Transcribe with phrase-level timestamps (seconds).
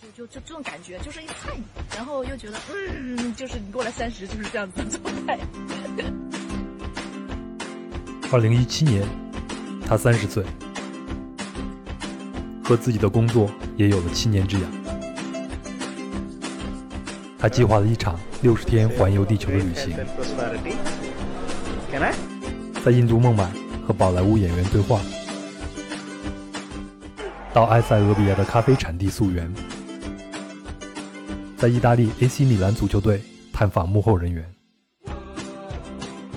[0.00, 1.50] 就就就这种感觉，就是一菜，
[1.96, 5.38] 然后又觉得，嗯，就是你过了三十就是这样子的状态。
[8.32, 9.06] 二零一七年，
[9.86, 10.44] 他三十岁，
[12.64, 14.70] 和自己的工作也有了七年之痒。
[17.38, 19.96] 他计划了一场六十天环游地球的旅行，
[22.84, 23.48] 在印度孟买
[23.86, 25.00] 和宝莱坞演员对话，
[27.52, 29.52] 到埃塞俄比亚的咖啡产地溯源，
[31.56, 34.44] 在意大利 AC 米兰足球队探访幕后人员，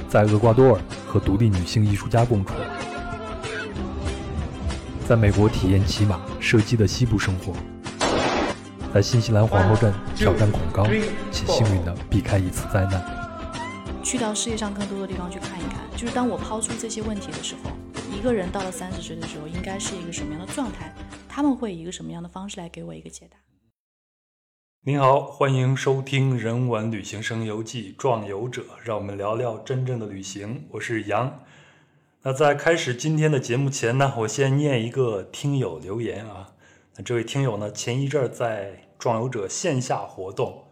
[0.08, 2.54] 在厄瓜多尔和独立女性艺术家共处，
[5.06, 7.54] 在美国体验骑马、射击的西部生活。
[8.94, 10.86] 在新西兰皇后镇挑战恐高，
[11.34, 13.04] 且幸运地避开一次灾难。
[14.02, 17.72] 去到世界上更多的地方去看一看，就是当我抛出这些问题的时候，
[18.10, 20.96] 一个人到了三十岁的时候，应该是一个什么样的状态？
[21.28, 23.38] 他们会以一个什么样的方式来给我一个解答？
[24.84, 30.68] 您好，欢迎收听《人文旅行声游记·壮游者》，让我们聊聊真正的旅行。
[30.72, 31.42] 我是杨。
[32.22, 36.54] 那在开始今天的节目前呢，我先念一个听友留言啊。
[36.96, 40.64] 那这位听友呢，前一阵在壮游者线下活动，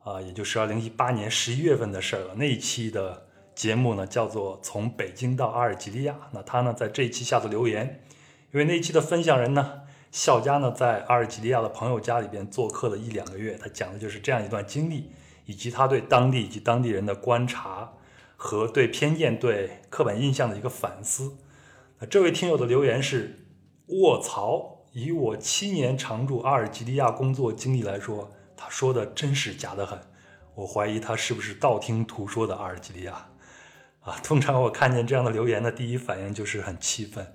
[0.00, 2.34] 啊，也就是二零一八年十一月份的事儿了。
[2.36, 6.12] 那一期的节目呢，叫做《从北京到阿尔及利亚》。
[6.32, 8.04] 那他呢，在这一期下的留言，
[8.52, 9.80] 因为那一期的分享人呢，
[10.16, 15.12] 笑家呢，在阿尔及利亚的朋友家里边做客了一两个月，他讲的就是这样一段经历，
[15.44, 17.92] 以及他对当地以及当地人的观察
[18.34, 21.36] 和对偏见、对刻板印象的一个反思。
[21.98, 23.46] 那这位听友的留言是：
[23.88, 24.86] 卧槽！
[24.92, 30.00] 以我七年常驻阿尔及利亚工作经历来说，他说的真是假的很。
[30.54, 33.28] 我怀疑他是不是道听途说的阿尔及利亚
[34.00, 34.16] 啊？
[34.24, 37.30] 通常我看见这样的留言的第一反应就是很气愤，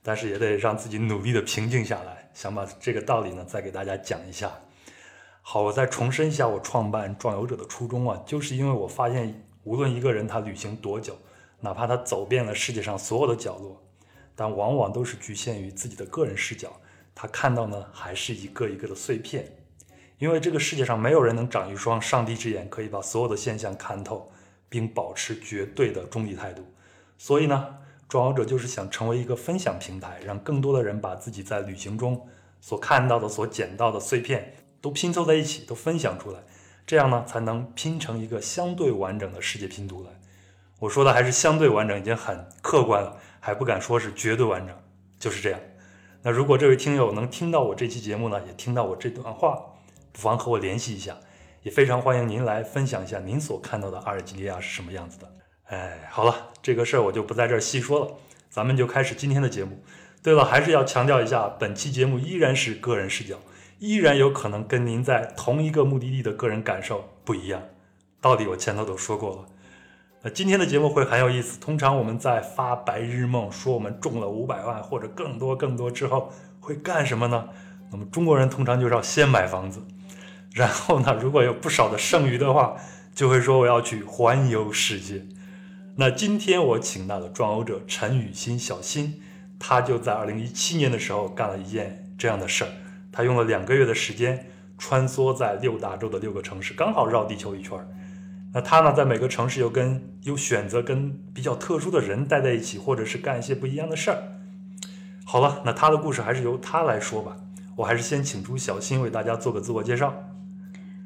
[0.00, 4.52] 但是也得让自己努力的平静下来，想把这个道理呢再给大家讲一下。
[5.42, 11.16] 好，我再重申一下我创办壮游者的初衷啊，就是因为我发现，无论一个人他旅行多久，
[11.60, 13.82] 哪怕他走遍了世界上所有的角落，
[14.36, 16.72] 但往往都是局限于自己的个人视角。
[17.14, 19.50] 他看到呢，还是一个一个的碎片，
[20.18, 24.30] 因为这个世界上没有人能长一双上帝之眼，可以把所有的现象看透，
[24.68, 26.64] 并保持绝对的中立态度。
[27.18, 27.78] 所以呢，
[28.10, 32.26] 壮游者就是想成为一个分享平台，让更多的人把自己在旅行中
[32.60, 36.40] 所看到的、所捡到的碎片都拼凑在一起，都分享出来，
[36.84, 40.10] 这样呢，才能拼成一个相对完整的世界拼图来。
[40.80, 44.76] 我说的还是相对完整，已经很客观了，还不敢说是绝对完整，
[45.16, 45.60] 就是这样。
[46.22, 49.56] 那如果这位听友能听到我这期节目呢，也听到我这段话，
[50.10, 51.16] 不妨和我联系一下，
[51.62, 55.32] 也非常欢迎您来分享一下您所看到的阿尔及利亚是什么样子的。
[55.70, 58.08] 哎，好了，这个事儿我就不在这儿细说了，
[58.50, 59.80] 咱们就开始今天的节目。
[60.20, 63.36] 对了，还是要强调一下，本期节目依然是个人视角，
[63.78, 67.62] 依然有可能跟您在同一个目的地的个人感受不一样。
[68.20, 69.46] 道理我前头都说过了。
[70.22, 71.60] 那今天的节目会很有意思。
[71.60, 77.48] 通常我们在发白日梦，说我们中了五百万或者更多更多之后会干什么呢？
[77.92, 79.80] 那么中国人通常就是要先买房子，
[80.52, 82.74] 然后呢，如果有不少的剩余的话，
[83.14, 85.24] 就会说我要去环游世界。
[86.00, 89.20] 那今天我请到的壮游者陈雨欣小新，
[89.58, 92.70] 他就在二零一七年的时候干了一件这样的事儿。
[93.12, 94.46] 他用了两个月的时间，
[94.78, 97.86] 穿梭在六大洲的六个城市，刚好绕地球一圈儿。
[98.54, 104.22] 那他呢，在每个城市又跟又选择跟比较特殊的人待在一起，或者是干一些不一样的事儿。
[105.26, 107.36] 好了，那他的故事还是由他来说吧。
[107.76, 110.14] 我还是先请出小新为大家做个自我介绍。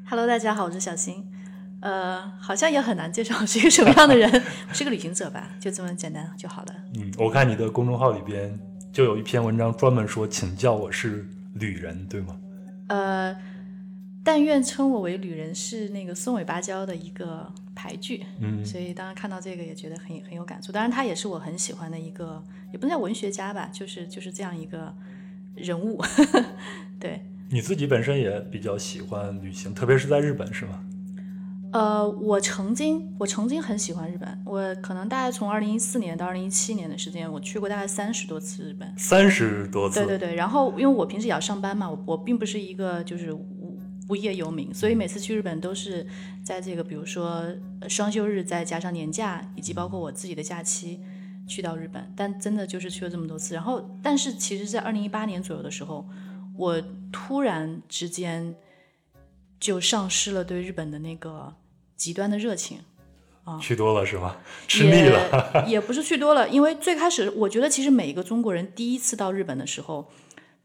[0.09, 1.34] Hello，大家好，我是小新。
[1.81, 4.43] 呃，好像也很难介绍是一个什么样的人，
[4.73, 6.75] 是个旅行者吧，就这么简单就好了。
[6.95, 8.57] 嗯，我看你的公众号里边
[8.91, 12.37] 就有一篇文章专门说，请叫我是旅人，对吗？
[12.87, 13.35] 呃。
[14.27, 20.71] 但愿称我为旅人是那个松尾芭蕉的一个牌句，嗯，所以当然看到这个也觉得很很有感触。
[20.71, 22.43] 当然，他也是我很喜欢的一个，
[22.73, 24.91] 也不能叫文学家吧，就是就是这样一个
[25.53, 26.03] 人物。
[26.99, 30.83] 对，你自己本身也比较喜欢旅行，特别是在日本，是吗？
[31.75, 39.99] 呃，我曾经我曾经很喜欢日本，我可能大概从二零一四年到二零一七年的时间，我去过大概三十多次日本，三十多次。
[39.99, 43.33] 对对对，然后因为我平时也要上班嘛，我我并不是一个就是。
[43.33, 43.77] 无
[44.07, 46.05] 无业游民，所以每次去日本都是
[46.45, 47.43] 在这个，比如说
[47.89, 51.01] 双休日，再加上年假，以及包括我自己的假期，
[51.47, 52.13] 去到日本。
[52.15, 53.55] 但真的就是去了这么多次。
[53.55, 56.07] 然后，但是其实，在二零一八年左右的时候，
[56.55, 56.79] 我
[57.11, 58.55] 突然之间
[59.59, 61.51] 就丧失了对日本的那个
[61.95, 62.79] 极端的热情。
[63.43, 64.37] 啊，去多了是吗？
[64.67, 65.65] 吃腻了？
[65.67, 70.11] 也不是去多了，因为最开始我觉得，其实每一个中国人第一次到日本的时候。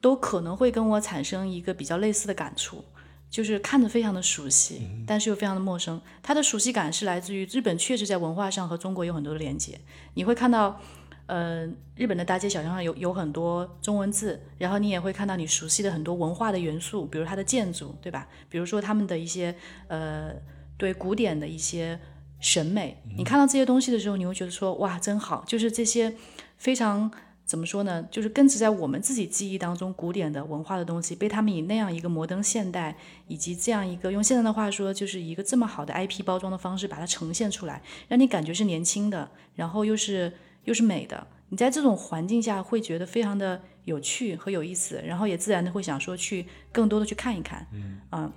[0.02, 2.82] 都可能会跟我产生一个比较类似的感触，
[3.28, 6.00] 就是看着非常的熟悉，但是又非常的陌生。
[6.22, 9.78] 它的熟悉感是来自于日本确实在文化上和中国有很多的连接。
[10.14, 10.80] 你会看到，
[11.26, 18.26] 呃，日本的大街小巷上有有很多中文字，然后你也会看到你熟悉的很多文化的元素，比如它的建筑，对吧？
[18.48, 19.54] 比如说他们的一些
[19.88, 20.32] 呃
[20.80, 22.00] 对古典的一些
[22.40, 22.96] 审美。
[23.16, 26.16] 你看到这些东西的时候，你会觉得说哇，真好，就是这些
[26.56, 27.10] 非常。
[27.50, 28.00] 怎么说呢？
[28.12, 32.96] 就是根植在我们自己记忆当中古典的文化的东西，被他们以那样一个摩登现代，
[33.26, 41.26] 以及这样一个用现在的话说，就是一个这么好的 IP 包装的方式把它呈现出来，让你感觉是年轻的，然后又是又是美的。
[41.48, 47.66] 你在这种环境下会觉得非常的有趣和有意思，然后也自然的会想说去更多的去看一看。
[47.72, 48.32] 嗯啊，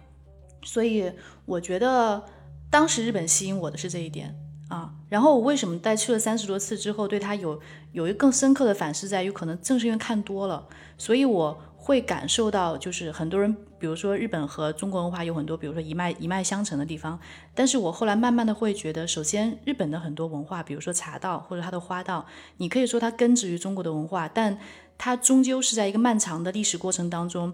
[0.64, 1.12] 所以
[1.46, 2.24] 我觉得
[2.70, 4.36] 当时日本吸引我的是这一点。
[4.70, 7.60] 啊，然后我为什么在去了三十多次之后，对他有
[7.92, 10.68] 有一个更深刻的反思，在于可能正是因为看多了，
[10.98, 17.20] 所以我会感受到，就是很多人，比如说日本和中国文化有很多，比如说一脉一脉相承的地方。
[17.54, 22.26] 但是我后来慢慢的会觉得，首先日本的很多文化，比如说茶道或者它的花道，
[22.58, 24.58] 你可以说它根植于中国的文化，但
[24.98, 27.54] 它终究是在一个漫长的历史过程当中，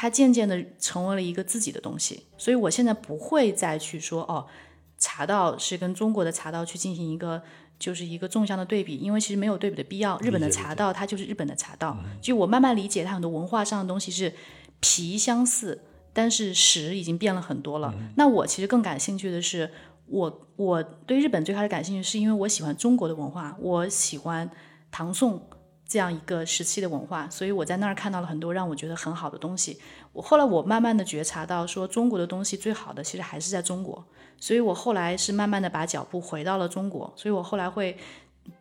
[0.00, 2.24] 它渐渐的成为了一个自己的东西。
[2.38, 4.46] 所以我现在不会再去说哦。
[5.02, 7.42] 茶道是跟中国的茶道去进行一个，
[7.78, 10.18] 就是一个纵向的对比，因为其实没有对比的必要。
[10.18, 14.30] 日本的茶道它就是日本的茶道，就我慢慢理解它很多文化上的东西是
[14.78, 15.80] 皮相似，
[16.12, 17.94] 但是实已经变了很多了。
[18.16, 19.70] 那我其实更感兴趣的是，
[20.04, 24.50] 我我对日本最开始感兴趣，是因为我喜欢中国的文化，我喜欢
[24.90, 25.42] 唐宋
[25.90, 29.76] 这样一个时期的文化，所以我在那儿看到了很多让我觉得很好的东西。
[30.12, 34.06] 我后来我慢慢的觉察到，说中国的东西最好的其实还是在中国。
[34.38, 37.98] 所以我后来是慢慢的把脚步回到了中国，所以我后来会，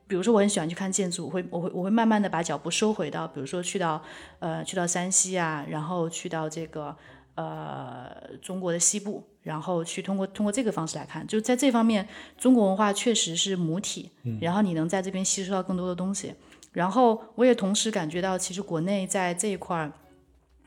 [0.07, 4.03] 比如说我很喜欢去看建筑，我会我会我会慢慢的把脚步收回到，比如说去到
[4.39, 6.97] 呃去到山西啊，然后去到这个
[7.35, 8.09] 呃
[8.41, 12.05] 中国的西部，然后去通过通过这个方式来看，就在这方面，
[12.37, 14.11] 中国文化确实是母体，
[14.41, 16.33] 然后你能在这边吸收到更多的东西，
[16.79, 19.91] 然后我也同时感觉到，其实国内在这一块儿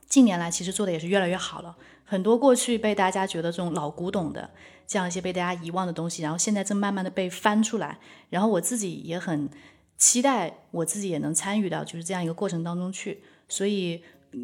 [0.06, 1.74] 近年来其实做的也是越来越好了，
[2.04, 4.50] 很多过去被大家觉得这种老古董的。
[4.86, 7.98] 这样一些被大家遗忘的东西，然后现在正慢慢的被翻出来，
[8.28, 9.48] 然后我自己也很
[9.96, 13.22] 期待，我自己也能参与到就是这样一个过程当中去。
[13.48, 14.02] 所以，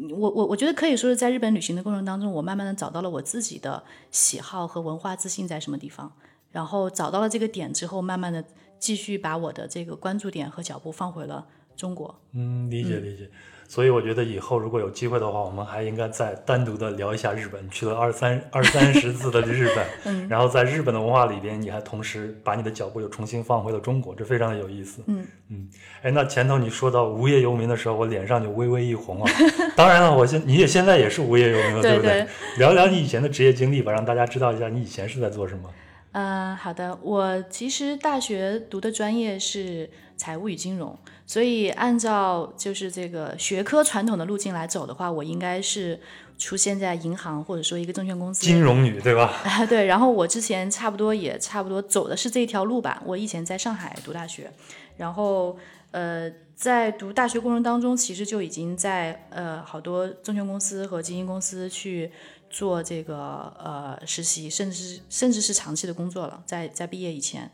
[0.09, 6.11] 我我我觉得可以说是在日本旅行的过程当中，我慢慢的找到了我自己的喜好和文化自信在什么地方，
[6.51, 8.43] 然后找到了这个点之后，慢慢的
[8.79, 11.45] 继续把我的这个关注点和脚步放回了
[11.79, 12.13] 中国。
[12.33, 13.29] 嗯，理解理解。
[13.67, 17.69] 所以我觉得以后如果有机会的话，我们还应该再单独的聊一下日本。
[17.69, 19.69] 去了二三二三十次的日
[20.03, 25.03] 本， 然后在日本的文化里边，你还同时把你的脚步又重新放回了中国，这非常的有意思。
[25.05, 25.69] 嗯嗯，
[26.01, 29.31] 哎，那前头你说到无业游民的时候，我脸上就微微一红啊。
[29.75, 32.27] 当然了，我现你也现在也是无业游民了，对不对？
[32.57, 35.69] 聊聊你以前的职业经历吧，让大家知道一下你以前是在做什么。
[36.13, 36.97] 嗯，好的。
[37.03, 40.97] 我其实大学读的专业是财务与金融。
[41.29, 45.99] 所以，按照就是这个学科传统的路径来走的话，我应该是
[46.39, 48.41] 出现在银行或者说一个证券公司。
[48.43, 49.39] 金融女，对吧？
[49.69, 49.85] 对。
[49.85, 52.99] 然后我之前差不多也差不多走的是这一条路吧。
[53.05, 54.51] 我以前在上海读大学，
[54.97, 55.55] 然后
[55.91, 62.11] 呃，在读大学过程当中，其实就已经在呃好多证券公司和基金公司去
[62.49, 66.41] 做这个呃实习，甚至甚至是长期的工作了。
[66.47, 67.51] 在在毕业以前。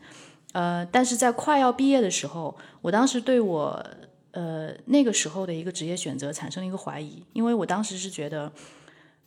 [0.55, 3.85] 呃，但是在快要毕业的时候，我当时对我
[4.31, 8.49] 呃那个时候的一个职业选择产生了一个怀疑，因为我当时是觉得，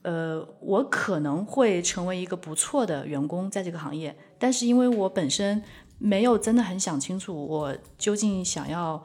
[0.00, 5.62] 呃，我可能会成为一个不错的员工在这个行业，但是因为我本身
[5.98, 9.04] 没有真的很想清楚，我究竟想要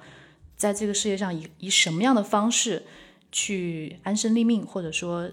[0.55, 2.83] 在这个世界上以以什么样的方式
[3.33, 5.29] 去安身立命，或者说。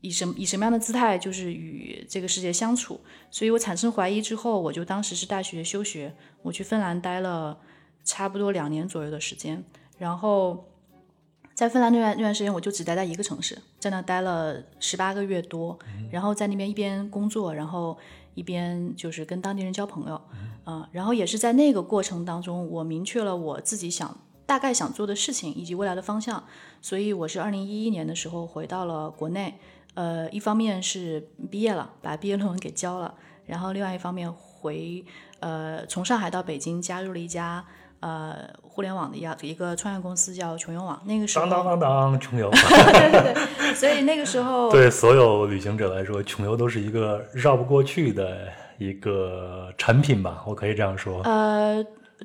[0.00, 3.00] 以什么以什么样的姿态，就是与这个世界相处，
[3.30, 7.58] 所以我产生怀疑之后，我就当时是大学休学，我去芬兰待了
[8.04, 9.64] 差不多两年左右的时间，
[9.98, 10.64] 然后
[11.52, 15.76] 在芬兰那段那段时间，我就只待在一个城市，在那待了十八个月多，
[16.12, 17.98] 然后在那边一边工作，然后
[18.34, 20.20] 一边就是跟当地人交朋友，
[20.66, 26.44] 嗯，然后也是在那个过程当中，我明确了我自己想大概想做的事情以及未来的方向，
[26.80, 29.58] 所以我是二零一一年的时候回到了国内。
[29.94, 33.14] 呃，一方面是毕业了，把毕业论文给交了，
[33.46, 35.04] 然后另外一方面回
[35.40, 37.64] 呃从上海到北京，加入了一家
[38.00, 41.00] 呃互联网的一一个创业公司，叫穷游网。
[41.04, 42.50] 那个时候，当当当当，穷游。
[42.54, 51.22] 对对对，所以那个时候， 对所有旅行者来说，穷游都是一个绕不过去的一个产品吧，我可以这样说。
[51.22, 51.84] 呃。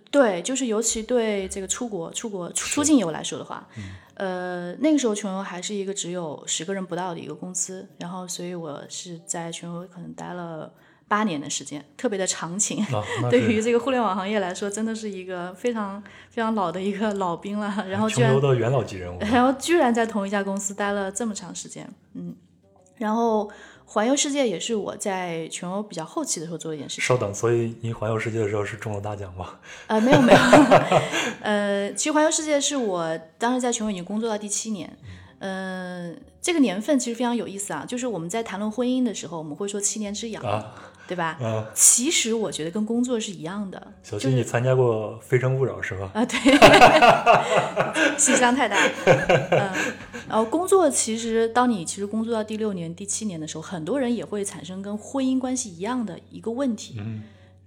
[0.09, 3.67] 对，就是尤其对这个出国、出国、出出境游来说的话，
[4.15, 10.71] 呃，那个时候穷游还是一个只有十个人不到的一个公司，然后所以我是在穷游可能待了
[11.07, 12.83] 八年的时间，特别的长情。
[12.85, 17.67] 啊， 对于这个互联网行业来说，真的是一个非常非常老的一个老兵了。
[17.87, 19.19] 然后居然穷游的元老级人物。
[19.31, 22.35] 然后居然在同一家公司待了这么长时间，嗯，
[22.97, 23.49] 然后
[23.93, 27.03] 环游世界也是我在全欧比较后期的时候做的一件事情。
[27.03, 29.59] 稍等，所以您环游世界的时候是中了大奖吗？
[29.85, 30.39] 呃，没有没有，
[31.41, 34.97] 呃，其实环游世界是我当时在全欧已经工作到第七年，
[35.37, 40.73] 嗯、这个年份其实非常有意思啊，就是我们在谈论婚姻的时候，我们会说七年之痒，啊，
[41.07, 41.37] 对吧？
[41.41, 46.09] 嗯，其实我觉得跟工作是一样的，小新，你参加过《非诚勿扰》是吧？
[46.13, 48.77] 啊，对，信息量太大。
[49.05, 49.71] 嗯，
[50.29, 57.23] 然后工作其实，当你其实工作到第六年、第七年的时候，很多人也会产生跟婚姻关系一样的一个问题，嗯，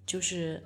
[0.07, 0.62] 就是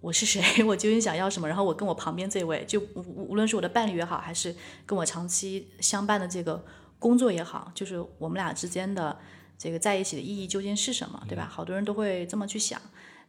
[0.00, 1.48] 我是谁，我究竟想要什么？
[1.48, 4.54] 然后我跟我旁边这位，就无无无论是我的伴侣也好，还是
[4.86, 6.64] 跟我长期相伴的这个
[6.98, 9.18] 工作也好，就是我们俩之间的
[9.58, 11.48] 这个在一起的意义究竟是什么，对吧？
[11.50, 12.80] 好多人都会这么去想。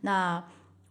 [0.02, 0.44] 那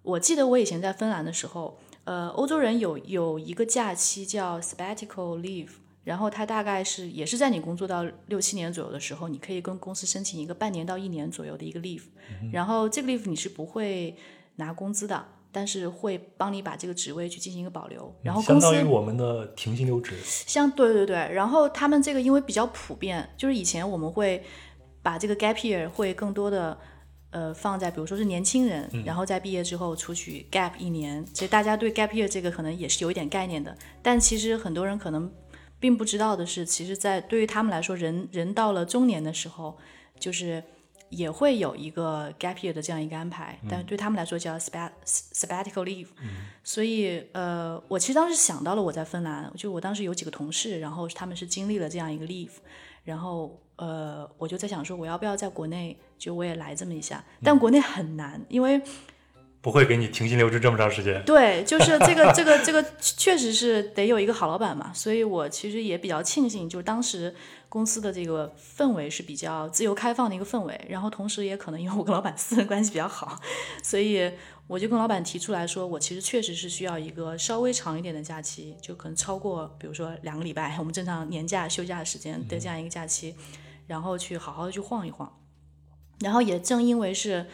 [0.03, 5.71] 我记得我以前在芬兰的时候，呃，欧洲人有有一个假期叫 sabbatical leave，
[6.05, 12.03] 然后它大概是也是在你工作到六七年左右的时候，你可以跟公司申请一个半年到一年左右的一个 leave，、
[12.53, 14.17] 然后这个 leave 你是不会
[14.57, 15.27] 拿工资的。
[15.53, 20.15] 但是会帮你把这个职位去进行一个保留，然后公司相当于我们的停薪留职。
[20.23, 24.45] 像对对对，然后他们这个因为比较普遍，就是以前我们会
[25.07, 26.77] 把这个 gap year 会更多的
[27.31, 35.33] 呃放在比如说是年轻人，然后在毕业之后出去 gap 一年，其实大家对 gap year 这个可能也是有一点概念的，但其实很多人可能
[35.79, 39.79] 并不知道的是，其实，在对于他们来说，人人到了中年的时候，
[40.19, 40.65] 就是。
[41.09, 46.09] 也会有一个 gap year 的这样一个安排，但是对他们来说叫 spat sabbatical leave，、
[46.65, 52.51] 所以呃，我其实当时想到了我在芬兰，就我当时有几个同事，然后他们是经历了这样一个 leave，
[53.07, 58.83] 然后呃，我就在想说，我要不要在国内就我也来这么一下，但国内很难，因为
[59.67, 61.21] 不会给你停薪留职这么长时间。
[61.25, 67.35] 对，就是这个 这个这个确实是得有一个好老板嘛，所以我其实也比较庆幸，就是当时
[67.69, 73.41] 公司的这个氛围是比较自由开放的一个氛围，然后同时也可能因为我跟老板私人关系比较好，
[73.83, 74.31] 所以
[74.69, 83.35] 我就跟老板提出来说，我其实确实是需要一个稍微长一点的假期，就可能超过比如说两个礼拜我们正常年假休假的时间的这样一个假期，
[83.89, 85.41] 然后去好好的去晃一晃，
[86.21, 87.47] 然后也正因为是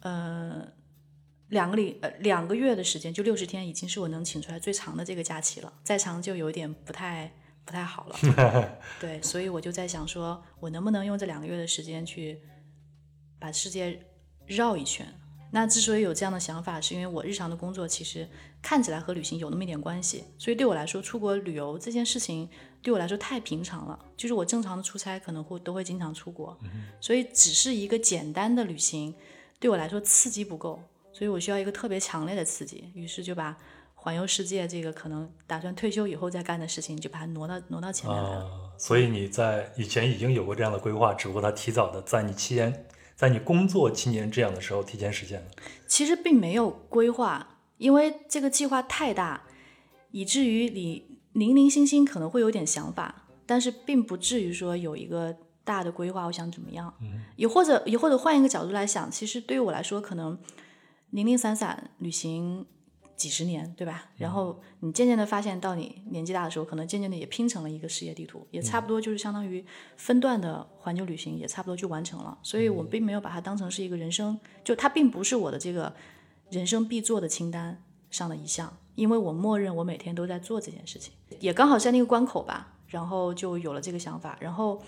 [0.00, 0.66] 呃。
[1.50, 5.72] 两个礼呃两个月的时间，就六十天，已经是我能请出来最长的这个假期了。
[5.84, 7.32] 再长就有点不太
[7.64, 8.78] 不太好了。
[8.98, 12.40] 对，所以我就在想说，我能不能用这两个月的时间去
[13.38, 14.00] 把世界
[14.46, 15.06] 绕一圈？
[15.52, 18.28] 那之所以有这样的想法，是因为我日常的工作其实
[18.62, 22.48] 看起来和旅行有那么一点关系，所以对我来说，出国旅游这件事情
[22.80, 23.98] 对我来说太平常了。
[24.16, 26.56] 就是我正常的出差可能会都会经常出国，
[27.00, 29.12] 所以只是一个简单的旅行，
[29.58, 30.80] 对我来说刺激不够。
[31.20, 33.54] 所以我需要一个特别强烈的刺激，于是就把
[33.94, 38.38] 环游世界这个可能打算退休以后再干的事情，就把它挪到挪到前面来了。
[38.38, 45.46] 啊，所以你在以前已经有过这样的规划，只不过它提早的在你期间，在你工作期年这样的时候提前实现了。
[45.86, 49.42] 其实并没有规划，因为这个计划太大，
[50.12, 56.94] 以至于你零零星星可能会有点想法，但是并不至于说有一个大的规划，我想怎么样。
[57.02, 60.38] 嗯，也或者也或者换一个角度来想，其实对于我来说，可能
[61.10, 62.64] 零零散散旅行
[63.16, 64.10] 几十年，对吧？
[64.16, 69.64] 然后你渐渐的发现，到你年纪大的时候，可能渐渐的也拼成了一个世界地图，也差不多就是相当于
[69.96, 72.38] 分段的环球旅行，也差不多就完成了。
[72.42, 75.92] 所以我并没有把它当成是一个人生，就它并不是我的这个
[76.50, 84.80] 人生必做的清单上的一项，因为我默认我每天都在做这件事情，也刚好在那个关口吧，然后就有了这个想法，然后。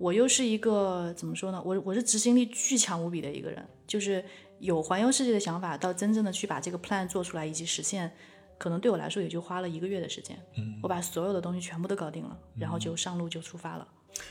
[0.00, 1.60] 我又是一个怎么说呢？
[1.64, 4.24] 我我是执行力巨强无比的一个人，就是
[4.58, 8.12] 有环游世界的想法，到真正的去把这个 plan 做出来以及实现，
[8.58, 10.38] 可能对我来说也就花了一个月的时间。
[10.56, 13.86] 嗯，我把所有的东西全部都搞定了，然后就上路就出发了。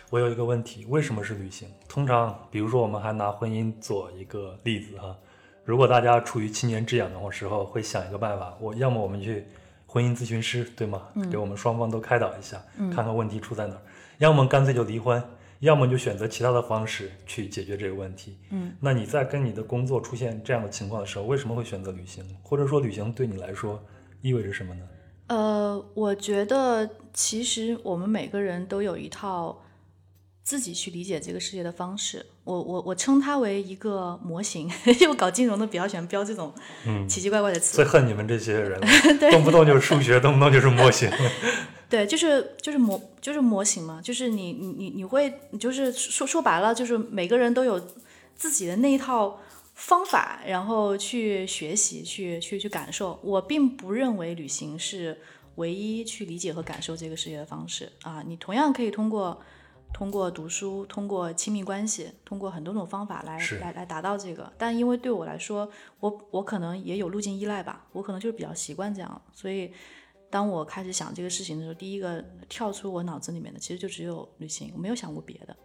[0.10, 1.70] 我有一个问题，为什么是旅行？
[1.88, 5.16] 通常，比如说我们还拿婚姻做一个例子哈，
[5.64, 9.46] 如果大家处于七年之痒的时候，会想一个办法，我要么我们去
[9.86, 11.04] 婚姻咨询师，对吗？
[11.16, 13.82] 嗯给我们双方都开导一下，看看问题出在哪儿，
[14.18, 15.24] 要么干脆就离婚。
[15.60, 18.38] 要么就选择其他的方式去解决这个问题。
[18.52, 22.24] 嗯，那你在跟你的工作出现这样的情况的时候，为什么会选择旅行？
[22.44, 23.84] 或者说旅行对你来说
[24.22, 24.82] 意味着什么呢？
[25.28, 29.62] 呃，我觉得其实我们每个人都有一套
[30.44, 32.26] 自己去理解这个世界的方式。
[32.46, 36.54] 我我我称它为一个模型，因为我搞金融的比较喜欢标这种
[36.86, 37.76] 嗯，奇奇怪怪的词。
[37.76, 38.80] 最恨你们这些人，
[39.32, 41.12] 动不动就是数学，动不动就是模型。
[41.90, 47.82] 对，就是就是模就是模型嘛，就是你你你你会就是说说白了，就是每个人都有
[48.36, 49.40] 自己的那一套
[49.74, 53.20] 方法，然后去学习，去去去感受。
[53.24, 55.18] 我并不认为旅行是
[55.56, 59.42] 唯一去理解和感受这个世界的方式啊，你同样可以通过。
[59.94, 64.52] 通过读书，通过亲密关系，通过很多种方法来来来达到这个。
[64.58, 65.68] 但因为对我来说，
[66.02, 69.22] 我我可能也有路径依赖吧，我可能就是比较习惯这样。
[69.34, 69.72] 所以，
[70.30, 75.56] 当我开始想这个事情的时候，第一个跳出我脑子里面的，其实就只有旅行，我没有想过别的。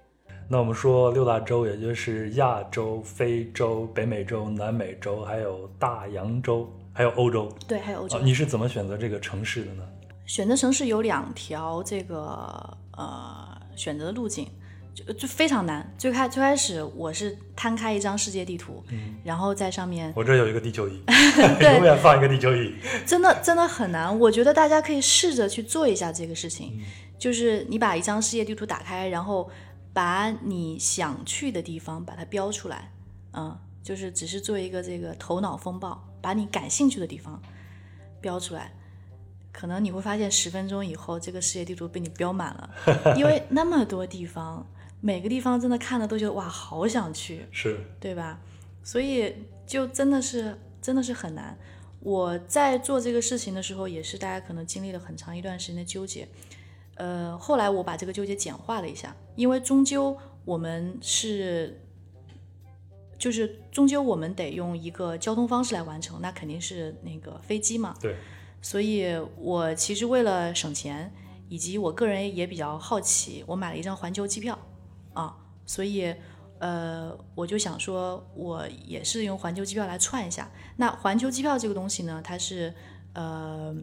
[0.49, 7.51] 那我们说六大洲，也就是亚洲、非洲、北美洲、南美洲，还有大洋洲，还有欧洲。
[7.67, 8.21] 对，还有欧洲。
[8.21, 9.89] 你是怎么选择这个城市的呢？
[10.27, 13.51] 选择城市有两条，这个呃。
[13.75, 14.47] 选择的路径
[14.95, 15.91] 就就非常难。
[15.97, 18.85] 最开最开始我是摊开一张世界地图，
[19.25, 21.03] 然后在上面，我这有一个地球仪，
[21.61, 22.75] 永远放一个地球仪。
[23.07, 24.19] 真的真的很难。
[24.19, 26.81] 我觉得大家可以试着去做一下这个事情，
[27.19, 29.51] 就是你把一张世界地图打开，然后
[29.93, 32.91] 把你想去的地方把它标出来，
[33.33, 37.41] 嗯，就是只是做一个这个头脑风暴，把你感兴趣的地方
[38.21, 38.73] 标出来。
[39.53, 42.71] 可能你会发现，十分钟以后，这个世界地图被你标满了，
[43.17, 44.67] 因为那么多地方，
[45.03, 48.41] 每个地方真的看了都觉得哇，好想去，是对吧？
[48.85, 49.35] 所以
[49.67, 51.59] 就真的是真的是很难。
[51.99, 56.27] 我在做这个事情的时候，也是大家可能经历了很长一段时间的纠结。
[56.95, 61.81] 呃，后来我把这个纠结简化了一下，因为终究我们是，
[63.19, 67.95] 就是终究我们得用一个交通方式来完成，那肯定是那个飞机嘛。
[68.01, 68.15] 对。
[68.61, 69.07] 所以，
[69.37, 71.13] 我其实为了省钱，
[71.49, 74.57] 以及我个人也比较好奇，我买了一张环球机票，
[75.13, 76.15] 啊，所以，
[76.59, 80.51] 呃，我就想说，我也是用环球机票来串一下。
[80.77, 82.73] 那环球机票这个东西呢，它是，
[83.15, 83.75] 呃，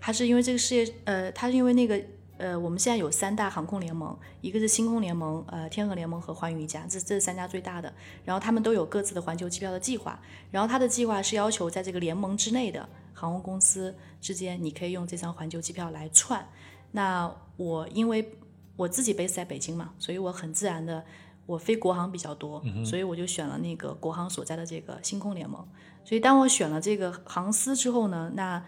[0.00, 2.00] 它是因为这个世界，呃，它是因为那个，
[2.38, 7.92] 呃，我们现在有三大航空联盟，一个是星空联盟，呃，天河联盟和寰宇一家，这这三家最大的，
[8.24, 10.20] 然后他们都有各自的环球机票的计划，
[10.50, 12.88] 然后他的计划是要求在这个联盟之内的。
[13.14, 16.44] 航空公司之间，你可以用这张环球机票来串。
[16.90, 18.36] 那我因为
[18.76, 21.04] 我自己 base 在北京嘛，所以我很自然的，
[21.46, 25.66] 我飞国航比较多，所以我就选了那个国航所在的这个星空联盟。
[26.04, 28.64] 所以当我选了这个航司之后呢，那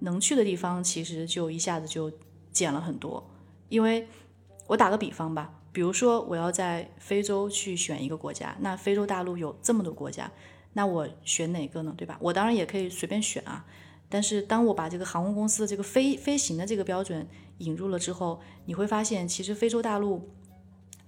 [0.00, 2.12] 能去的地方其实就一下子就
[2.52, 3.28] 减了很多。
[3.68, 4.06] 因为
[4.66, 10.30] 我打个比方吧，比如说我要在非洲去选一个国家，那非洲大陆有这么多国家，
[10.74, 11.94] 那我选哪个呢？
[11.96, 12.16] 对吧？
[12.20, 13.64] 我当然也可以随便选啊。
[14.16, 20.30] 但是当我把这个航空公司的这个飞飞行的这个标准引入了之后，你会发现，其实非洲大陆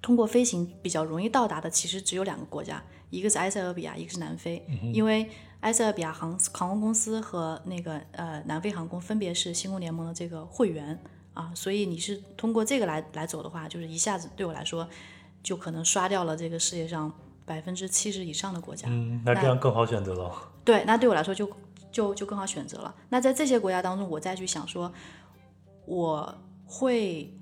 [0.02, 4.62] 通过飞行比较容易到达的，其实只有两个国家，一个是埃塞俄比亚，一个是南非。
[4.92, 5.26] 因为
[5.60, 14.86] 埃塞俄比亚航航空公司和那个呃南非航空分别是星空联盟的这个会员啊，所以你是通过这个来来走的话，就是一下子对我来说，
[15.42, 17.10] 就可能刷掉了这个世界上
[17.46, 18.86] 百分之七十以上的国家。
[18.90, 20.30] 嗯，那这样更好选择了。
[20.62, 21.50] 对，那对我来说就。
[21.90, 22.94] 就就更好选择了。
[23.08, 24.92] 那在这些国家当中，我再去想说，
[25.86, 26.34] 我
[26.66, 27.32] 会，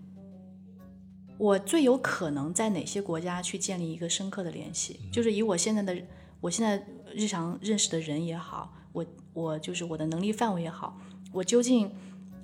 [1.37, 5.01] 我最有可能在哪些国家去建立一个深刻的联系？
[5.13, 5.97] 就是以我现在的，
[6.41, 10.97] 我现在日常认识的人也好，我我就是我的能力范围也好，
[11.33, 11.91] 我究竟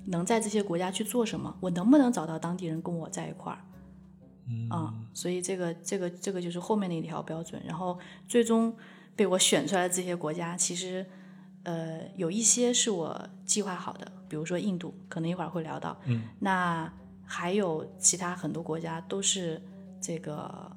[0.05, 1.55] 能在这些国家去做什么？
[1.61, 3.59] 我能不能找到当地人跟我在一块儿？
[4.69, 7.61] 啊，所以这个这个这个就是后面的一条标准。
[7.65, 8.75] 然后最终
[9.15, 11.05] 被我选出来的这些国家，其实。
[11.63, 15.97] 呃，有一些是我计划好的，比如说印度，可能一会儿会聊到。
[16.05, 16.91] 嗯，那
[17.25, 19.61] 还有其他很多国家都是
[20.01, 20.71] 这个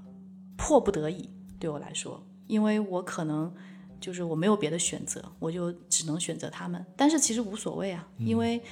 [0.57, 3.53] 迫不得已对我来说，因为我可能
[4.01, 6.85] 就是我没有别的选择，我就只能选择他们。
[6.97, 8.63] 但是其实无所谓啊，因为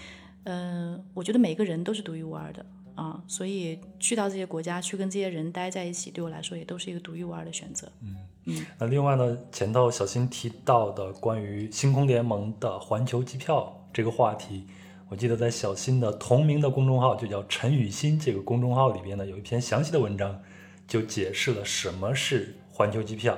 [0.45, 2.65] 嗯，我觉得每个人都是独一无二的。
[2.95, 7.91] 啊，所以去到这些国家，去跟这些人待在一起，对我来说也都是一个独一无二的选择。
[8.03, 8.67] 嗯嗯。
[8.79, 14.67] 那另外呢，前头小新提到的关于星空联盟的环球机票这个话题，
[15.09, 20.41] 我记得在小新的同名的公众号，就叫陈雨欣这个公众号里边呢，有一篇详细的文章，
[20.87, 23.37] 就解释了什么是环球机票。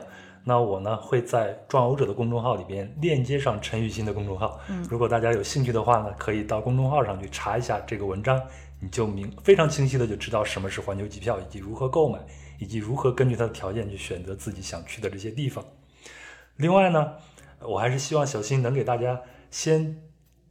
[0.48, 4.60] 那我呢会在壮游者的公众号里边链接上陈雨欣的公众号。
[4.68, 4.86] 嗯。
[4.88, 8.40] 如果大家有兴趣的话呢，可以到公众号上去查一下这个文章。
[8.78, 12.18] 你就明非常清晰的就知道什么是环球机票，以及如何购买，
[12.58, 15.64] 以及如何根据它的条件去选择自己想去的这些地方。
[16.56, 17.14] 另外呢，
[17.60, 19.96] 我还是希望小新能给大家先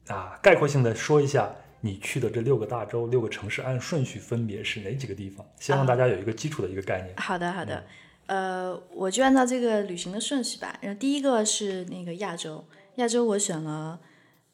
[0.07, 7.13] 啊概括性的说一下你去的这六个大洲、六个城市按顺序分别是哪几个地方，希望大家有一个基础的一个概念。
[7.17, 7.83] 好的，好的，
[8.25, 10.75] 呃，我就按照这个旅行的顺序吧。
[10.81, 13.99] 然后第一个是那个亚洲，亚洲我选了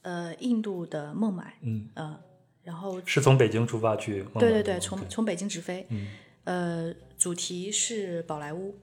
[0.01, 2.19] 呃印度的孟买，嗯，呃。
[2.63, 4.39] 然后是从北京出发去孟买？
[4.41, 6.08] 对对对，从从北京直飞，嗯
[6.43, 8.76] 呃，主题是宝莱坞。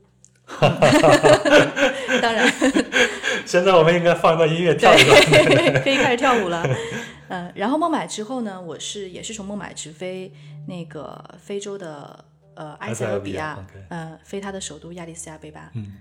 [2.23, 2.51] 当然，
[3.45, 5.21] 现在我们应该放一段音乐跳一段。
[5.31, 6.64] 对， 可以开始跳舞了。
[7.29, 10.33] 嗯，然后孟买之后呢，我是也是从孟买直飞
[10.67, 15.71] 那个非洲的呃埃塞俄比亚，埃塞俄比亚，OK 呃，飞它的首都亚的斯亚贝巴。
[15.75, 15.93] 嗯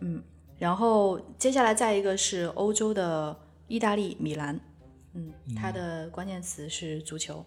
[0.00, 0.22] 嗯，
[0.58, 4.60] 然后接下来再一个是欧洲的意大利米兰，
[5.16, 7.44] 嗯，它的关键词是足球，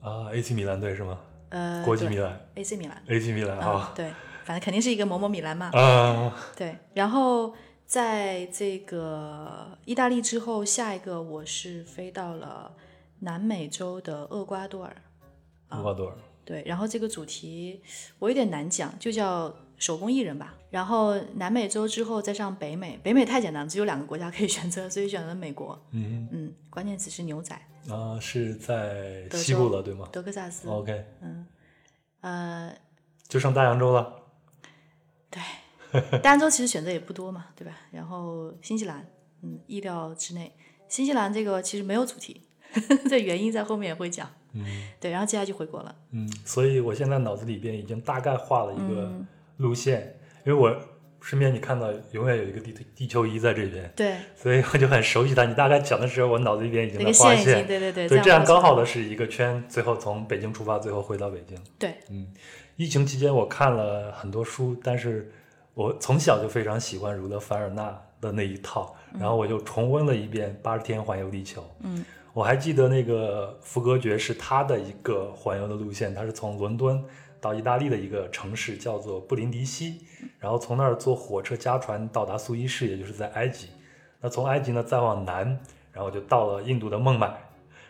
[0.00, 1.18] 啊，AC 米兰队是吗？
[1.48, 4.10] 呃，国际米兰 AC 米兰，，AC 米兰啊、啊对，
[4.44, 5.70] 反正肯定是一个某某米兰嘛。
[5.72, 7.54] 啊，对，然后
[7.86, 12.72] 在这个意大利之后，下一个我是飞到了
[13.20, 14.96] 南美洲的厄瓜多尔。
[15.70, 16.16] 厄瓜多尔。
[16.44, 17.82] 对，然后这个主题
[18.20, 20.54] 我有点难讲，就叫手工艺人吧。
[20.70, 25.80] 然后南美洲之后再上北美，北美太简单了，只有两个国家可以选择，所以选择了美国。
[25.92, 27.54] 嗯嗯，关键词是牛仔，
[27.88, 30.68] 啊，是在德西部州了对吗德克萨斯。
[30.68, 31.46] ？OK，嗯
[32.20, 32.74] 呃，
[33.28, 34.22] 就剩大洋洲了。
[35.30, 35.40] 对
[36.20, 37.72] 大洋洲其实选择也不多嘛，对吧？
[37.90, 39.06] 然后新西兰，
[39.42, 40.52] 嗯，意料之内。
[40.88, 42.42] 新西兰这个其实没有主题，
[43.08, 44.28] 这原因在后面也会讲。
[44.52, 44.64] 嗯
[45.00, 45.94] 对，然后接下来就回国了。
[46.10, 50.76] 嗯，所以我现在脑子里边已经大概画了一个嗯路线，因为我
[51.22, 55.44] 身边你看到永远有一个地地球仪在这边，对，所以我就很熟悉它。
[55.44, 61.58] 你大概讲的时候，我脑子里边已经那个在画线对对对，对，这样刚好的是一个圈，最后从北京出发，最后回到北京。
[61.78, 62.28] 对，嗯，
[62.76, 65.32] 疫情期间我看了很多书，但是
[65.74, 71.60] 我从小就非常喜欢儒勒·凡尔纳的那一套，然后我就重温了一遍《八十天环游地球》。
[71.80, 77.02] 嗯，我还记得那个福格爵是他的一个环游的路线，他是从伦敦
[77.40, 80.00] 到意大利的一个城市叫做布林迪西，
[80.38, 83.68] 然后从那儿坐火车加船到达苏伊士，也就是在埃及。
[84.20, 85.58] 那从埃及呢再往南，
[85.92, 87.32] 然后就到了印度的孟买。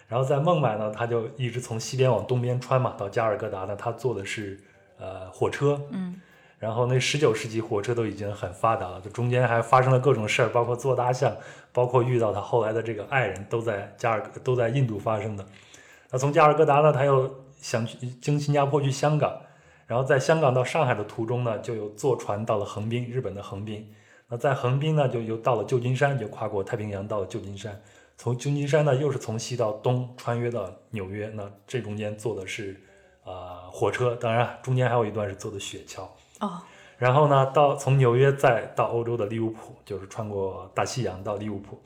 [0.09, 4.61] 然后在孟买呢，他就一直从西边往东边穿嘛，到加尔各答呢，他坐的是
[4.98, 6.20] 呃火车，嗯，
[6.61, 11.37] 然后那十九世纪火车都已经很发达了，这中间还发生了各种事儿，包括坐大象，
[11.72, 15.44] 包括遇到他后来的这个爱人，都在加尔都在印度发生的。
[16.12, 17.28] 那从加尔各答呢，他又
[17.61, 19.40] 想去经新加坡去香港，
[19.87, 23.90] 然后在香港到上海的途中呢，就有坐船到了横滨，日本的横滨。
[24.29, 27.81] 那在横滨呢，就又到了旧金山，就跨过太平洋到了旧金山。
[28.16, 31.31] 从旧金山呢，又是从西到东穿越到纽约。
[31.35, 32.81] 那这中间坐的是
[33.25, 36.03] 呃火车，当然中间还有一段是坐的雪橇。
[36.40, 36.61] 哦，
[36.99, 41.81] 然后呢，到从纽约再到欧洲的利物浦，就是穿过大西洋到利物浦，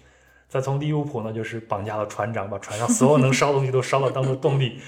[0.48, 4.80] 再从利物浦呢，就是绑架了船长，把船上所有能烧的东西都烧了，当做动力。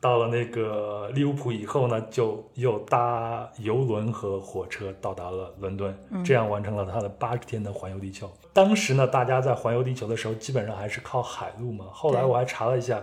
[0.00, 5.92] 到了那个利物浦以后呢，就又搭游轮和火车到达了伦敦，
[6.24, 8.30] 这样完成了他的八十天的环游地球。
[8.52, 11.86] 当时呢，大家在环游地球的时候，基本上还是靠海路嘛。
[11.90, 13.02] 后来我还查了一下，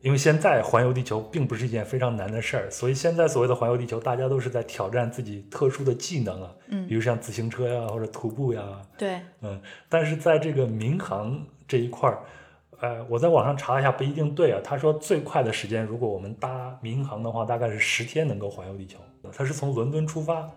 [0.00, 8.62] 因为现在环游地球并不是一件非常难的事儿，所以现在所谓的环游地球，大家都是在挑战自己特殊的技能啊，嗯比如像自行车呀或者徒步呀，
[8.98, 12.18] 对，嗯，但是在这个民航这一块儿，
[12.80, 14.60] 呃，我在网上查了一下，不一定对啊。
[14.64, 18.98] 他说最快的时间，如果我们搭民航的话，大概是十天能够环游地球。
[19.32, 20.50] 它是从伦敦出发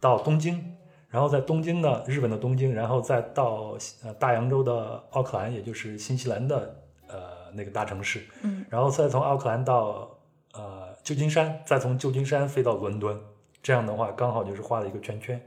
[0.00, 0.76] 到东京，
[1.08, 10.10] 然后在东京呢，日本的东京，然后再到呃大洋洲的奥克兰，也就是新西兰的呃那个大城市，嗯，然后再从奥克兰到
[10.54, 13.16] 呃旧金山，再从旧金山飞到伦敦，
[13.62, 15.40] 这样的话刚好就是画了一个圈圈，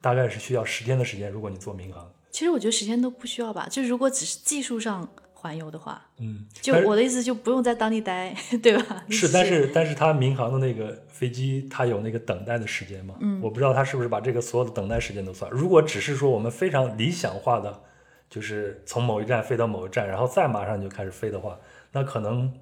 [0.00, 2.10] 大概是需要十天的时间，如果你做民航。
[2.30, 5.08] 其实我觉得时间都不需要吧，就如果只是技术上
[5.46, 9.04] 环游的话，嗯，就我的意思就不用在当地待， 对吧？
[9.08, 13.14] 是，但是但是他民航的那个飞机，它有那个等待的时间嘛？
[13.20, 15.48] 嗯我不知道他是不是把这个所有的等待时间都算。
[15.52, 17.82] 如果只是说我们非常理想化的，
[18.28, 21.56] 就是从某一站飞到某一站，然后再马上就开始飞的话，
[21.92, 22.52] 那可能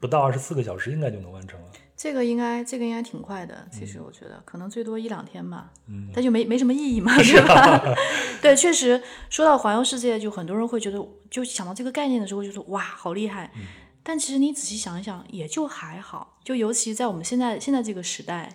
[0.00, 1.66] 不到二十四个小时应该就能完成了。
[1.96, 7.94] 这个应该这个应该挺快的，其实我觉得、可能最多一两天吧，嗯，但就没没什么意义嘛， 对吧？
[8.42, 9.00] 对，确实
[9.30, 10.98] 说到环游世界，就很多人会觉得，
[11.30, 13.50] 就想到这个概念的时候，就说哇，好厉害。
[13.56, 13.62] 嗯
[14.04, 18.52] 但其实你仔细想一想，也就还好，就尤其在我们现在现在这个时代，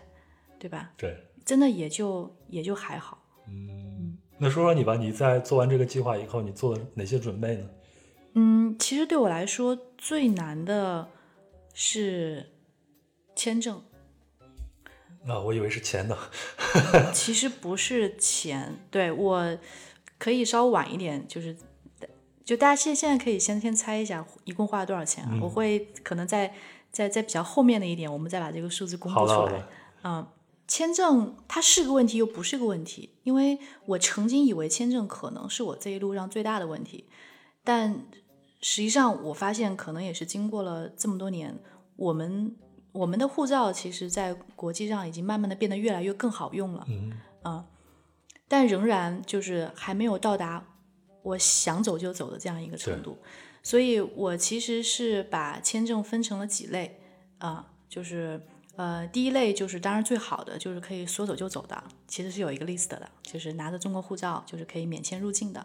[0.60, 0.92] 对吧？
[0.98, 3.18] 对，真的也就也就还好。
[3.48, 7.70] 嗯，那说说你吧，你在做完这个计划以后，你做了哪些准备呢？
[8.34, 11.08] 嗯，其实对我来说最难的
[11.74, 12.46] 是
[13.38, 13.82] 签证，
[15.28, 16.18] 啊，我以为是钱呢。
[17.14, 19.58] 其实不是钱，对我
[20.18, 21.56] 可以稍晚一点，就是
[22.44, 25.30] 就大家现现在可以先先猜一下，一共花了多少钱啊？
[25.34, 26.54] 嗯我会可能在
[26.92, 29.66] 在在比较后面的一点，我们再把这个数字公，布出来。
[30.04, 30.28] 嗯，
[30.68, 37.06] 签证它是个问题，又不是个问题，因为我曾经以为签证可能是我这一路上最大的问题，
[37.64, 38.04] 但
[38.62, 41.60] 实际上我发现可能也是经过了这么多年，
[41.96, 42.56] 我们
[42.98, 47.66] 我们的护照其实在国际上已经慢慢的变得越来越更好用了，嗯啊，
[48.48, 50.66] 但仍然就是还没有到达
[51.22, 53.20] 我想走就走的这样一个程度，
[53.62, 57.00] 所以我其实是把签证分成了几类
[57.38, 58.42] 啊，就是
[58.76, 65.64] 呃第一类就是当然最好的就是可以说走就走的，其实是有一个 list 的，就是拿着中国护照就是可以免签入境的。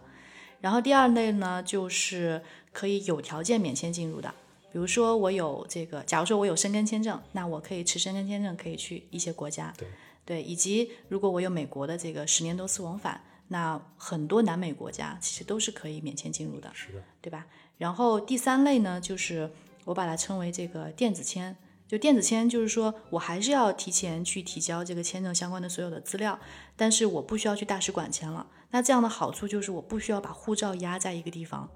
[0.61, 2.43] 然后第二类呢，就是
[2.73, 4.33] 可以有条件免签进入的，
[4.73, 9.89] 比如说我有这个，假如说我有申根签证，那我可以持申根签证可以去一些国家，对
[10.25, 17.47] 对，以及如果我有美国的这个十年多次往返，那很多南美国家其实都是可以免签进入的，是的，对吧？
[17.77, 19.51] 然后第三类呢，就是
[19.85, 21.57] 我把它称为这个电子签。
[21.89, 26.39] 就电子签，就是说我还是要提前去提交这个签证相关的所有的资料，
[26.75, 28.47] 但是我不需要去大使馆签了。
[28.71, 31.69] 那这样的好处就是我不需要把护照压在一个地方，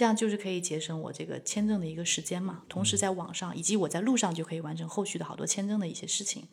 [0.00, 2.62] 这样就是可以节省我这个签证的一个时间嘛。
[2.70, 6.48] 同时在网上以及我在路上就可以完成后续的好多签证的一些事情。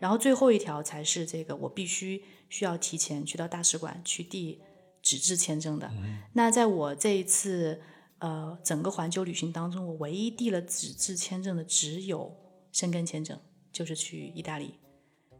[0.00, 4.60] 然后最后一条才是这个我必须需要提前去到大使馆去递
[5.00, 5.88] 纸质签证的。
[6.32, 7.80] 那在我这一次。
[8.22, 12.32] 呃，整个环球旅行当中，我唯一递了纸质签证的只有
[12.70, 13.36] 申根签证，
[13.72, 14.78] 就是去意大利。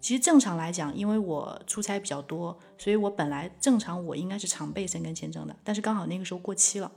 [0.01, 6.91] 其实正常来讲，因为我出差比较多，所以我本来正常我应该是常备申根签证的，但是刚好那个时候过期了，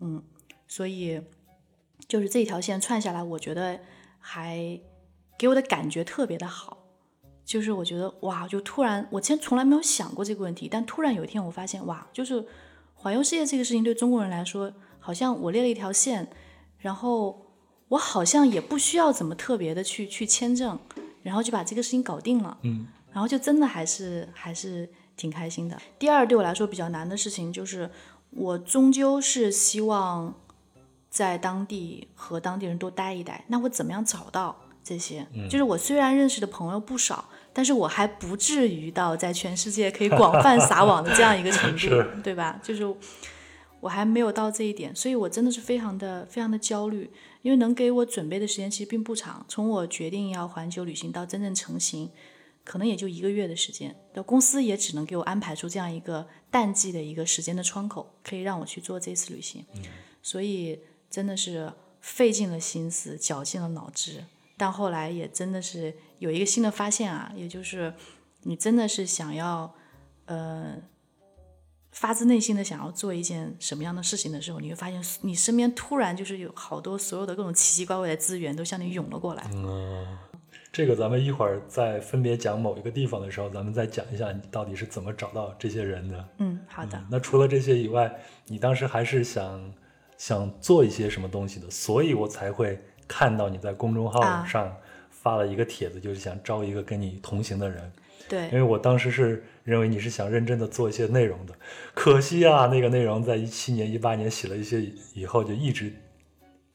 [0.00, 0.22] 嗯，
[0.66, 1.20] 所以
[2.08, 3.80] 就是这条线串下来，我觉得
[4.18, 4.80] 还
[5.38, 6.78] 给我的感觉特别的好，
[7.44, 12.46] 就是我觉得哇，就突然我之前从来没有想过这个问题，但突然有一天我发现哇，就是
[12.94, 14.72] 环游世界这个事情对中国人来说。
[14.98, 16.28] 好像我列了一条线，
[16.78, 17.46] 然后
[17.86, 20.76] 我好像也不需要怎么特别的去去签证，
[21.22, 22.58] 然后就把这个事情搞定了。
[22.62, 25.80] 嗯，然后就真的还是还是挺开心的。
[25.96, 27.88] 第二，对我来说比较难的事情就是，
[28.36, 30.34] 我终究是希望
[31.10, 33.44] 在当地和当地人多待一待。
[33.48, 35.26] 那我怎么样找到这些？
[35.50, 41.88] 就是我虽然认识的朋友不少，但是我还不至于到在全世界可以广泛撒网的这样一个程度，
[42.22, 42.60] 对吧？
[42.62, 42.94] 就是。
[43.78, 47.08] 我还没有到这一点，所以我真的是非常的非常的焦虑，
[47.42, 49.44] 因为能给我准备的时间其实并不长。
[49.46, 52.10] 从我决定要环球旅行到真正成型，
[52.66, 53.96] 可能也就一个月的时间。
[54.12, 59.64] 那公司也只能给我安排出这样一个淡季的一个时间的窗口，可以让我去做这次旅行。
[60.22, 64.24] 所以真的是费尽了心思，绞尽了脑汁。
[64.58, 67.94] 但后来也真的是有一个新的发现啊，也就是
[68.42, 69.74] 你真的是想要，
[70.26, 70.76] 呃。
[71.92, 79.48] 发自内心的想要做一件什么样的事情的时候，你会发现你身边突然就是有好多所有的各种奇奇怪怪的资源都向你涌了过来。
[79.54, 80.18] 嗯，
[80.76, 86.28] 这个咱们一会儿在分别讲某一个地方的时候，咱们再讲一下你到底是怎么找到这些人的。
[86.36, 87.02] 嗯，好的。
[87.10, 89.72] 那除了这些以外，你当时还是想
[90.18, 94.70] 想做一些什么东西的，所以我才会看到你在公众号上
[95.08, 97.90] 发了一个帖子，就是想招一个跟你同行的人。
[98.28, 101.54] 对，因为我当时是认为你是想认真的做一些内容的，
[101.94, 104.82] 可惜啊，那个内容在一七年、一八年写了一些
[105.14, 105.90] 以后就一直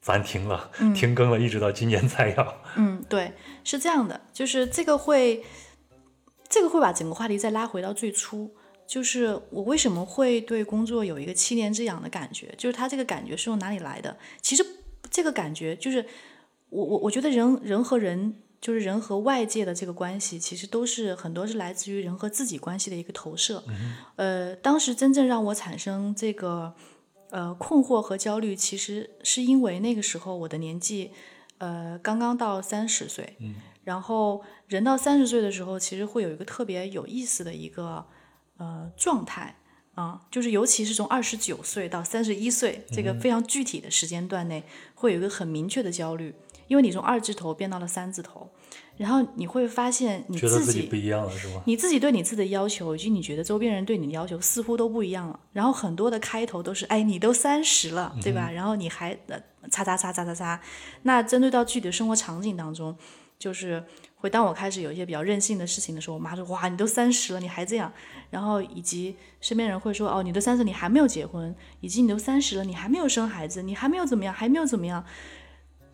[0.02, 2.56] 暂停了，停更了，一直到今年才要。
[2.76, 3.32] 嗯，对，
[3.64, 5.42] 是这样的，就是这个会，
[6.48, 8.52] 这个会把整个话题再拉回到最初，
[8.86, 14.14] 就是我为什么会对工作有一个七年之痒的感觉，就是他这个感觉是从哪里来的？
[14.42, 14.66] 其实
[15.08, 16.04] 这个感觉就是
[16.68, 18.34] 我我我觉得人人和人。
[18.62, 23.60] 就是人和外界的这个关系，其实都是很多是来自于人和自己关系的一个投射。
[24.14, 26.72] 呃，当时真正让我产生这个
[27.32, 31.10] 呃困惑和焦虑，其实是因为那个时候我的年纪
[31.58, 33.36] 呃刚刚到三十岁。
[33.84, 38.06] 然后人到三十岁的时候，其实会有一个特别有意思的一个
[38.58, 39.56] 呃状态
[39.94, 44.62] 啊，就是尤其是从二十九岁到三十一岁这个非常具体的时间段内，
[44.94, 46.32] 会有一个很明确的焦虑。
[46.68, 48.48] 因为你从二字头变到了三字头，
[49.02, 51.60] 然后你会发现你自己不一样了，是吗？
[51.66, 55.40] 你自己对你自己的要求，以及你觉得周边人对你的要求，似乎都不一样了。
[55.52, 58.48] 然后很多的开头都是，哎，你都三十了，对吧？
[58.48, 59.36] 然后你还呃，
[59.72, 60.60] 叉叉叉叉叉叉。
[61.02, 62.96] 那针对到具体的生活场景当中，
[63.40, 63.84] 就是
[64.14, 67.92] 会当我开始有一些比较任性的事情的时候，我妈说，哇，你都三十了，你还这样。
[68.30, 75.04] 然后以及身边人会说，哦，你都三十，你还没有结婚，以及你都三十了，你还没有生孩子，你还没有怎么样，还没有怎么样。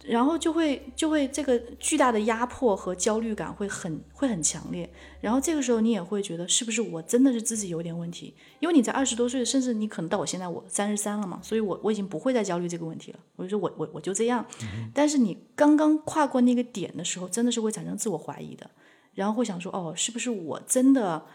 [0.09, 4.88] 然后就会就会这个巨大的压迫和焦虑感会很会很强烈，
[5.21, 8.35] 然后这个时候你也会觉得是不是我真的是自己有点问题？
[8.59, 13.18] 因为你在二十多岁，甚至你可能到我现在我三十三了嘛，所以我我已经不会再焦虑这个问题了。
[13.37, 14.47] 我就说我我我就这样，
[14.94, 18.71] 但是你刚刚跨过那个点的时候，真的是会产生自我怀疑的，
[19.12, 21.27] 然后会想说哦，是不是我真的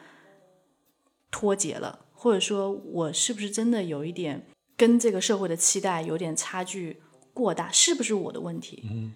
[1.29, 7.02] 脱节了，或者说我是不是真的有一点跟这个社会的期待有点差距
[7.33, 8.83] 过大，是不是我的问题？
[8.91, 9.13] 嗯，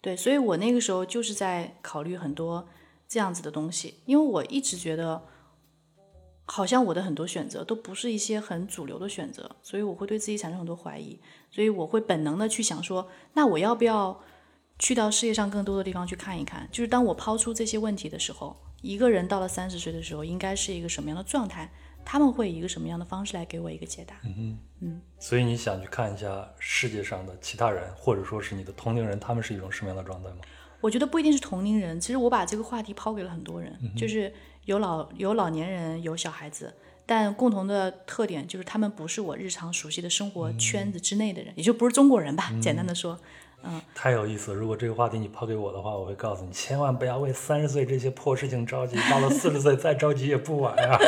[0.00, 2.68] 对，所以我那个时候就是在考虑很多
[3.08, 5.22] 这样子的东西，因为我一直觉得，
[6.46, 11.18] 好像我的很多选择都不是一些很主流的选择，所以我会对自己产生很多怀疑，
[11.50, 14.20] 所以我会本能的去想说，那我要不要
[14.78, 16.68] 去到世界上更多的地方去看一看？
[16.72, 21.70] 就是当我抛出这些问题的时候，一个人到了三十岁的时候，应该是一个什么样的状态？
[22.10, 24.16] 他们会以一个什么样的方式来给我一个解答？
[24.24, 30.38] 嗯嗯所以你想去看一下世界上的其他人，或者说是你的同龄人，他们是一种什么样的状态吗？
[30.80, 36.74] 我觉得不一定是同龄人，其实我把这个话题抛给了很多人，就是有老有老年人，有小孩子，
[37.06, 42.50] 但共同的特点就是他们不是我日常熟悉的生活圈子之内的人，也就不是中国人吧。
[42.60, 43.16] 简单的说，
[43.94, 44.56] 太有意思了！
[44.56, 50.98] 如果这个话题你抛给我的话，我会告诉你，千万不要为三十岁这些破事情着急，到了四十岁再着急也不晚呀。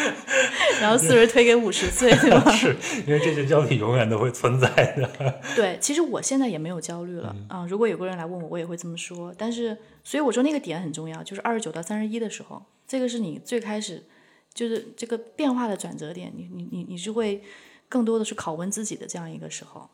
[0.80, 2.48] 然后四十推给五十岁，对吧？
[2.52, 5.40] 是因为这些焦虑永远都会存在的。
[5.56, 9.34] 对，其实我现在也没有焦虑了啊、如果有个人来问我，我也会这么说。
[9.38, 14.04] 但是，所以我说那个点很重要，就是二十九到三十一的时候，这个是你最开始
[14.52, 17.42] 就是这个变化的转折点，你你你你是会
[17.88, 19.88] 更多的是拷问自己的这样一个时候。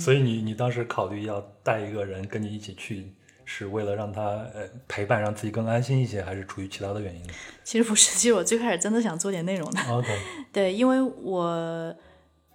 [0.00, 3.12] 所以你你当时考虑要带一个人跟你一起去，
[3.44, 10.08] 是为了让他呃陪伴，让自己更安心一些，还是出于其他的原因呢 其实不是，其实我最开始真的想做点内容的，？OK，
[10.52, 11.94] 对，因为我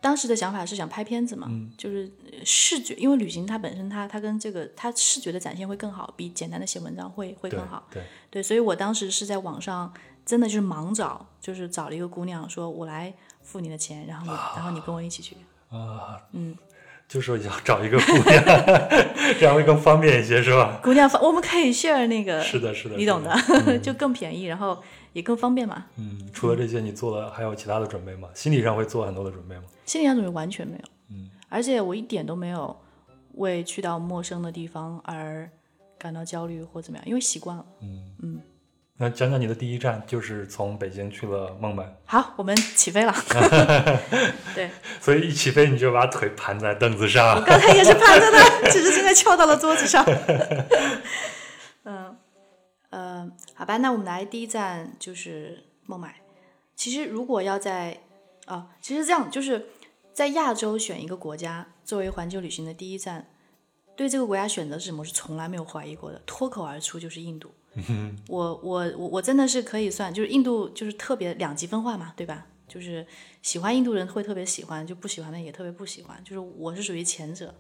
[0.01, 7.85] 当时的想法是想拍片子嘛，就是呃视觉，因为旅行它本身它它跟这个它视觉的展现会更好，比简单的写文章会会对更好。
[7.91, 9.93] 对，对，所以我当时是在网上
[10.25, 15.36] 真的就是盲找，就是找了一个姑娘，说我来付你的钱，然后你然后你跟我一起去。
[15.69, 16.56] 啊，嗯，
[17.08, 18.43] 就说要找一个姑娘，
[19.39, 20.80] 这样会更方便一些，是吧？
[20.84, 23.36] 姑娘，我们可以 share 那个，是的，是的，你懂的
[23.80, 24.82] 就更便宜，然后
[25.13, 25.86] 也更方便嘛。
[25.97, 28.30] 嗯，除了这些，你做了还有其他的准备吗？
[28.34, 29.63] 心理上会做很多的准备吗？
[29.86, 32.75] 心理上准备完全没有，嗯，而且我一点都没有
[33.36, 35.49] 为去到陌生的地方而
[35.97, 37.65] 感到焦虑或怎么样，因为习惯了。
[39.01, 43.15] 那讲讲你的第一站，就是从北京去了孟买，好，我们起飞了。
[44.53, 47.38] 对，所以一起飞你就把腿盘在凳子上。
[47.38, 50.05] 我刚才也是盘着的，只是现在翘到了桌子上。
[51.85, 52.17] 嗯
[52.89, 56.17] 呃，好吧，那我们来第一站就是孟买。
[56.75, 58.01] 其实如果要在
[58.47, 59.67] 啊，其实这样就是
[60.12, 63.29] 在亚洲选一个国家作为环球旅行的第一站，
[63.95, 67.53] 对这个国家选择是什么，是从来没有怀疑过的，脱口而出就是印度。
[68.27, 72.45] 我我我我真的是可以算，就是印度就是特别两极分化嘛，对吧？
[72.67, 73.03] 就是
[73.41, 76.21] 喜欢印度人会特别喜欢，就不喜欢的也特别不喜欢。
[76.23, 77.53] 就是我是属于前者，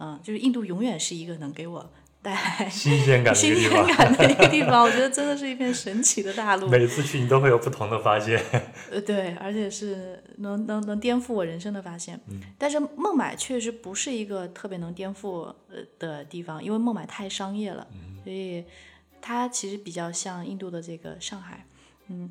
[0.00, 1.88] 嗯、就是印度永远是一个能给我
[2.20, 4.82] 带来 新鲜感 新鲜感的一个地方。
[4.82, 6.68] 我觉得真的是一片神奇的大陆。
[6.68, 8.42] 每次去你都会有不同的发现。
[8.90, 12.20] 呃，对，而且是能能能颠覆我人生的发现。
[12.58, 17.86] 但是孟买确实不是一个特别能颠覆呃的地方，因为孟买太商业了，
[18.24, 18.64] 所以
[19.26, 21.66] 它其实比较像印度的这个上海。
[22.06, 22.30] 嗯，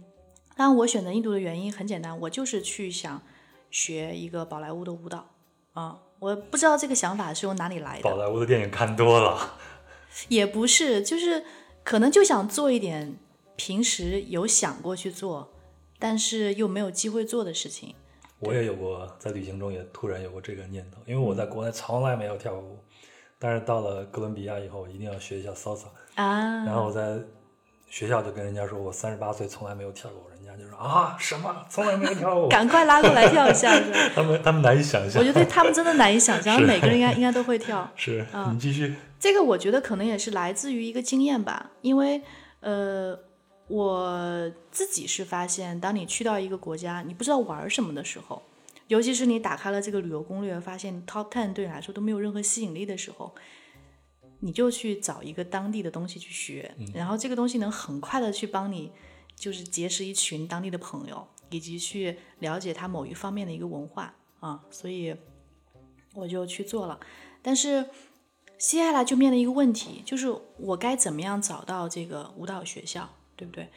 [0.55, 3.21] 当然我选择印度的原因很简单，我就是去想
[3.69, 5.27] 学一个宝莱坞的舞蹈
[5.73, 9.57] 啊、我不知道这个想法是从哪里来的，宝莱坞的电影看多了，
[10.29, 11.43] 也不是，就是
[11.83, 13.17] 可能就想做一点
[13.57, 15.51] 平时有想过去做，
[15.99, 17.93] 但是又没有机会做的事情。
[18.39, 22.79] 我也有过在旅行中也突然有过这个念头，因为我在国内从来没有跳过舞，
[23.37, 25.87] 但是到了哥伦比亚以后，我一定要学一下 salsa。
[26.15, 27.19] 啊，然后我在
[27.89, 33.71] 学校就跟人家说，我三十八岁从来没有跳过舞，人家就说啊什么从来没有跳过， 赶快拉过来跳一下。
[34.15, 35.21] 他们他们难以想象。
[35.21, 37.89] 我觉得他们真的难以想象， 每个人应该应该都会跳。
[37.95, 38.95] 是，嗯你继续。
[39.19, 42.21] 这个我觉得可能也是来自于一个经验吧，因为
[42.59, 43.17] 呃，
[43.67, 48.43] 我自己是发现，当你去到一个国家，你不知道玩什么的时候，
[48.87, 53.33] 尤其是你打开了这个旅游攻略，发现 Top Ten 对你来说都没有任何吸引力的时候，
[54.45, 58.91] 你就去找一个当地的东西去学，然后这个东西能很快的去帮你，
[59.35, 65.15] 就是结识一群当地的朋友，以及去了解他某一方面的一个文化啊，所以
[66.13, 66.99] 我就去做了，
[67.41, 67.89] 但是。
[68.57, 73.67] 接下来就面临一个问题，就是我该怎么样找到这个舞蹈学校，对不对？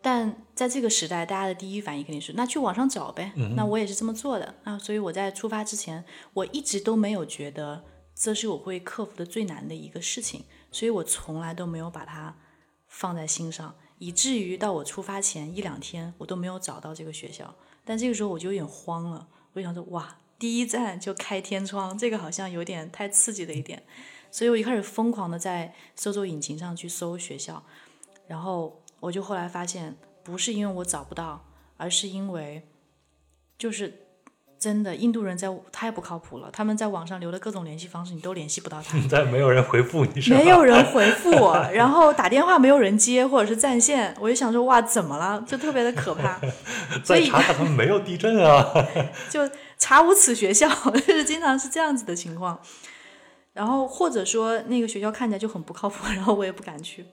[0.00, 3.30] 但在这个时代，大家的第一反应肯定是那去网上找呗。
[3.56, 6.02] 那我也是这么做的啊，所以我在出发之前，
[6.32, 7.84] 我一直都没有觉得
[8.14, 12.36] 这是我会克服的最难的一个事情，所以我从来都没有把它
[12.88, 17.54] 放在心上，以至于到我出发前一两天，我都没有找到这个学校。
[17.84, 23.82] 但这个时候我就有点慌了，我就想说哇，第一站就开天窗，这个好像有点太刺激了一点。
[24.30, 27.62] 所以我一开始疯狂的在搜索引擎上去搜学校，
[28.26, 31.44] 然后我就后来发现，不是因为我找不到，
[31.76, 32.66] 而是因为
[33.58, 34.01] 就是
[34.62, 38.96] 真的，印度人在太不靠谱了，他们在网上留的各种联系方式，你都联系不到他。
[39.10, 40.38] 但没有人回复你，是吧？
[40.38, 45.42] 没有人回复我，然后打电话没有人接，或者是占线，我就想说哇，怎么了？
[45.44, 46.40] 就特别的可怕。
[47.02, 48.72] 所以查他们没有地震啊。
[49.28, 49.40] 就
[49.78, 52.60] 查无此学校，就是经常是这样子的情况。
[53.52, 57.04] 然后或者说那个学校看起来就很不靠谱，然后我也不敢去。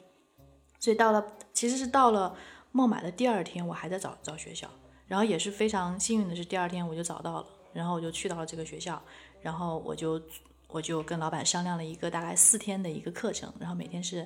[0.80, 2.36] 所以到了，其实是到了
[2.72, 4.70] 孟买的第二天，我还在找找学校。
[5.10, 9.02] 然后也是非常幸运的是，第二天我就找到了，然后我就去到了这个学校，
[9.42, 10.22] 然后我就
[10.68, 14.26] 我就跟老板商量了一个大概四天的一个课程，然后每天是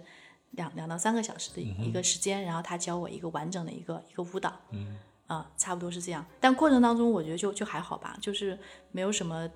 [0.51, 6.23] 两两到三个小时的一个时间，然后他教我一个完整的一个一个舞蹈，嗯，啊，差不多是这样。
[6.39, 8.59] 但过程当中我觉得就就还好吧，就是
[8.91, 9.49] 没有什么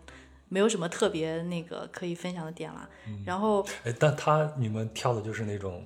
[0.47, 2.89] 没有什么特别那个可以分享的点了。
[3.25, 5.85] 然后哎，但他你们跳的就是那种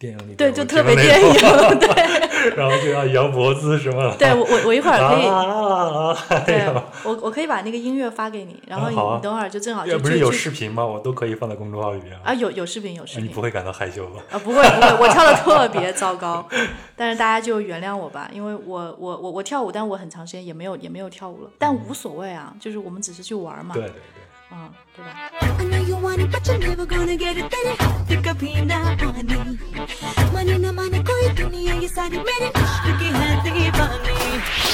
[0.00, 1.30] 电影里对，就特别电影，
[1.78, 4.16] 对 然后就要摇脖子什么的。
[4.16, 5.26] 对，我我我一会儿可以。
[5.26, 6.16] 啊啊啊！
[6.30, 6.66] 哎对，
[7.04, 10.82] 我我可以把那个音乐发给你，然后你,、你等会儿就正好就不是有视频吗？
[10.82, 12.18] 我都可以放在公众号里边。
[12.24, 14.22] 啊有有视频有视频你不会感到害羞吧？
[14.32, 16.48] 啊不会不会，我跳的特别 糟糕，
[16.96, 24.19] 但是大家就原谅我吧，因为我我我我跳舞，但我很长时间也没有也没有跳舞了，但无所谓啊，就是我们只是去玩嘛，对对对。
[24.52, 25.30] あどうだ
[25.60, 27.76] I know you want it, but you're never gonna get it, baby.
[28.08, 29.58] Pick up in the honey.
[30.32, 34.69] Money na money, koi duniya ye sari mere ishq ki hai deewani.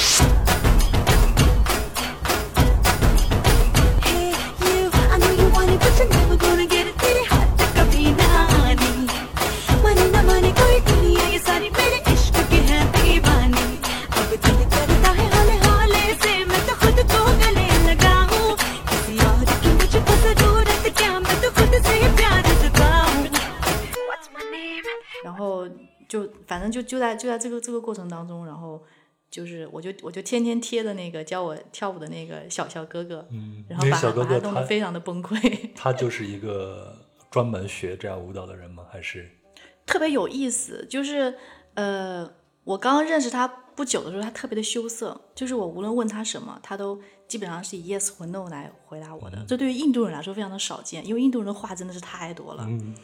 [26.07, 28.81] 就反正就就在就在这个这个过程当中，然后
[29.29, 35.69] 就是我就我就天天贴着那个教我跳舞的那个小小哥哥，嗯，然后把小哥哥弄得非常的崩溃。
[35.75, 36.95] 他就是一个
[37.29, 38.85] 专门学这样舞蹈的人吗？
[38.89, 39.29] 还是
[39.85, 41.35] 特别有意思，就是
[41.73, 42.29] 呃，
[42.63, 49.45] 我刚刚认识他不久的时候，他特别的羞涩，就是我无论问他什么，他都基本上是以 yes 或 no 来回答我的。
[49.47, 52.95] 这对于印度人来说非常的少见，因为印度人的话真的是太多了，嗯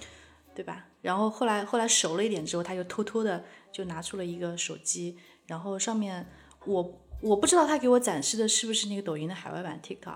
[0.56, 0.86] 对吧？
[1.04, 6.26] 然后后来后来熟了一点之后，他就偷偷的就拿出了一个手机，然后上面
[6.66, 10.16] 我我不知道他给我展示的是不是那个抖音的海外版 TikTok，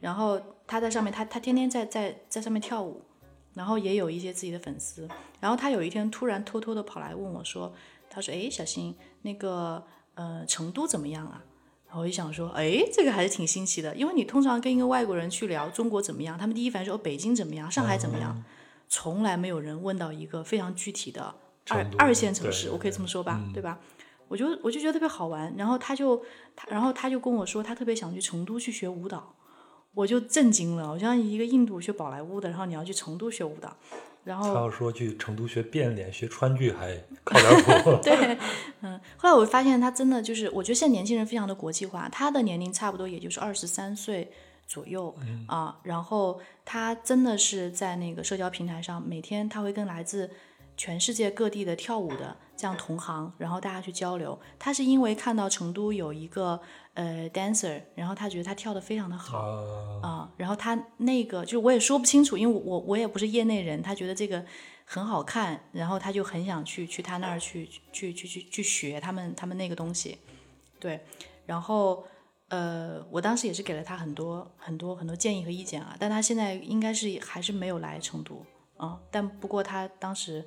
[0.00, 3.00] 然后他在上面他他天天在在在上面跳舞，
[3.54, 5.08] 然后也有一些自己的粉丝。
[5.40, 7.72] 然后他有一天突然偷偷的跑来问我说
[8.10, 11.44] ：“他说，哎，小新，那个呃，成都怎么样啊？”
[11.86, 18.42] 然后我就想说，哎，这个还是挺新奇的，因为你通常跟一个外国人去聊中国怎么样，他们第一反应说、哦、北京怎么样，上海怎么样，
[18.96, 21.34] 从来没有人问到一个非常具体的
[21.68, 23.80] 二二线城市，我可以这么说吧，嗯对吧？
[24.28, 26.22] 我就我就觉得特别好玩，然后他就
[26.54, 29.34] 他然后他就跟我说，他特别想去成都去学舞蹈，
[29.94, 33.76] 我就震惊了，我像一个印度学宝莱坞的，然后你要去成都学舞蹈，
[34.22, 37.98] 然后他要说去成都学变脸、学川剧还靠点谱。
[38.00, 38.38] 对，
[38.82, 44.30] 嗯，后来我发现他真的就是，我觉得现在年轻人非常的国际化，他的年龄差不多也就是二十三岁
[44.66, 45.14] 左右
[45.46, 50.30] 啊、然后他真的是在那个社交平台上，每天他会跟来自
[50.76, 54.38] 全世界各地的跳舞的这样同行，然后大家去交流。
[54.58, 56.60] 他是因为看到成都有一个
[56.94, 64.44] 呃 dancer，然后他觉得他跳的非常的好，啊，啊、然后他那个就我也说不清楚，因为我我我也不是业内人，他觉得这个
[64.84, 70.18] 很好看，然后他就很想去去他那儿去去去去去学他们他们那个东西，
[70.80, 71.04] 对，
[71.46, 72.04] 然后
[72.48, 78.44] 呃，我当时也是给了他很多很多很多建议和意见啊，但他现在应该是还是没有来成都
[78.76, 80.44] 啊、但不过他当时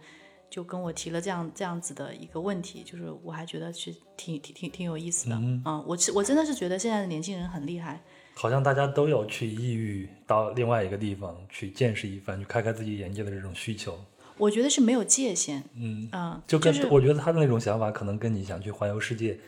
[0.50, 8.02] 就跟我提了这样这样子的一个问题，就是我还觉得是挺挺挺挺有意思的，嗯，我是我真的是觉得现在的年轻人很厉害。
[8.36, 13.98] 好像大家都有去异域到另外一个地方去见识一番，去开开自己眼界的这种需求。
[14.38, 19.40] 我觉得是没有界限，嗯，嗯，就跟、是我觉得他的那种想法，可能跟你想去环游世界，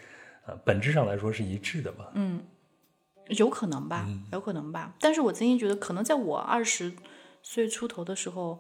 [0.50, 2.10] 呃，本质上来说是一致的吧。
[2.16, 2.42] 嗯
[3.28, 4.96] 有可能吧，有可能吧。
[5.00, 6.92] 但是我真心觉得，可能在我二十
[7.44, 8.60] 岁出头的时候，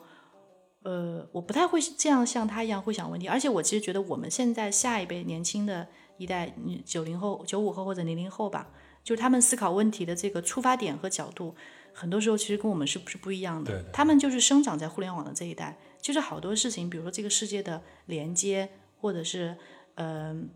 [0.83, 3.27] 呃，我不太会这样像他一样会想问题。
[3.27, 5.87] 而且我其实觉得，我们现在下一辈年轻的
[6.17, 8.69] 一代，嗯九零后、九五后或者零零后吧，
[9.03, 11.55] 就是他们思考问题的这个出发点和角度，
[11.91, 13.71] 很多时候其实跟我们是不是不一样的。
[13.71, 18.69] 对对他们就是生长在互联网的这一代，就是好多事情，比如说这个世界的连接，
[19.01, 19.57] 或者是
[19.95, 20.51] 嗯。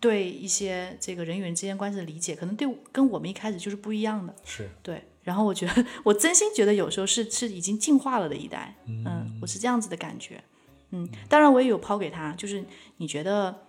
[0.00, 4.34] 对一些这个人与人之间关系的理解，可能对跟我们一开始就是不一样的。
[4.44, 10.42] 是，对，然后我觉得，我真心觉得有时候是是已经进化了的一代，嗯，我是这样子的感觉，
[10.90, 12.64] 嗯，当然我也有抛给他，就是
[12.98, 13.62] 你觉得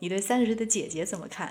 [0.00, 1.48] 你对三十岁的姐姐怎么看？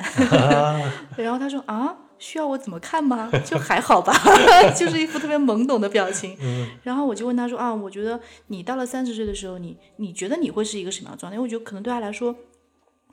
[1.16, 3.32] 对 然后他说啊，需要我怎么看吗？
[3.46, 4.14] 就还好吧，
[4.78, 6.38] 就是一副特别懵懂的表情。
[6.84, 11.36] 然后我就问他说啊，我觉得你到了三十岁的时候，你你觉得你会是一个什么样的状态？
[11.36, 12.36] 因为我觉得可能对他来说，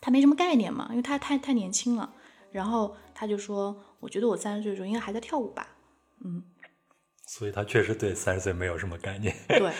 [0.02, 2.12] 他没什么概念嘛，因为他太太年轻了。
[2.50, 5.74] 然后他就说，我觉得我三十岁的时候应该还在跳舞吧。
[6.22, 6.42] 嗯
[7.26, 9.34] 所以他确实对三十岁没有什么概念。
[9.48, 9.72] 对，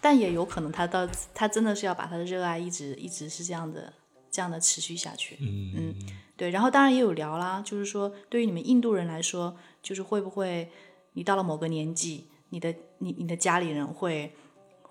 [0.00, 3.92] 但也有可能他到他真的是要把他的热爱一直一直是这样的
[4.30, 5.36] 这样的持续下去。
[5.40, 5.94] 嗯嗯，
[6.36, 6.50] 对。
[6.50, 10.70] 然后当然也有聊啦，就是说对于你们印度人来说，就是会不会
[11.14, 14.32] 你到了某个年纪，你的你你的家里人会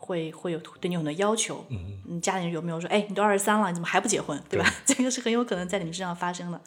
[0.09, 1.63] 会会有对你有很多要求。
[1.69, 4.67] 嗯，你家里人有没有说，哎，你都二十三了，你怎么还不结婚，对吧？
[4.83, 6.59] 这个是很有可能在你们身上发生的。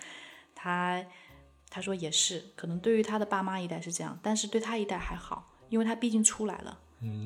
[0.54, 1.04] 他
[1.68, 6.78] 他说也是，可能对于他的爸妈一代是这样，但是对他一代还好，因为他毕竟出来了。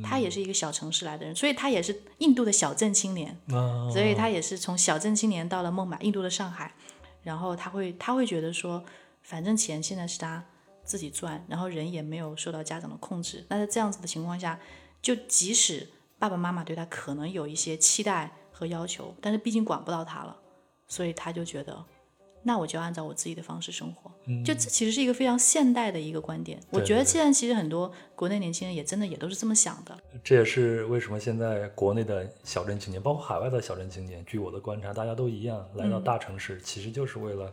[0.03, 3.39] 他也是一个小城市来的人，所以他也是印度的小镇青年。
[3.49, 6.73] 啊，所以他也是从小镇青年到了孟买，印度的上海，
[7.23, 8.83] 然后他会他会觉得说，
[9.23, 10.43] 反正钱现在是他
[10.83, 13.45] 自己赚，然后人也没有受到家长的控制。
[13.51, 14.59] 那在这样子的情况下，
[15.03, 15.87] 就即使
[16.19, 20.37] 爸爸妈妈对他可能有一些期待和要求，但是毕竟管不到他了，
[20.87, 21.85] 所以他就觉得，
[22.43, 24.11] 那我就按照我自己的方式生活。
[24.45, 26.59] 就这其实是一个非常现代的一个观点。
[26.71, 29.97] 我对对觉得现在其实很多国内年轻人也真的也都是这么想的。
[30.25, 37.53] 这也是为什么现在国内的小镇青年，包括海外的小镇青年，据我的观察，大家都一样，来到大城市，其实就是为了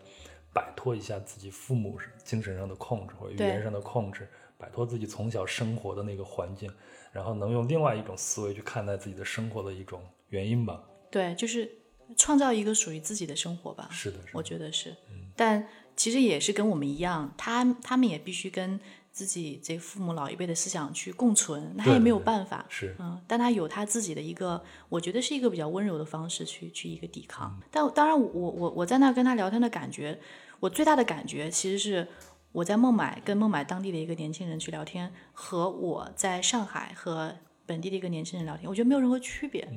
[0.54, 6.72] 摆脱一下自己父母精神上的控制或者语言上的控制，摆脱自己从小生活的那个环境，
[7.14, 10.84] 然后能用另外一种思维去看待自己的生活的一种原因吧。
[11.10, 11.72] 对，就是
[12.18, 13.88] 创造一个属于自己的生活吧。
[13.92, 14.94] 是的，是的我觉得是，
[15.36, 18.80] 但其实也是跟我们一样，他他们也必须跟
[19.12, 22.66] 自己这父母老一辈的思想去共存，那他也没有办法。
[22.68, 27.62] 是嗯，但他有他自己的一个，我觉得是一个比较温柔的方式去去一个抵嗯抗。
[27.70, 30.20] 但当然我，我我在那跟他聊天的感觉，
[30.60, 32.08] 我最大的感觉其实是
[32.54, 37.36] 我在孟买跟孟买当地的一个年轻人去聊天，和我在上海和
[37.66, 39.68] 本地的一个年轻人聊天，我觉得没有任何区别。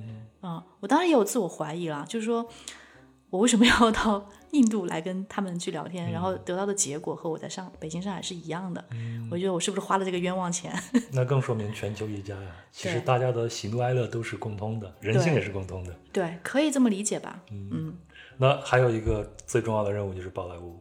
[0.43, 2.47] 嗯，我当然也有自我怀疑了，就是说
[3.31, 8.85] 我为什么要到 印度来跟他们去聊天，然后得到的结果和我在上北京、上海是一样的。
[9.31, 10.71] 我觉得我是不是花了这个冤枉钱？
[11.13, 12.51] 那更说明全球一家呀。
[12.71, 15.97] 其实大家的喜怒哀乐都是共通的，人性也是共通的。
[16.13, 17.43] 对，可以这么理解吧？
[17.51, 17.97] 嗯，
[18.37, 20.79] 那还有一个最重要的任务就是宝莱坞。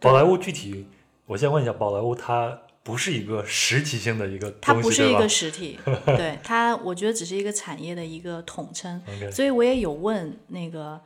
[0.00, 0.86] 宝莱坞具体，
[1.26, 9.00] 我先问一下，宝莱坞它不是一个实体性的一个它不是一个实体，对它，我觉得只是一个产业的一个统称。
[9.30, 11.00] 所以我也有问那个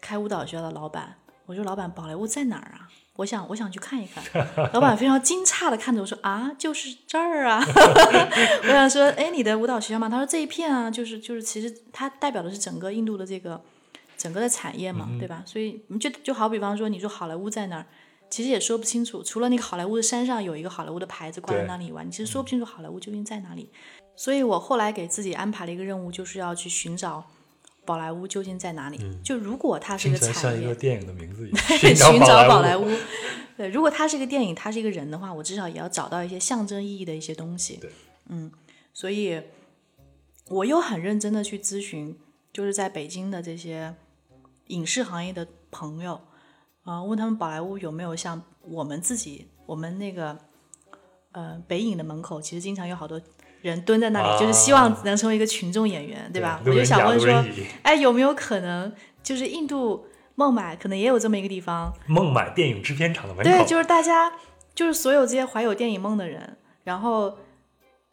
[0.00, 1.16] 开舞蹈学校的老板，
[1.46, 2.88] 我说老板，宝莱坞在哪儿啊？
[3.16, 4.24] 我想我想去看一看。
[4.72, 7.62] 老板非常惊诧的看着我说啊，就是这儿啊。
[8.64, 10.08] 我想说，哎，你的舞蹈学校吗？
[10.08, 13.60] 他说这一片啊，就是就是，其实它代表的是整个印度的这个
[14.16, 15.42] 整个的产业嘛，对吧？
[15.46, 17.86] 所以就就好比方说，你说好莱坞在哪儿？
[18.30, 23.68] 其实也说不清楚，除了那个好莱坞的山上有一个好莱坞的牌子挂在那里以外，你其实说不清楚好莱坞究竟在哪里。
[24.14, 27.24] 所以我后来给自己安排了一个任务，就是要去寻找
[27.84, 29.00] 宝莱坞究竟在哪里。
[29.24, 31.60] 就如果它是一个听起来像，一个电影的名字一样。
[31.96, 32.84] 寻找宝莱坞。
[32.84, 32.96] 坞。
[33.56, 37.76] 对，如果它是一个电影，它是一个人的话，我至少也要找到一些象征意义的一些东西。
[37.76, 37.90] 对，
[38.28, 38.50] 嗯，
[38.94, 39.42] 所以
[40.48, 42.16] 我又很认真的去咨询，
[42.52, 43.94] 就是在北京的这些
[44.68, 46.20] 影视行业的朋友
[46.90, 50.36] 啊、问他们宝莱坞有没有像我们自己，我们那个
[51.30, 53.20] 呃北影的门口，其实经常有好多
[53.62, 56.60] 人蹲在那里，就是希望能成为一个群众演员，对吧？
[56.66, 57.44] 我就想问说
[57.82, 61.94] 哎，有没有可能就是印度孟买可能也有这么一个地方？
[62.08, 63.48] 孟买电影制片厂的门口。
[63.48, 64.32] 对，就是大家，
[64.74, 67.38] 就是所有这些怀有电影梦的人，然后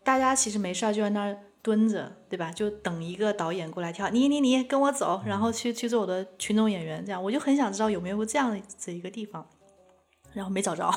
[0.04, 1.36] 大家其实没事儿就在那儿
[1.68, 2.50] 蹲着，对吧？
[2.50, 9.46] 就等一个导演过来跳，你你你跟我走，然后去去做我的群众演员，这样我就很想知道有没有这样子一个地方，
[10.32, 10.90] 然后没找着，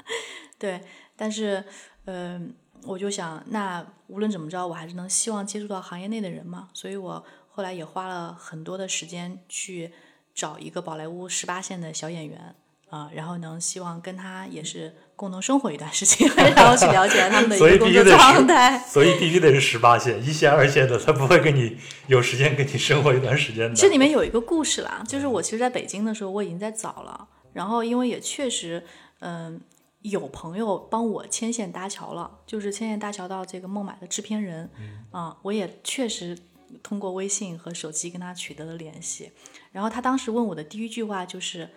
[0.58, 0.80] 对，
[1.14, 1.62] 但是
[2.06, 2.54] 嗯、
[2.84, 9.92] 我就想，那无论怎么着，我还是能希望接触到行业内的人嘛，所以我后来也花了很多的时间去
[10.34, 12.54] 找一个宝莱坞十八线的小演员
[12.94, 18.78] 啊、然后能希望跟他也是共同生活一段时间， 然后去了解他们的一个工作状态。
[18.78, 21.76] 所以必须得是十八线，一线、二线的他不会跟你
[22.06, 23.74] 有时间跟你生活一段时间的。
[23.74, 28.84] 这里面有一个故事啦，就是我其实在北京的时候我已经在找了，然后因为也确实，
[29.18, 29.60] 嗯、
[30.02, 34.70] 有朋友帮我牵线搭桥了，就是牵线搭桥到这个孟买的制片人，
[35.10, 36.38] 啊、我也确实
[36.80, 39.32] 通过微信和手机跟他取得了联系，
[39.72, 41.68] 然后他当时问我的第一句话就是：“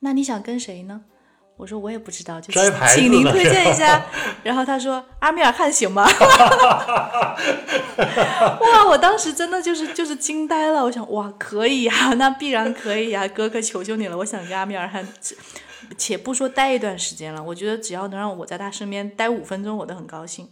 [0.00, 1.02] 那你想跟谁呢？”
[1.56, 4.04] 我说我也不知道，就摘牌子呢请您推荐一下。
[4.44, 6.04] 然后他说阿米尔汗行吗？
[8.60, 8.84] 哇！
[8.86, 15.08] 我当时真的就是就是惊呆了，我想哇，可以呀、那必然可以呀、哥哥求求你了，我想跟阿米尔汗
[15.96, 20.46] 且不说待一段时间了，我觉得只要能让我在他身边待五分钟，我都很高兴。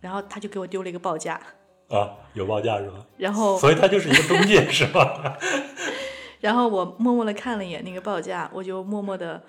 [0.00, 1.40] 然后他就给我丢了一个报价，
[1.88, 2.98] 啊，有报价是吧？
[3.16, 5.36] 然后所以他就是一个中介是吧？
[6.44, 9.42] 然后我默默的看了一眼那个报价，我就默默的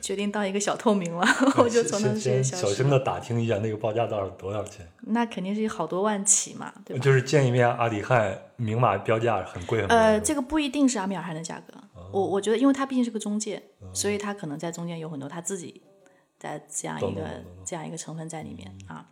[0.00, 1.26] 决定当一个小透明了，
[1.58, 2.70] 我就从那世界先消失了。
[2.70, 4.88] 小心的打听一下那个报价到底多少钱。
[5.02, 7.02] 那肯定是好多万起嘛，对吧？
[7.04, 9.94] 就是见一面阿里汉明码标价很贵很贵。
[9.94, 15.82] 呃，这个不一定是阿米尔汗的价格，哦我我觉得，因为他毕竟是个中介，所以他可能在中间有很多他自己
[16.38, 19.06] 在这样一个这样一个成分在里面啊，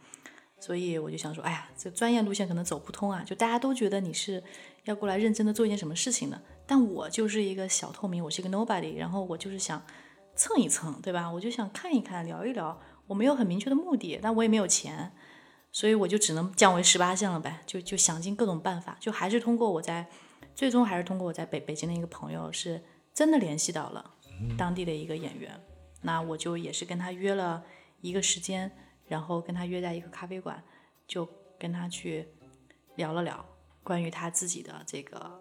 [0.59, 4.43] 所以我就想说，哎呀，这专业路线可能走不通啊，就大家都觉得你是
[4.85, 9.83] 要过来认真的做一件什么事情的，但我就是一个小透明，我是一个 nobody，然后我就是想
[10.35, 11.31] 蹭一蹭，对吧？
[11.31, 15.13] 我就想看一看，聊一聊，我没有很明确的目的，但我也没有钱，
[15.71, 20.07] 所以我就只能降为十八线了呗，就就想尽各种办法，就还是通过我在，
[20.55, 22.83] 最终还是通过我在北北京的一个朋友，是
[23.15, 24.11] 真的联系到了
[24.59, 25.59] 当地的一个演员，
[26.03, 27.63] 那我就也是跟他约了
[28.01, 28.71] 一个时间，
[29.07, 30.63] 然后跟他约在一个咖啡馆，
[31.07, 31.27] 就
[31.59, 32.29] 跟他去
[32.97, 33.45] 聊了聊
[33.83, 35.41] 关于他自己的这个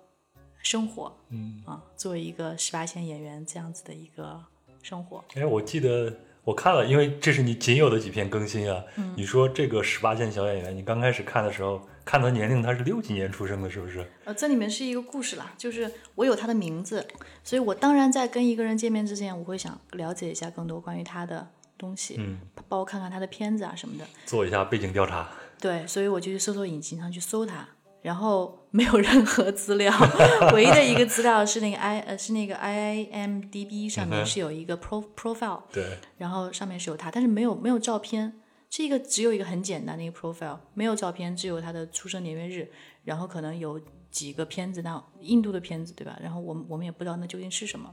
[0.66, 4.44] 生活，嗯啊，作为一个十八线演员这样子的一个
[4.82, 6.12] 生活，哎，我记得
[6.44, 8.84] 我看了，因为这是你仅有的几篇更新啊。
[8.98, 14.04] 嗯你说这个十八线小演员，你刚开始看的时候，看他年龄他是六几年出生的，是不是？
[14.26, 17.08] 呃，这里面是一个故事啦，就是我有他的名字，
[17.44, 21.48] 所以我当然在跟一个人见面之前，我会想了解一下更多关于他的
[21.78, 24.06] 东西，嗯，包括看看他的片子啊什么的。
[24.26, 25.30] 做一下背景调查。
[25.62, 27.68] 对，所以我就去搜索引擎上去搜他，
[28.06, 29.92] 然后没有任何资料，
[30.54, 34.10] 唯一的一个资料是那个 i 呃是那个 IMDB 上嗯哼。
[34.12, 38.40] 面是有一个 pro profile，对，然后上面是有他，但是没有没有照片，
[38.70, 42.70] 这个只有一个很简单的一个 profile，没有照片，只有他的出生年月日，
[43.06, 43.82] 然后可能有
[44.12, 46.16] 几个片子，那印度的片子对吧？
[46.22, 47.92] 然后我们我们也不知道那究竟是什么，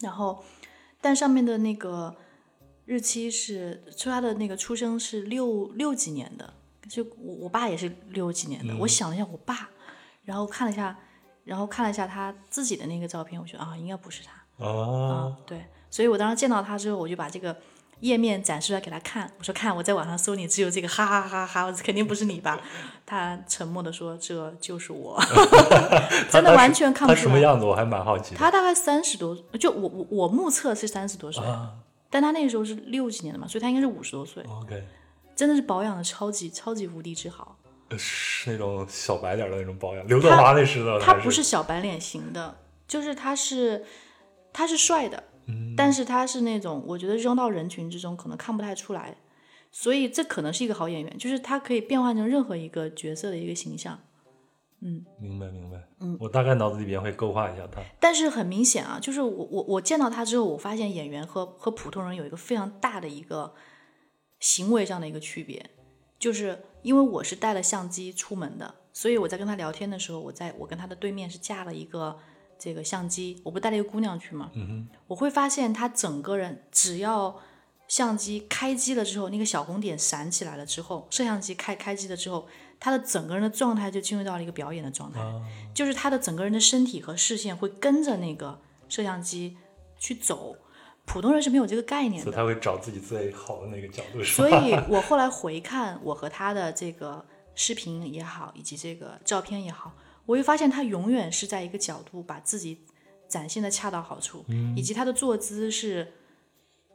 [0.00, 0.42] 然后
[1.02, 2.16] 但上面的那个
[2.86, 6.54] 日期是说他的那个出生是六六几年的，
[6.88, 9.68] 就我我爸也是六几年的，我想了一下我爸，
[10.24, 10.96] 然后看了一下，
[11.44, 14.64] 然后看了一下他自己的那个照片，我觉得啊应该不是他。
[14.64, 17.56] 啊，对，所以我当时见到他之后，我就把这个
[18.00, 22.60] 页面展示出来给他看，我说看我在网上搜你只有这个，哈哈哈哈，我肯定不是你吧？
[23.06, 25.20] 他沉默的说这就是我，
[26.30, 27.34] 真的完全看不他出来。
[27.34, 27.64] 什么样子？
[27.64, 28.34] 我还蛮好奇。
[28.34, 31.72] 他大概三十多，就我我我目测是三十多岁，啊
[32.10, 34.84] 但他那个时候是六几年的嘛，所以他应该是五十多岁，，OK，
[35.42, 37.58] 真的是保养的超级超级无敌之好。
[37.98, 40.06] 是那种小白脸的那种保养。
[40.06, 43.84] 刘德华那时的他不是小白脸型的，就是他是
[44.52, 45.24] 他是帅的，
[45.76, 49.16] 但是他是那种我觉得扔到人群之中可能看不太出来，
[49.72, 53.98] 所以这可能是一个好演员，就是他可以变换成任何一个角色的一个形象。
[54.84, 55.76] 嗯明白明白。
[55.98, 57.82] 嗯，我大概脑子里边会勾画一下他。
[57.98, 63.52] 但是很明显啊，就是我我我见到他之后，我发现演员和和普通人有一个非常大的一个
[64.42, 65.70] 行为上的一个区别，
[66.18, 72.18] 就是因为我是带了相机出门的，所以我在跟他聊天的时候，我在我跟他的对面是架了一个
[72.58, 74.50] 这个相机，我不带了一个姑娘去嘛？
[74.54, 77.40] 嗯我会发现他整个人只要
[77.86, 82.48] 相机开机了之后，那个小红点闪起来了之后，摄像机开开机了之后，
[82.80, 85.40] 他的整个人的状态就进入到了一个表演的状态，啊
[85.72, 89.56] 就是他的整个人的身体和视线会跟着那个摄像机
[89.98, 90.56] 去走，
[91.04, 92.22] 普通人是没有这个概念的。
[92.24, 94.22] 所以他会找自己最好的那个角度？
[94.22, 97.24] 所以我后来回看我和他的这个
[97.54, 99.92] 视频也好，以及这个照片也好，
[100.26, 102.84] 我会发现他永远是在一个角度把自己
[103.28, 104.44] 展现的恰到好处，
[104.76, 106.12] 以及他的坐姿是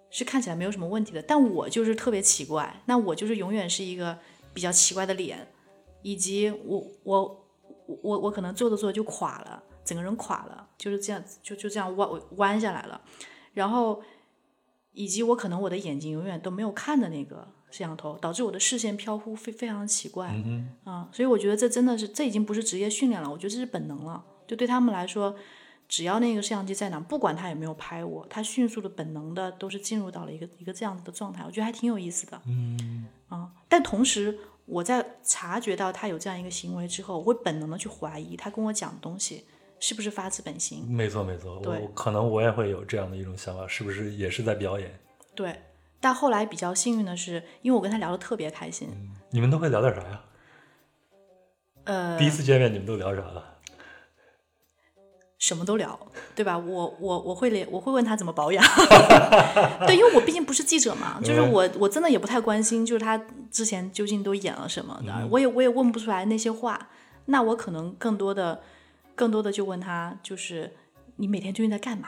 [0.09, 1.21] 是看起来没有什么问题的。
[1.21, 4.17] 但我就是特别奇怪，那我就是永远是一个
[4.53, 5.47] 比较奇怪的脸，
[6.01, 7.45] 以及我我
[7.85, 12.99] 我我可能坐着坐着就垮了，整个人垮了，就是这样就就这样弯弯下来了，
[13.57, 14.01] 然后。
[14.99, 24.25] 以及我可能我的眼睛永远都没有看的那个摄像头，导致我的视线飘忽，非非常奇怪嗯啊、所以我觉得这真的是这已经不是职业训练了，我觉得这是本能了。
[24.47, 25.35] 就对他们来说，
[25.87, 32.41] 只要那个摄像机在哪，不管他有没有拍我，他迅速的本能的都是进入到了一个一个这样子的状态，我觉得还挺有意思的。
[32.47, 34.35] 嗯，啊，但同时
[34.65, 39.45] 我在察觉到他有这样一个行为之后，我会本能的去怀疑他跟我讲的东西
[39.79, 40.85] 是不是发自本心。
[40.89, 44.99] 没错没错，对我可能我也会有这样的一种想法，是不是也是在表演？
[45.35, 45.61] 对，
[45.99, 48.89] 但后来比较幸运的是，因为我跟他聊得特别开心，
[49.31, 50.21] 你们都会聊点啥呀？
[51.85, 53.53] 呃，第一次见面你们都聊啥了？
[55.39, 55.97] 什么都聊，
[56.35, 56.57] 对吧？
[56.57, 58.63] 我我我会连我会问他怎么保养
[59.85, 63.15] 对，因为我毕竟不是记者嘛，就是我我真的也不太关心，就是他
[63.51, 66.89] 之前究竟都演了什么的，我也我也问不出来那些话，
[67.25, 68.61] 那我可能更多的
[69.17, 70.71] 更多的就问他，就是
[71.17, 72.07] 你每天究竟在干嘛，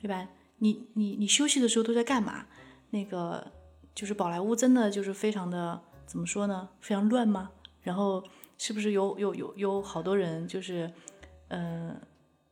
[0.00, 0.26] 对吧？
[0.58, 2.46] 你你你休息的时候都在干嘛？
[2.90, 3.52] 那个
[3.94, 6.68] 就是宝莱坞真的就是非常的怎么说呢？
[6.80, 7.50] 非常乱吗？
[7.82, 8.22] 然后
[8.56, 10.90] 是不是有有有有好多人就是
[11.48, 11.96] 嗯、呃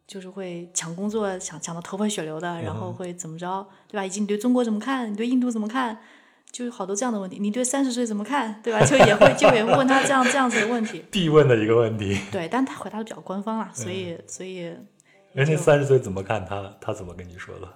[0.07, 4.05] 就是会抢工作，抢抢到头破血流的，然后会怎么着，对吧？
[4.05, 5.11] 以及你对中国怎么看？
[5.11, 5.99] 你对印度怎么看？
[6.55, 7.36] 就有好多这样的问题。
[7.40, 8.61] 你对三十岁怎么看？
[8.62, 8.78] 对吧？
[8.86, 11.05] 就也会就也会问他这样这样子的问题。
[11.11, 12.16] 必问的一个问题。
[12.30, 14.59] 对，但他回答的比较官方啦，所以所以
[15.32, 16.72] 人家就三十岁怎么看他？
[16.80, 17.68] 他怎么跟你说的？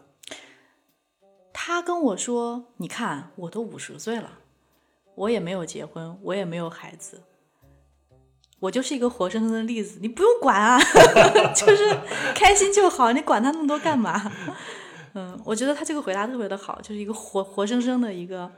[1.53, 4.31] 他跟我说：“你看，我都五十岁了，
[5.17, 7.21] 我也没有结婚，我也没有孩子，
[8.61, 10.79] 我就是一个活生生的例子，你不用管啊，
[11.53, 11.99] 就是
[12.33, 14.31] 开心就好，你管他那么多干嘛？”
[15.15, 18.49] 嗯，我觉得他这个回答特别的好，就是一个活活生生的一个，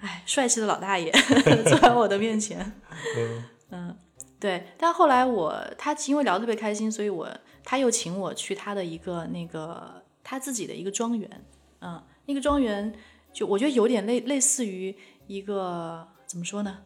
[0.00, 1.10] 哎，帅气的老大爷
[1.66, 2.72] 坐在我的面前。
[3.70, 3.96] 嗯
[4.40, 7.28] 对，但后来我他因为聊得特别开心，所以我
[7.64, 11.44] 他又请我去他的一个那个他自己的一个庄园，
[11.80, 12.94] 嗯，那个庄园
[13.32, 14.94] 就我觉得有点类类似于
[15.26, 16.78] 一个怎么说呢？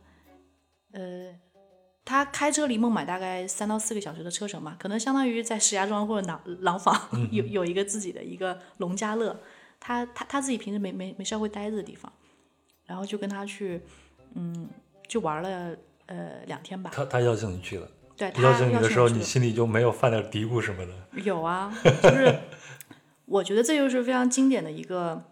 [0.92, 1.34] 呃，
[2.06, 6.98] 他开车离孟买大概三到四个小时的车程吧，可能相当于在石家庄或者廊廊坊
[7.30, 9.38] 有有一个自己的一个农家乐，
[9.78, 12.10] 他他他自己平时没没没事会待着的地方，
[12.86, 13.80] 然后就跟他去，
[14.34, 14.68] 嗯，
[15.08, 15.76] 就玩了
[16.06, 16.90] 呃两天吧。
[16.92, 20.92] 他他邀请你去了，对他邀请你的时候，你心里就没有犯点嘀咕什么的？
[21.22, 22.38] 有啊，就是
[23.26, 25.22] 我觉得这就是非常经典的一个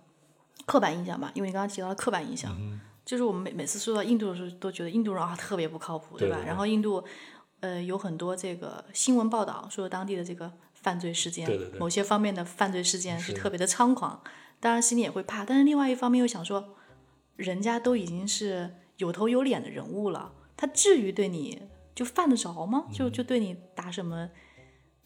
[0.67, 2.57] 刻板印象吧，因为你刚刚提到了刻板印象，
[3.05, 6.19] 就是我们每每次说到印度的时候，都觉得印度人啊特别不靠谱，吧？
[6.19, 7.03] 对对对然后印度
[7.61, 11.49] 呃有很多这个新闻报道说当地的这个犯罪事件，
[11.79, 14.23] 某些方面的犯罪事件是是特别的猖狂，
[14.61, 16.77] 当然心里也会怕，但是另外一方面又想说，
[17.41, 21.63] 人家都已经是有头有脸的人物了，他至于对你
[21.95, 22.87] 就犯得着吗？
[22.93, 24.29] 就就对你打什么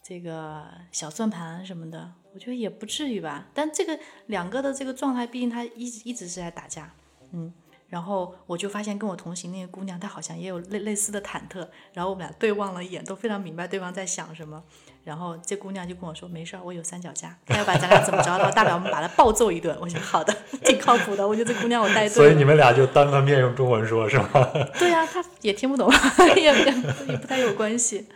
[0.03, 3.47] 这个小算盘什么的，我觉得也不至于吧。
[3.53, 6.93] 但这个两个的这个状态，毕竟他一直一直是在打架，
[7.31, 7.53] 嗯。
[7.87, 11.65] 然后我就发现跟我同行那个姑娘，她好像也有类类似的忐忑。
[11.93, 14.61] 然后我们俩对望了一眼，都非常明白对方在想什么。
[15.05, 20.35] 然后这姑娘就跟我说：“没事儿，我有三脚架，她要把咱俩怎么着了，大不了我们把她暴揍一顿。”我说：“好的，
[20.65, 22.09] 挺靠谱的。”我觉得这姑娘我带对了。
[22.09, 24.27] 所以你们俩就当个面用中文说，是吗？
[24.79, 25.87] 对呀、她也听不懂，
[26.35, 26.65] 也也
[27.07, 28.07] 也不太有关系。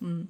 [0.00, 0.26] 嗯，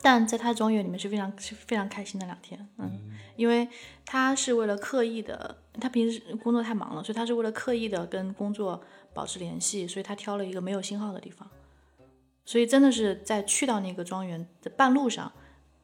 [0.00, 2.66] 但在她庄园里面是非常是非常开心的两天。
[2.78, 2.90] 嗯，
[3.36, 3.68] 因为
[4.06, 11.46] 她是为了刻意的，她平时工作太忙了，所以她是为了刻意的跟工作保持联系，所以她挑了一个没有信号的地方。
[12.48, 15.30] 所以真的是在去到那个庄园的半路上，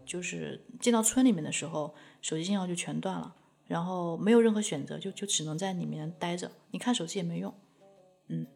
[0.06, 3.36] 就是进到村里面的时候，手机信号就全断了，
[3.66, 6.50] 然后没有任何选择，就就只能在里面待着。
[6.70, 7.52] 你看手机也没用。
[8.28, 8.46] 嗯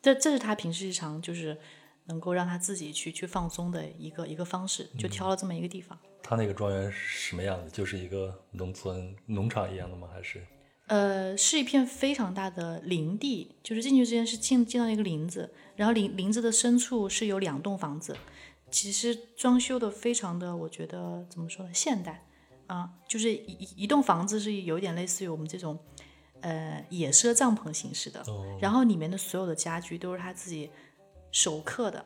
[0.00, 1.58] 这这是他平时日常就是
[2.04, 5.98] 能够让他自己去去放松的一个一个方式，就挑了这么一个地方。
[6.22, 7.68] 他那个庄园是什么样的？
[7.68, 10.08] 就是一个农村农场一样的吗？
[10.14, 10.46] 还是？
[10.88, 18.16] 呃，是一片非常大的林地，就是进去之前是进进到一个林子，然后林林子的深处是有两栋房子，
[18.70, 22.26] 其实装修的非常的，我觉得怎么说呢，现代
[22.66, 25.78] 啊，就是一一一栋房子是有点类似于我们这种
[26.40, 30.70] 呃野奢帐篷形式的，哦然后里面的所有的家具都是他自己
[31.30, 32.02] 手刻的，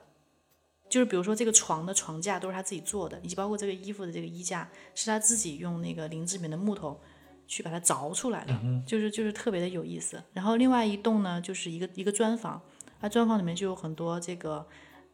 [0.89, 7.01] 就是比如说这个床的床架都是他自己做的，以及包括这个衣服的这个衣架是他自己用那个林子里面的木头
[7.47, 8.55] 去把它凿出来的，
[8.87, 10.23] 就是就是特别的有意思。
[10.33, 12.61] 然后另外一栋呢，就是一个一个砖房，
[13.01, 14.67] 它砖房里面就有很多这个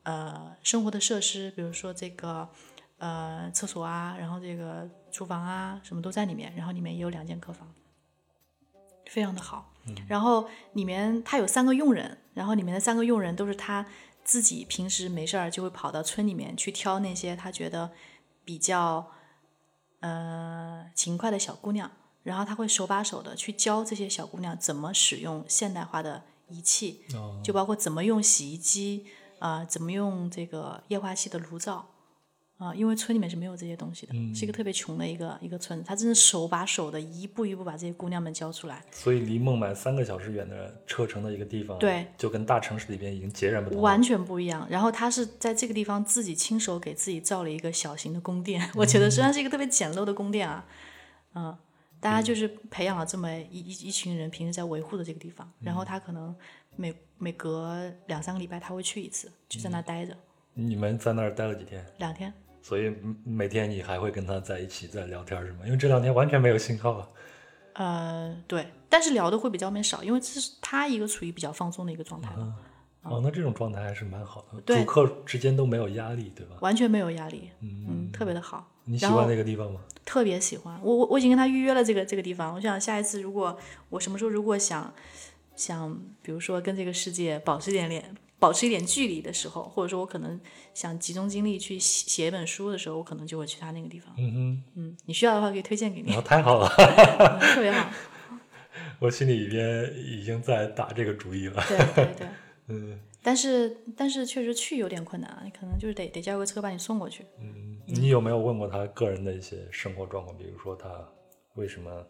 [0.05, 2.49] 呃生活的设施，比如说这个
[2.99, 7.73] 呃厕所啊，然后这个厨房啊，什么都在里面，然后里面也有两间客房，
[9.07, 9.73] 非常的好。
[10.07, 13.87] 然后里面他有三个佣人，然后里面的三个佣人都是他
[14.23, 17.91] 自己平时没事儿就会跑到村里面去挑那些他觉得
[18.45, 19.11] 比较
[20.01, 21.91] 呃勤快的小姑娘，
[22.29, 29.07] 然后他会手把手的去教这些小姑娘怎么使用现代化的仪器，哦就包括怎么用洗衣机
[29.39, 31.87] 啊、怎么用这个液化气的炉灶
[32.59, 38.85] 啊、因为村里面是没有这些东西的，是一个特别穷的一个一个村子，他真是手把手的一步一步把这些姑娘们教出来。
[38.91, 43.81] 所以离孟买三个小时远的车程的一个地方，对，就跟大城市里边已经截然不同。
[43.81, 44.67] 完全不一样。
[44.69, 50.67] 然后他是在这个地方自己亲手给自己造了一个小型的宫殿， 我觉得虽然是一个特别简陋的宫殿啊，
[51.37, 51.57] 嗯，
[52.01, 55.51] 大家就是培养了这么一一一群人，平时在维护的这个地方。
[55.61, 56.35] 然后他可能
[56.77, 60.17] 每每隔两三个礼拜他会去一次，就在那待着
[60.55, 61.85] 你们在那儿待了几天？
[61.99, 62.33] 两天。
[62.61, 65.61] 所以嗯每天你还会跟他在一起在聊天是吗？
[65.65, 67.09] 因为这两天完全没有信号啊。
[67.75, 72.57] 呃，对，但是聊的会比较面少，因为这是他一个处于比较放松的一个状态嘛。
[73.03, 76.57] 哦，那这种状态还是蛮好的，对主客之间都没有压力，对吧？
[76.61, 78.69] 完全没有压力，嗯嗯，特别的好。
[78.89, 79.81] 你喜欢那个地方吗？
[80.05, 80.81] 特别喜欢。
[80.83, 83.57] 我我我已经跟他预约了这个这个地方，我想下一次如果
[83.91, 84.93] 我什么时候如果想
[85.55, 90.41] 想，比如说跟这个世界保持一点联，保持一点距离的时候，或者说我可能
[90.73, 94.15] 想集中精力去写写一本书的时候，我可能就会去他那个地方。
[94.17, 97.91] 嗯嗯，你需要的话可以推荐给，你太好了，嗯特别好。
[99.01, 101.63] 我心里边已经在打这个主意了。
[101.69, 102.27] 对对对。
[102.69, 102.99] 嗯
[103.29, 107.27] 但是但是确实去有点困难啊，你可能就是得得叫个车把你送过去。
[107.39, 110.35] 嗯，你有没有问过他个人的一些生活状况？
[110.39, 110.89] 比如说他
[111.53, 112.07] 为什么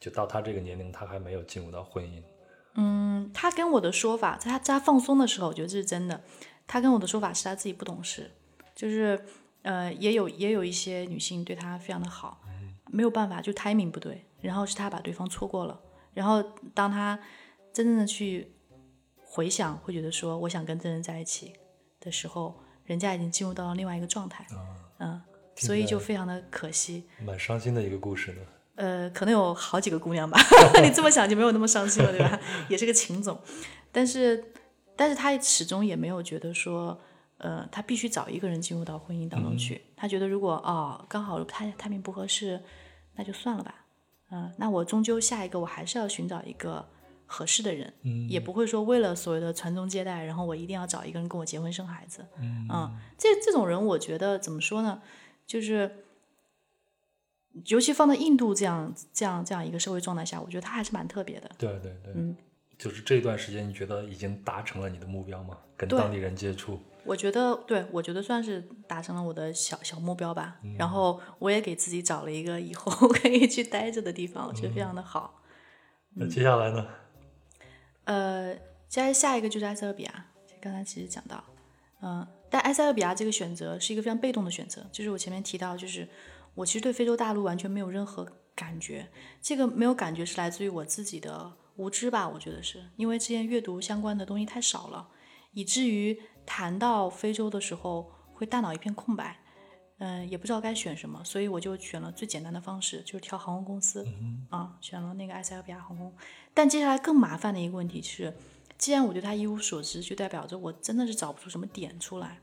[0.00, 2.20] 就到他这个年龄，他还没有进入到婚姻？
[2.74, 6.20] 嗯，他跟我的说法，在他在他放松的时候，我觉得这是真的。
[6.66, 8.28] 他跟我的说法是他自己不懂事，
[8.74, 9.24] 就是
[9.62, 12.42] 呃，也有也有一些女性对他非常的好，
[12.90, 15.80] 没有办法，就 timing 不对，然后是他把对方错过了，
[16.12, 16.42] 然后
[16.74, 17.16] 当他
[17.72, 18.50] 真正的去
[19.36, 21.52] 回想，会觉得说我想跟这人在一起
[22.00, 24.46] 的时候，人家已经进入到了另外一个状态，
[24.98, 25.20] 嗯，
[25.56, 27.04] 所以就非常的可惜。
[27.22, 28.38] 蛮伤心的一个故事呢。
[28.76, 30.40] 呃，可能有好几个姑娘吧，
[30.82, 32.40] 你这么想就没有那么伤心了，对吧？
[32.70, 33.38] 也是个情种，
[33.92, 34.42] 但是，
[34.96, 36.98] 但是他始终也没有觉得说，
[37.36, 39.82] 呃，他必须找一个人进入到婚姻当中去。
[39.94, 42.62] 他觉得如果哦，刚好他他们不合适，
[43.16, 43.84] 那就算了吧。
[44.30, 46.88] 嗯、那我终究下一个我还是要寻找一个
[47.26, 52.26] 合适的人，嗯也不会说为了所谓的传宗接代，然后我一定要找一个人跟我结婚生孩子。
[52.40, 55.02] 嗯这这种人，我觉得怎么说呢，
[55.46, 56.02] 就是。
[57.64, 61.50] 尤其放在印度这样这样这样一个社会状态下，我觉得他还是蛮特别的。
[61.56, 62.36] 对对对，嗯，
[62.76, 65.56] 就是这段时间，你觉得已经达成了你的目标吗？
[65.74, 70.58] 跟当地人接触，我觉得，对我觉得算是达成了我的小小目标吧。
[70.78, 75.40] 然后我也给自己找了一个以后 可以去待着的地方，我觉得非常的好。
[76.12, 76.86] 那接下来呢？
[78.06, 78.52] 呃，
[78.88, 80.26] 接下来下一个就是埃塞俄比亚，
[80.60, 81.44] 刚才其实讲到，
[82.00, 86.08] 嗯、但埃塞俄比亚这个选择是一个非常被动的选择，就是我前面提到，就是
[86.54, 89.08] 我其实对非洲大陆完全没有任何感觉，
[89.42, 95.08] 这个没有感觉是来自于我自己的无知吧，我觉得是因为之前阅读相关的东西太少了，
[95.52, 99.38] 以至于谈到非洲的时候会大脑一片空白。
[99.98, 104.06] 嗯，也不知道该选什么，所以我就选了最简单的方式，就是挑航空公司、
[104.50, 106.14] 啊，选了那个埃塞俄比亚航空。
[106.56, 108.32] 但接下来更麻烦的一个问题是，
[108.78, 112.40] 既然我对它一无所知，就代表着我真的是找不出什么点出来，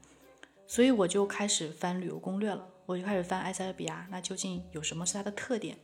[0.68, 2.70] 所以我就开始翻旅游攻略了。
[2.86, 5.80] 我就开始翻埃塞俄比亚，那究竟有什么是它的特点？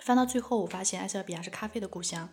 [0.00, 2.26] 翻到最后，我发现埃塞俄比亚是咖啡的故乡，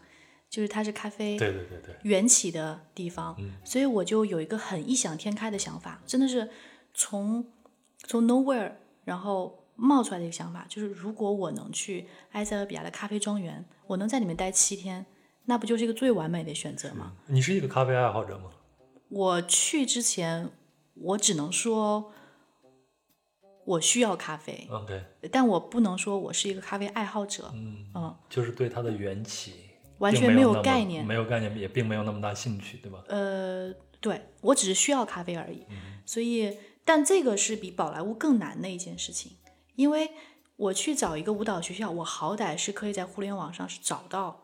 [0.49, 3.35] 就是它是咖啡对对对对，缘起的地方，
[3.65, 6.49] 所以我就有一个很异想天开的想法，真的是
[6.93, 7.45] 从
[8.07, 8.71] 从 nowhere
[9.03, 15.05] 然后冒出来的一个想法，就是如果我能去埃塞俄比亚的咖啡庄园，我能在里面待七天，
[15.45, 17.13] 那不就是一个最完美的选择吗？
[17.27, 18.51] 你是一个咖啡爱好者吗？
[19.09, 20.49] 我去之前，
[20.95, 22.11] 我只能说
[23.65, 29.53] 我需要咖啡，OK，但我不能说我是一个咖啡爱好者，嗯嗯，就是对它的缘起
[29.99, 33.03] 完全没有概念没有概念，也并没有那么大兴趣，对吧？
[33.07, 35.65] 呃，对我只是需要咖啡而已，
[36.05, 39.33] 所以，但这个是比宝莱坞更难的一件事情，
[39.75, 40.11] 因为
[40.55, 44.43] 我去找一个舞蹈学校，我好歹是可以在互联网上是找到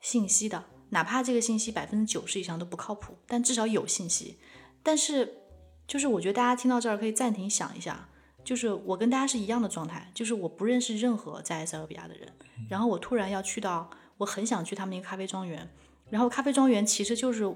[0.00, 4.38] 信息的，哪怕这个信息百分之九十以上都不靠谱，但至少有信息。
[4.82, 5.42] 但是，
[5.86, 8.08] 就是我觉得大家听到这儿可以暂停想一下，
[8.44, 12.32] 就是我跟大家是一样的状态，就是我不认识任何在埃塞俄比亚的人，
[12.68, 15.68] 然后我突然要去到，我很想去他们那个咖啡庄园，
[16.10, 17.52] 然后咖啡庄园其实就是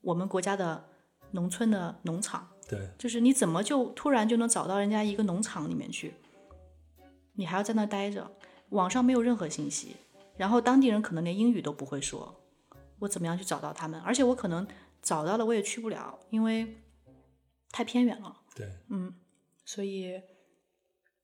[0.00, 0.88] 我们国家的
[1.32, 6.14] 农村的农场，对，就是你怎么就突然就能找到人家一个农场里面去？
[7.36, 8.30] 你还要在那儿待着，
[8.70, 9.96] 网上没有任何信息，
[10.36, 12.42] 然后当地人可能连英语都不会说，
[12.98, 14.00] 我怎么样去找到他们？
[14.00, 14.66] 而且我可能
[15.02, 16.78] 找到了，我也去不了，因为
[17.70, 18.34] 太偏远了。
[18.54, 19.14] 对，嗯
[19.64, 20.20] 所以，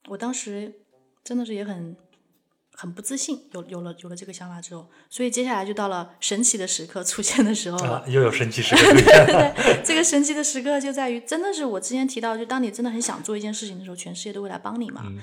[0.09, 0.83] 我当时
[1.25, 1.97] 真的是也很
[2.75, 7.99] 很不自信，有有了有了这个想法之后，所以接下来就到了神奇的时刻出现的时候了。
[7.99, 15.03] 啊，又有神奇时刻对对 对，这个神奇的时刻就在于，真的是我之前提到，就当你真的很想做一件事情的时候，全世界都会来帮你嘛。
[15.07, 15.19] 嗯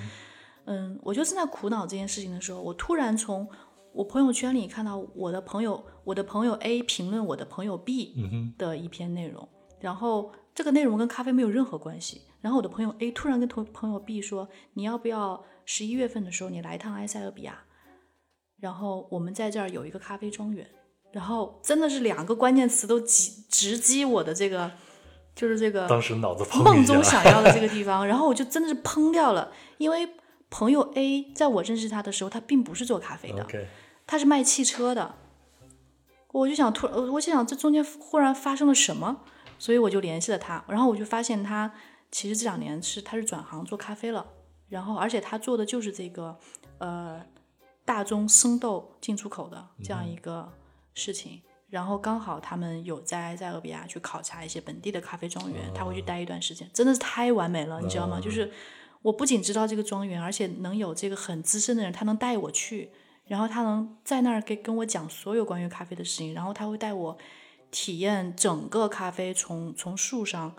[1.02, 3.48] 我就正在苦恼这件事情的时候，我突然从
[3.92, 8.16] 我朋友圈里看到我的朋友，我的朋友 A 评论我的朋友 B
[8.58, 9.48] 的一篇内容，
[9.80, 12.22] 然后这个内容跟咖啡没有任何关系。
[12.42, 17.64] 然后我的朋友 A 突然跟同朋友 B 说：“你要不要十一月份的时候你来一趟埃塞俄比亚？
[18.60, 20.66] 然后我们在这儿有一个咖啡庄园。”
[21.12, 24.72] 然后真的是两个关键词都击直击我的这个，
[25.36, 30.08] 就是这个当时脑子砰梦中，想要的这个地 方，然后我就真的是砰掉了，因为
[30.50, 33.46] 朋友 A 在我认识他的时候，他并不是做咖啡的
[34.08, 35.16] 他是卖汽车的。
[36.32, 39.22] 我就想突，呃我就想这中间忽然发生了什么，
[39.58, 41.74] 所以我就联系了他，然后我就发现他
[42.12, 44.26] 其实这两年是他是转行做咖啡了，
[44.68, 46.38] 然后而且他做的就是这个
[46.78, 47.20] 呃
[47.84, 50.52] 大宗生豆进出口的这样一个
[50.94, 51.42] 事情。
[51.70, 58.20] 然后刚好他们有在在俄比亚去考察一些本地的咖啡庄园，他会去待一段时间，真的是太完美了，你知道吗？
[58.20, 58.52] 就是
[59.02, 62.92] 我不仅知道这个庄园，而且能有这个很资深的人，他能带我去，
[63.26, 67.18] 然后他能在那儿给跟我讲所有关于咖啡的事情，然后他会带我
[67.72, 70.54] 体验整个咖啡从从树上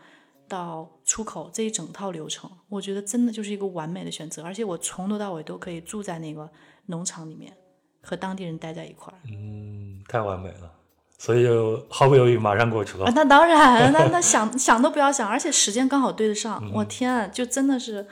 [0.49, 2.51] 到出口这一整套流程。
[2.69, 6.49] 我觉得真的就是一个完美的选择，而且我从头到尾都可以住在那个
[6.87, 7.53] 农场里面，
[8.01, 9.21] 和当地人待在一块儿。
[9.31, 10.73] 嗯，太完美了，
[11.19, 13.13] 所以就毫不犹豫马上过去了啊。
[13.15, 16.63] 那当然，那那想想都不要想，而且时间刚好对得上。
[16.73, 18.07] 我天啊，就真的是，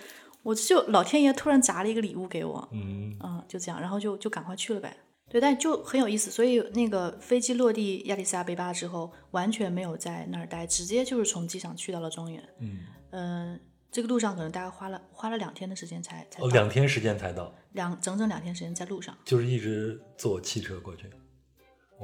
[0.49, 4.96] 我就老天爷突然砸了一个礼物给我，嗯，嗯，就这样，然后就就赶快去了呗。
[5.28, 6.30] 对，但就很有意思。
[6.30, 12.42] 所以那个飞机落地亚利桑那贝巴之后，完全没有在那儿待，直接就是从机场去到了庄园。
[12.61, 12.78] 嗯，
[13.11, 13.61] 嗯、
[13.92, 19.14] 这个路上可能大概花了花了两天的时间才才哦，两天时间才到，两整整两天时间在路上。
[19.26, 21.11] 就是一直坐汽车过去。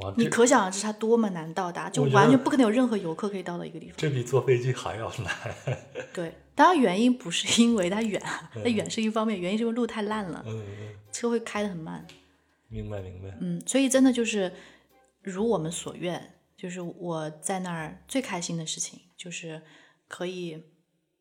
[0.02, 3.94] 哇，你可想而知它多么难到达，就完全不可能有任何游客可以到的一个地方。
[3.96, 5.34] 这比坐飞机还要难。
[6.12, 12.06] 对，当然原因不是因为它远啊，它远是一方面，原因是因为路太烂了，嗯，嗯车会开得很慢。
[12.68, 13.36] 明白明白。
[13.40, 14.52] 嗯，所以真的就是
[15.22, 19.62] 如我们所愿，就是我在那儿最开心的事情就是
[20.08, 20.62] 可以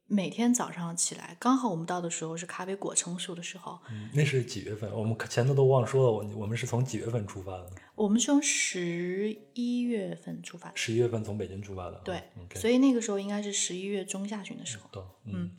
[0.08, 4.92] 每天早上起来，刚好我们到的时候是咖啡果成熟的时候，嗯那是几月份？
[4.92, 7.72] 我们前头都忘说了，我我们是从几月份出发的？
[7.96, 12.02] 我们是从十一月份出发的，十一月份从北京出发的。
[12.04, 12.22] 对，
[12.56, 15.06] 所以那个时候应该是十一月中下旬的时候，懂。
[15.26, 15.52] 嗯，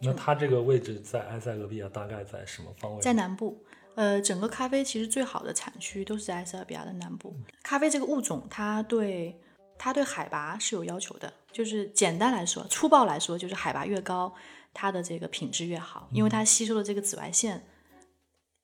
[0.00, 3.00] 那它这个位置在埃塞俄比亚大概在什么方位？
[3.00, 3.64] 在南部。
[3.94, 7.36] 呃，整个咖啡其实最好的产区都是在埃塞俄比亚的南部。
[7.62, 9.38] 咖啡这个物种，它对
[9.84, 14.32] 它对海拔是有要求的，就是简单来说，粗暴来说，就是海拔越高，
[14.72, 17.66] 它的这个品质越好，因为它吸收的这个紫外线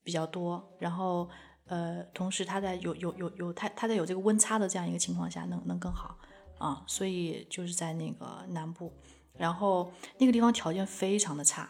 [0.04, 1.28] 比较多，然后
[1.66, 6.16] 呃，同时它在有有有有它它在有这个温差的这样一个情况下，能能更好
[6.56, 8.92] 啊，所以就是在那个南部，
[9.36, 11.68] 然后那个地方条件非常的差，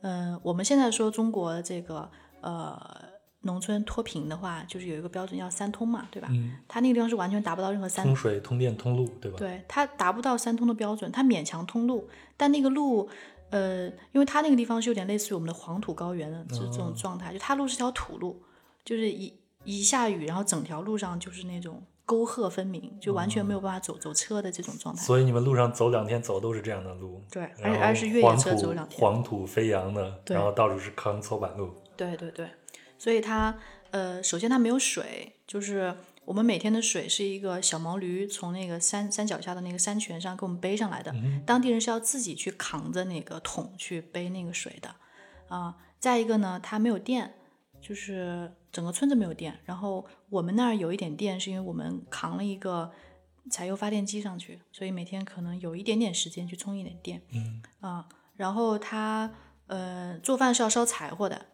[0.00, 2.10] 嗯、我们现在说中国这个
[2.40, 3.07] 呃
[3.42, 6.28] 农村脱贫的话，就是有一个标准叫三通嘛，对吧？
[6.32, 9.38] 嗯，它那个地方是完全达不到任何三通水、通电、通路，对吧？
[9.38, 13.08] 对，它达不到三通的标准，它勉强通路，但那个路，
[13.50, 18.42] 呃，因为它那个地方是有点类似于我们的黄土高原的这这种状态，就它路是条土路，
[18.84, 19.32] 就是一
[19.64, 25.00] 一下雨，然后整条路上就是那种沟壑分明，就完全没有办法走走车的这种状态。
[25.02, 29.00] 所以你们路上走两天走都是这样的路，对，而而是越野车走两天。
[29.00, 31.70] 黄土飞扬的，然后到处是坑搓板路。
[31.96, 32.48] 对对对，
[32.98, 33.56] 所以它
[33.90, 35.94] 呃，首先它没有水，就是
[36.24, 41.14] 我们每天的水是一个小毛驴从那个山山脚下的那个山泉上给我们背上来的，
[41.46, 44.94] 当地人是要自己去扛着那个桶去背那个水的
[45.48, 45.76] 啊。
[45.98, 47.34] 再一个呢，它没有电，
[47.80, 52.92] 就是整个村子没有电，然后我们那儿有一点电，是因为我们扛了一个
[53.50, 57.22] 柴油发电机上去，所以每天可能有一点点时间去充一点电。
[57.32, 59.32] 嗯啊，然后他
[59.66, 61.46] 呃做饭是要烧柴火的，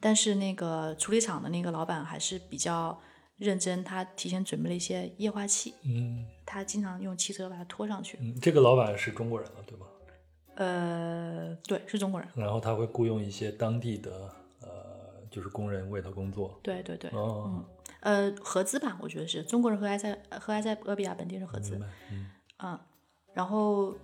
[0.00, 2.98] 但是那个处理厂的那个老板还是比较
[3.36, 8.18] 认真，他提前准备了一些液化气，嗯他经常用汽车把它拖上去。
[8.20, 9.86] 嗯，这个老板是中国人了，对吗？
[10.54, 12.28] 呃，对，是中国人。
[12.34, 14.10] 然后他会雇佣一些当地的
[14.62, 14.68] 呃，
[15.30, 16.58] 就是工人为他工作。
[16.62, 17.62] 对对对，哦，
[18.00, 21.78] 呃，合资吧，我觉得是中国人和埃塞和埃塞俄比亚本地人合资
[22.58, 22.78] 嗯，
[23.34, 23.94] 然后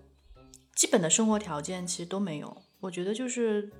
[0.74, 3.72] 基本的生活条件其实都没有，我觉得就是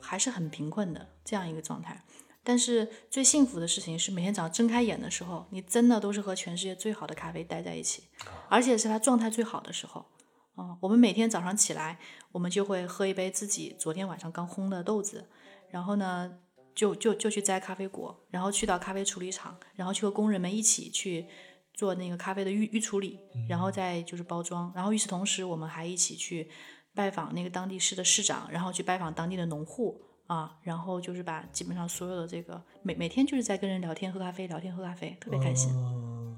[0.00, 2.04] 还是很贫困的这样一个状态。
[2.44, 8.04] 但是最幸福的事情是每天早上睁开眼的时候，你真的都是和全世界最好的咖啡待在一起，
[8.48, 10.06] 而且是它状态最好的时候。
[10.54, 12.00] 啊、我们每天早上起来，
[12.32, 15.28] 我们就会喝一杯自己昨天晚上刚烘的豆子，
[15.70, 16.38] 然后呢，
[16.74, 21.26] 就就就去摘咖啡果，然后去到咖啡处理厂，然后去和工人们一起去
[21.74, 26.50] 做那个咖啡的预预处理，然后再就是包装，然后与此同时，我们还一起去
[26.98, 35.72] 拜访那个当地市的市长，然后去拜访当地的农户啊，然后就是把基本上所有的这个每每天就是在跟人聊天喝咖啡，聊天喝咖啡，特别开心。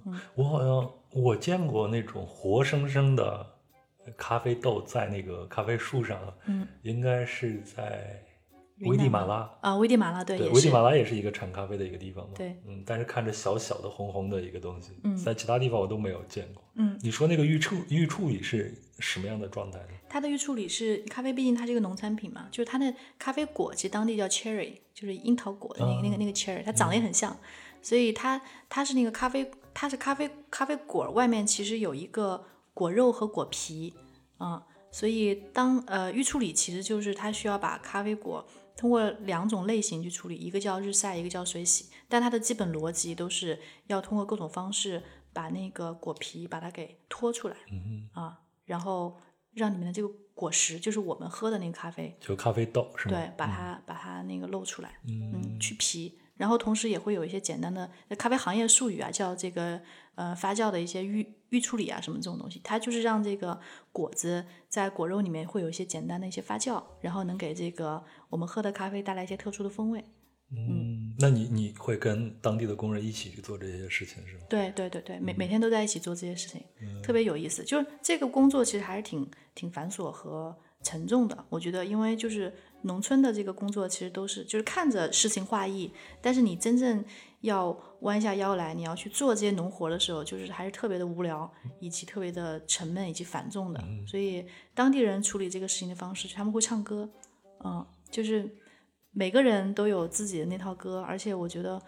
[0.04, 3.46] 嗯，我好像我见过那种活生生的
[4.18, 8.29] 咖啡豆在那个咖啡树上，嗯，应该是在云
[8.88, 9.50] 危地马拉。
[9.60, 12.32] 啊，危地马拉对对，危地马拉也是一个产咖啡的一个地方嘛。
[12.36, 16.62] 对，嗯，但是看着小小的红红的一个东西，嗯在其他地方我都没有见过。
[16.74, 19.86] 嗯，你说那个预处预处理是什么样的状态呢？
[20.08, 27.36] 它的预处理是咖啡，毕竟它是一个农产品嘛，就是它的咖啡果，其实当地叫 cherry，就是樱桃果的那个、那个那个 cherry，它长得也很像。
[27.82, 33.94] 所以它它是那个咖啡，它是咖啡咖啡果儿外面其实有一个果肉和果皮，
[34.38, 38.46] 啊，所以当呃预处理其实就是它需要把咖啡果
[38.76, 45.02] 通过两种类型去处理，一个叫日晒，一个叫水洗，但它的基本逻辑都是要通过各种方式
[45.32, 49.18] 把那个果皮把它给脱出来，嗯，啊，然后
[49.52, 53.16] 让里面的这个果实，就是我们喝的那个咖啡，就咖啡豆是吗？
[53.16, 55.74] 对，把它、把它那个露出来，嗯嗯，去。
[55.74, 59.80] 皮，然后同时也会有一些简单的呃咖啡行业术语啊，叫这个
[60.14, 63.58] 呃发酵的一些预预处理啊什么这种东西，它就是让这个
[63.92, 70.04] 果子在果肉里面会有一些简单的一些发酵，然后能给这个我们喝的咖啡带来一些特殊的风味。
[70.52, 74.40] 嗯，那你你会跟当地的工人一起去做这些事情是吗？
[74.48, 77.62] 对对对对，每每天都在一起做这些事情，嗯特别有意思。
[77.62, 82.52] 就是这个工作其实还是挺挺繁琐和沉重的，我觉得，因为就是
[82.82, 87.04] 农村的这个工作其实都是就是看着诗情画意，但是你真正
[87.40, 93.82] 要弯下腰来，你要去做这些农活的时候，就是还是特别的无聊，以及特别的沉闷以及繁重的。
[94.06, 97.08] 所以当地人处理这个事情的方式，他们会唱歌，
[97.64, 98.48] 嗯，就是
[99.12, 101.80] 每个人都有自己的那套歌，而且我觉得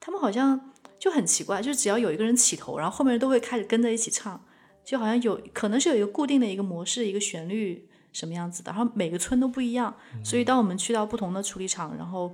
[0.00, 4.42] 他们好像就很奇怪，就是只要有一个人起头，然后后面人都会开始跟着一起唱，
[4.84, 9.94] 就好像有可能是有一个固定的一个模式、一个旋律什么样子的，然后每个村都不一样，
[10.24, 12.32] 所以当我们去到不同的处理厂，然后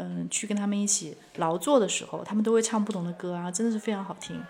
[0.00, 4.42] 嗯去跟他们一起劳作的时候，他们都会唱不同的歌，啊真的是非常好听。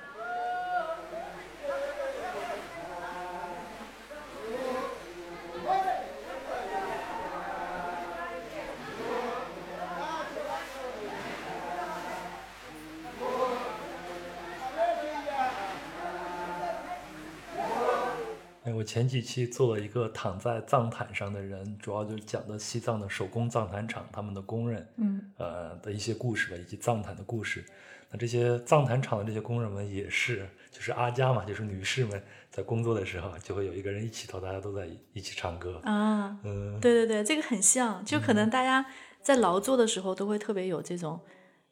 [18.91, 27.65] 前几期做了一个躺在藏毯上的人，主要就是讲的西藏的手工藏毯厂他们的工人，嗯，呃的一些故事吧，以及藏毯的故事。
[28.11, 32.21] 那这些藏毯厂的这些工人们也是，就是阿佳嘛，就是女士们
[32.51, 35.81] 在工作的时候，就会有一个人一起头，大家都在一起唱歌。
[35.85, 38.85] 啊，嗯，对对对，这个很像，就可能大家
[39.23, 41.21] 在劳作的时候都会特别有这种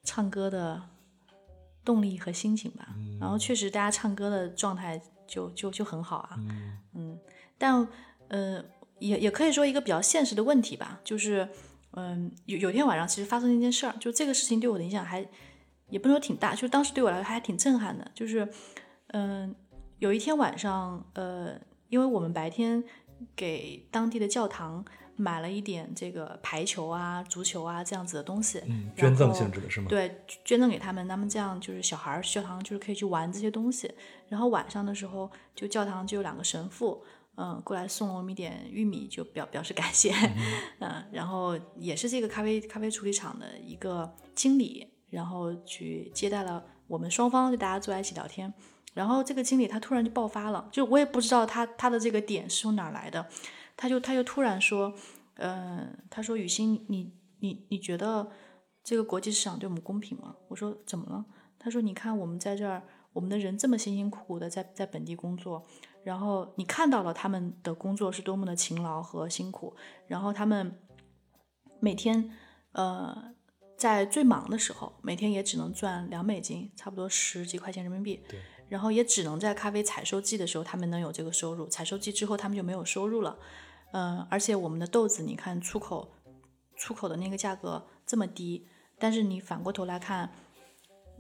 [0.05, 0.81] 唱歌的
[1.85, 2.95] 动力和心情吧。
[3.21, 6.37] 然后确实大家唱歌的状态就就就很好啊。
[6.95, 7.16] 嗯
[7.57, 7.87] 但
[8.29, 8.64] 呃，
[8.99, 11.49] 也也可以说一个比较现实的问题吧，就是
[11.93, 15.24] 嗯，有有天晚上其实发生了一件事儿，就这个事情对我的影响还
[15.91, 18.49] 也不能说挺大，就当时对我来说还挺震撼的，就是
[19.09, 19.55] 嗯，
[19.99, 21.59] 有一天晚上，呃，
[21.89, 22.85] 因为我们白天
[23.35, 24.85] 给当地的教堂
[25.19, 29.87] 买了一点这个排球啊、足球啊这样子的东西，嗯，捐赠性质的是吗？
[29.89, 33.93] 对，捐赠给他们，他们这样就是小孩儿教堂就是可以去玩这些东西。
[34.29, 37.03] 然后晚上的时候，就教堂就有两个神父，
[37.37, 40.14] 嗯，过来送了我们一点玉米，就表表示感谢，
[40.79, 48.53] 嗯，然后也是这个咖啡咖啡处理厂的一个经理，然后去接待了我们双方，就大家坐在一起聊天。
[48.95, 53.25] 然后这个经理他突然就爆发了，就我也不知道他他的这个点是从哪儿来的，
[53.79, 54.93] 他就他就突然说，
[55.37, 58.29] 嗯、他说雨欣，你你你觉得
[58.83, 60.35] 这个国际市场对我们公平吗？
[60.49, 61.24] 我说怎么了？
[61.61, 65.64] 他说你看我们在这儿，我们的人这么辛辛苦苦的在在本地工作，
[66.03, 69.76] 然后你看到了他们的工作是多么的勤劳和辛苦，
[70.09, 70.76] 然后他们
[71.79, 72.33] 每天
[72.72, 73.33] 呃
[73.76, 78.20] 在最忙的时候，每天也只能赚两美金，差不多十几块钱人民币。
[78.29, 81.66] 对然后也只能在咖啡采收季的时候，他们能有这个收入。
[81.68, 83.39] 采收季之后，他们就没有收入了。
[83.93, 86.09] 嗯、而且我们的豆子，你看出口
[86.76, 88.66] 出口的那个价格这么低，
[88.99, 90.30] 但是你反过头来看，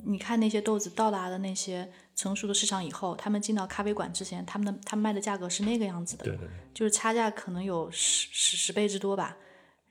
[0.04, 6.24] 你看那些豆子到达的那些成熟的市场以后，他们进到咖啡馆之前，他们的他们卖的价格是那个样子的。
[6.24, 9.36] 对对对，就是差价可能有十十十倍之多吧。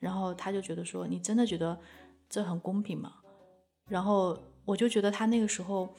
[0.00, 1.76] 然后他就觉得说，你真的觉得
[2.30, 3.14] 这很公平吗？
[3.88, 5.92] 然后我就觉得他那个时候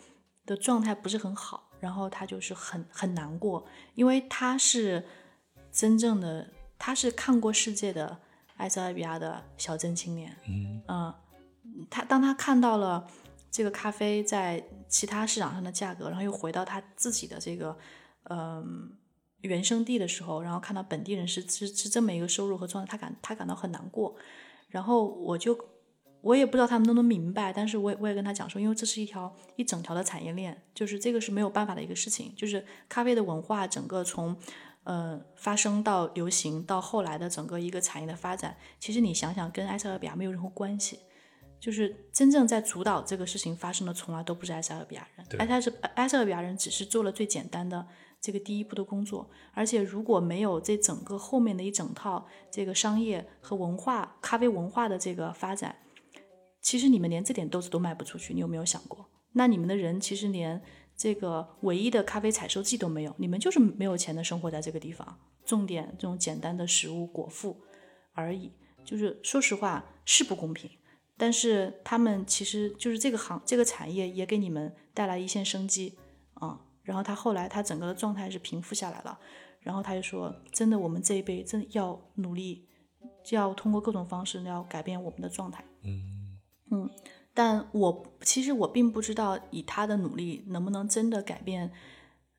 [0.46, 3.66] 的状态不是很好，然后他就是很很难过，
[3.96, 5.06] 因为他是
[5.72, 6.50] 真正的，
[6.80, 8.18] 他是看过世界的
[8.58, 11.14] 埃塞俄比亚的小镇青年，嗯嗯，
[11.90, 13.06] 他当他看到了
[13.52, 17.78] 这个咖啡在其他市场上的价格，然后又回到他自己的这个
[18.32, 18.92] 嗯、
[19.42, 24.16] 原生地的时候，然后看到本地人是是是这么一个收入和状态，他感他感到很难过。
[24.68, 25.58] 然后我就
[26.22, 34.36] 我也不知道他们能不能明白，但是我也我也跟他讲说，因为这是一条一整条的产业链，就是这个是没有办法的一个事情，就是咖啡的文化整个从
[34.84, 41.00] 呃发生到流行到后来的整个一个产业的发展，其实你想想跟埃塞俄比亚没有任何关系。
[41.60, 45.26] 就是真正在主导这个事情发生的，从来都不是埃塞俄比亚人。
[45.28, 47.86] 对埃塞埃塞俄比亚人只是做了最简单的
[48.22, 55.76] 这个第一步的工作，而且如果没有这整个后面的一整套这个商业和文化、咖啡文化的这个发展，
[56.62, 58.34] 其实你们连这点豆子都卖不出去。
[58.34, 59.10] 你有没有想过？
[59.34, 60.62] 那你们的人其实连
[61.00, 67.56] 这个唯一的咖啡采收季都没有，你们就是没有钱的生活在这个地方，种点这种简单的食物果腹
[68.12, 68.52] 而已。
[68.84, 70.70] 就是说实话是不公平，
[71.16, 75.98] 但是他们其实就是这个行这个产业也给你们带来一线生机
[76.34, 79.18] 啊、然后他后来他整个的状态是平复下来了，
[79.62, 82.68] 然后他就说，真的我们这一辈真要努力，
[83.30, 85.64] 要通过各种方式要改变我们的状态。
[86.72, 86.90] 嗯
[87.42, 91.72] 但我其实我并不知道以他的努力能不能真的改变，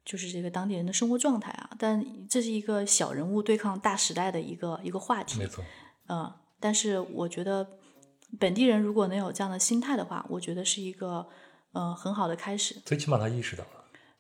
[0.05, 1.71] 就是这个当地人的生活状态啊。
[1.79, 5.47] 但这是一个小人物对抗大时代的一个一个话题没。
[5.47, 5.65] 错，
[6.09, 7.67] 嗯，但是我觉得
[8.39, 11.27] 本地人如果能有这样的心态的话，我觉得是一个
[11.73, 12.75] 呃很好的开始。
[12.85, 13.71] 最起码他意识到了。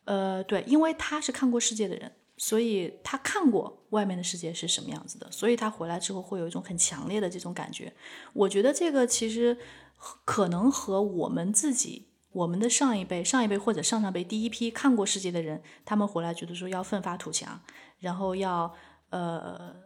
[0.06, 2.10] 呃，对，因为他是看过世界的人，
[2.42, 7.92] 所以他看过外面的世界是什么样子的，所以他回来之后会有一种很强烈的这种感觉。
[8.32, 9.58] 我觉得这个其实
[10.24, 17.60] 可能和我们自己、我们的上一辈、上一辈或者上上辈第一批看过世界的人，他们回来觉得说要奋发图强，
[17.98, 18.74] 然后要
[19.10, 19.76] 呃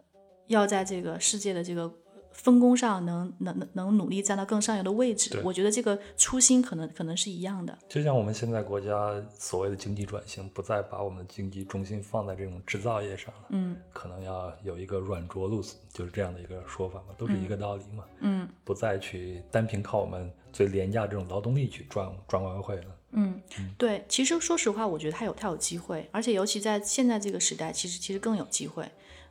[0.47, 1.93] 要在这个世界的这个
[2.35, 5.40] 分工上能能能能努力站到更上游的位置。
[5.43, 7.78] 我觉得这个初心可能可能是一样的。
[7.89, 18.47] 就像我们现在国家所谓的经济转型，不再把我们的经济中心放在这种制造业上了，嗯可能要有一个软着陆，就是这样的一个说法嘛，都是一个道理嘛，嗯。
[18.65, 22.97] 不再去单凭靠我们最廉价这种劳动力去赚赚外汇了。
[23.16, 23.40] 嗯，
[23.78, 28.85] 对，其实说实话，我觉得它有它有机会，而且尤其在现在这个时代，其实其实更有机会。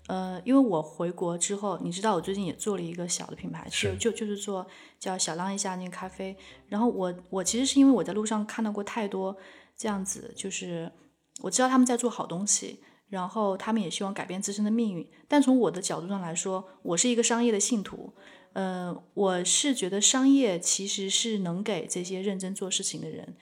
[0.08, 4.68] 呃，因为我回国之后，你知道我最近也做了一个小的品牌，就就就是做
[5.00, 6.36] 叫小浪一下那个咖啡。
[6.68, 9.36] 然后我我其实是因为我在路上看到过太多
[9.78, 10.92] 这样子，就是
[11.42, 15.10] 我知道他们在做好东西，然后他们也希望改变自身的命运。
[15.28, 18.14] 但从我的角度上来说，我是一个商业的信徒，
[18.52, 23.38] 呃，我是觉得商业其实是能给这些认真做事情的人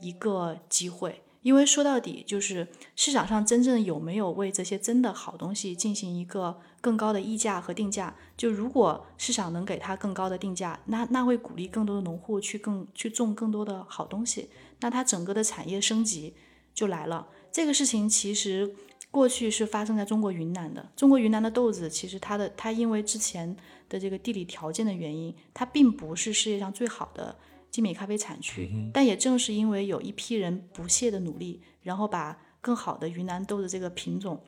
[0.00, 8.14] 一个机会，因为说到底就是市场上真正有没有为这些真的好东西进行一个更高的溢价和定价。
[8.36, 14.50] 就如果市场能给它更高的定价，那那会鼓励更多的农户去更去种更多的好东西，
[14.80, 16.34] 那它整个的产业升级
[16.74, 17.28] 就来了。
[17.50, 18.74] 这个事情其实
[19.10, 20.90] 过去是发生在中国云南的。
[20.94, 23.56] 中国云南的豆子，其实它的它因为之前
[23.88, 27.36] 的这个地理条件的原因，它并不是世界上最好的
[27.70, 28.70] 精美咖啡产区。
[28.92, 34.42] 但也正是因为有一批人不懈的努力，然后把更好的云南豆的这个品种，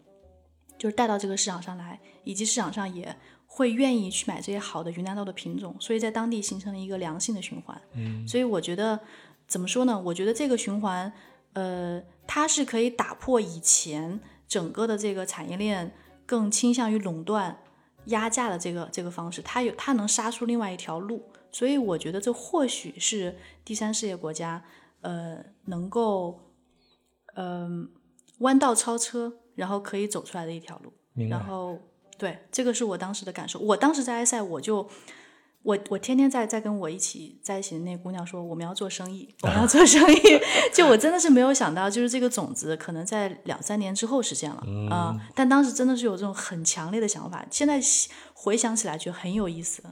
[0.76, 3.16] 就是带到这个市场上来，以及市场上也
[3.46, 7.80] 会愿意去买这些好的云南豆的品种，所以在当地形成了一个良性的循环。
[7.94, 8.98] 嗯，所以我觉得
[9.46, 10.00] 怎么说呢？
[10.06, 11.12] 我觉得这个循环，
[11.52, 15.94] 呃，它是可以打破以前整个的这个产业链
[16.26, 17.62] 更倾向于垄断、
[18.06, 21.22] 压价的这个这个方式，它有它能杀出另外一条路。
[21.52, 24.64] 所以我觉得这或许是第三世界国家，
[25.02, 26.40] 呃，能够，
[27.34, 27.88] 嗯、
[28.38, 30.92] 弯道超车，然后可以走出来的一条路。
[31.28, 31.44] 然。
[31.44, 31.78] 后，
[32.18, 33.58] 对，这个是我当时的感受。
[33.58, 34.88] 我当时在埃塞，我就
[35.62, 40.20] 我我天天在在跟我一起在一起的那姑娘说，我们要做生意，我们要 做生意。
[40.72, 47.80] 就我真的是没有想到，就是这个种子可能在两三年之后实现了啊、但当时真的是有这种很强烈的想法，现在
[48.32, 49.82] 回想起来觉得很有意思。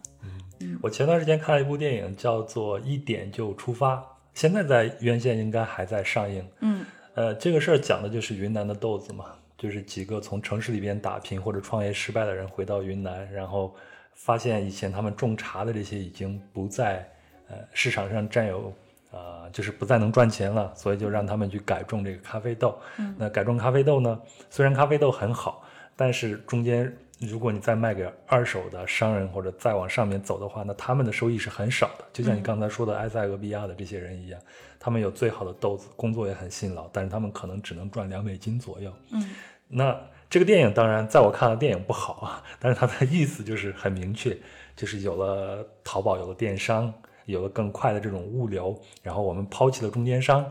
[0.83, 3.97] 我前段时间看了一部电影，叫做《一点就出发》，
[4.35, 6.47] 现在在院线应该还在上映。
[6.61, 6.85] 嗯
[7.15, 9.27] 呃，这个事儿讲的就是云南的豆子嘛，
[9.59, 13.75] 就是几个从城市里边打拼或者创业失败的人回到云南，然后
[14.15, 17.09] 发现以前他们种茶的这些已经不在
[17.49, 18.73] 呃市场上占有。
[19.13, 22.79] 呃，就是不再能赚钱了，所以就让他们去改种这个咖啡豆。
[22.97, 25.65] 嗯那改种咖啡豆呢，虽然咖啡豆很好，
[25.97, 32.05] 但是中间如果你再卖给二手的商人或者再往上面走的话，那他们的收益是很少的。
[32.13, 34.41] 就像你刚才说的埃塞俄比亚的这些人一样，
[34.79, 38.93] 他们有最好的豆子，工作也很辛劳，但是他们可能只能赚两美金左右。
[39.13, 39.31] 嗯
[39.73, 39.97] 那
[40.29, 44.37] 这个电影当然在我看来电影不好啊， 但是它的意思就是很明确，
[44.75, 46.93] 就是有了淘宝，有了电商，
[47.27, 50.45] 有了更快的这种物流，然后我们抛弃了中间商，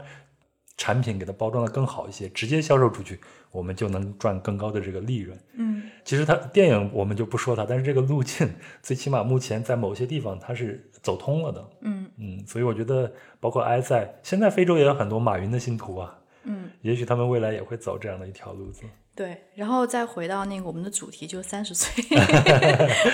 [0.80, 3.20] 产品给它包装的更好一些，直接销售出去，
[3.52, 5.38] 我们就能赚更高的这个利润。
[5.56, 8.50] 嗯其实它电影我们就不说它，但是这个路径
[8.82, 11.70] 最起码目前在某些地方它是走通了的。
[11.82, 13.12] 嗯嗯，所以我觉得
[13.42, 18.84] 包括埃塞，现在非洲也有很多马云的信徒啊，嗯，也许他们未来也会走这样的一条路子。
[19.14, 19.38] 对。
[19.56, 21.92] 然后再回到那个我们的主题，就三十岁，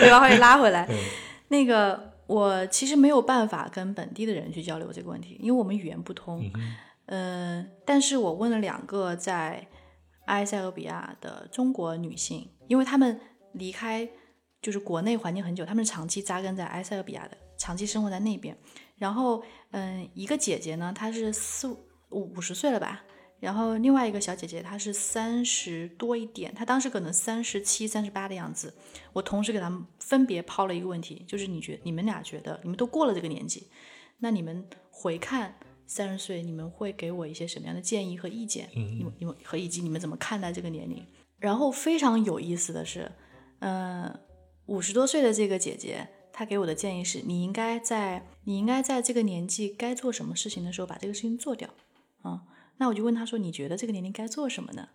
[0.01, 0.87] 我要会拉回来。
[1.47, 6.39] 那个我其实没有办法跟本地的人去交流这个问题，因为我们语言不通。
[6.53, 6.75] 嗯、
[7.07, 9.67] 嗯但是我问了两个在
[10.25, 13.19] 埃塞俄比亚的中国女性，因为她们
[13.53, 14.09] 离开
[14.61, 18.57] 就是国内环境很久，她们是长期扎根在埃塞俄比亚的，长期生活在那边。
[18.97, 23.03] 然后嗯，一个姐姐呢，她是四五五十岁了吧，
[23.39, 28.73] 然后另外一个小姐姐她是三十多一点，她当时可能三十七、三十八的样子。
[29.13, 33.69] 我同时给他们分别抛了一个问题，就是你觉你们俩觉得你们都过了这个年纪，
[34.17, 35.53] 那你们回看
[35.87, 38.69] 三十岁，你们会给我一些什么样的建议和意见？
[38.73, 41.05] 你们你们和以及你们怎么看待这个年龄？
[41.37, 43.11] 然后非常有意思的是，
[43.59, 44.19] 嗯，
[44.65, 51.69] 五十多岁的这个姐姐，她给我的建议是，你应该在你应该在这个年纪该做什么事情的时候把这个事情做掉。
[52.21, 52.41] 啊、
[52.77, 54.89] 那我就问她说，你觉得这个年龄该做什么呢？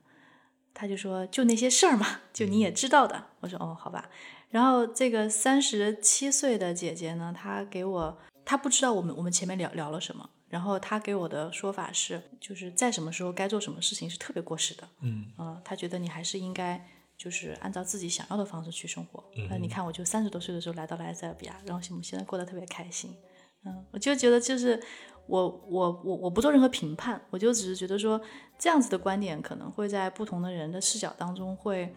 [0.74, 3.26] 她就说就那些事儿嘛，就你也知道的。
[3.40, 4.10] 我说哦，好吧。
[4.48, 14.86] 然后这个三十七岁的姐姐呢，她给我，她不知道我们我们前面聊聊了什么，然后他给我的说法是，就是在什么时候该做什么事情是特别过时的。
[15.00, 16.84] 嗯呃，他觉得你还是应该
[17.16, 19.24] 就是按照自己想要的方式去生活。
[19.48, 23.16] 那、你看，我就三十多岁的时候来到了埃塞俄比亚，然后我们现在过得特别开心。
[23.64, 24.82] 嗯，我就觉得就是
[25.26, 28.20] 我我我我不做任何评判，我就只是觉得说
[28.58, 31.94] 这样子的观点可能会在不同的人的视角当中会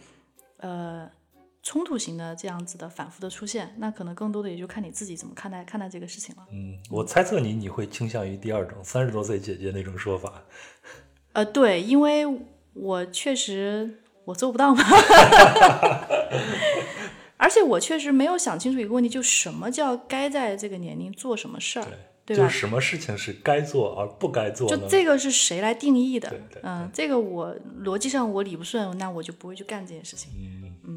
[0.57, 1.09] 呃
[1.63, 6.45] 冲突型的这样子的反复的出现，那可能更多的也就看你自己怎么看待看待这个事情了。
[6.51, 10.43] 嗯，我猜测你你会倾向于第二种三十多岁姐姐那种说法。
[11.31, 12.25] 呃，对，因为
[12.73, 14.83] 我确实我做不到嘛，
[17.37, 21.87] 而且我确实没有想清楚一个问题，就什么叫该在这个年龄做什么事儿，
[22.25, 22.43] 对吧？
[22.43, 24.77] 就是什么事情是该做而不该做呢？
[24.77, 26.29] 就这个是谁来定义的？
[26.29, 30.29] 对对嗯，这个我逻辑上我理不顺，那我就不会去干这件事情。
[30.35, 30.91] 嗯那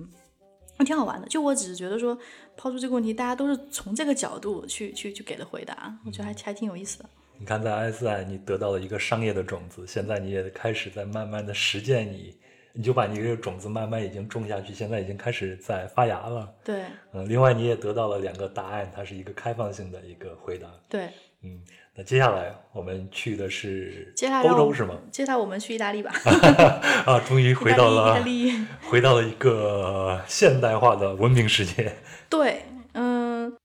[0.85, 1.27] 挺好玩的。
[1.29, 2.19] 就我只是觉得说，
[2.57, 7.09] 抛出这个问题，大家都是从这个角度去去去给的回答，我觉得还还挺有意思的。
[7.39, 12.35] 你看，在埃塞你得到了一个商业的种子，现在你也开始在慢慢的实践你，
[12.73, 16.51] 你就把你这个种子慢慢已经种下去，现在已经开始在发芽了。
[16.65, 20.67] 对嗯，另外你也得到了两个答案，它是一个开放性的一个回答。
[20.89, 21.11] 对，
[21.43, 21.61] 嗯，
[21.99, 24.95] 那接下来我们去的是接下来我欧洲是吗？
[25.11, 26.13] 接下来我们去意大利吧。
[27.07, 28.67] 啊，终于回到了，意大利。
[28.91, 31.97] 回到了一个现代化的文明世界。
[32.29, 33.57] 对，嗯，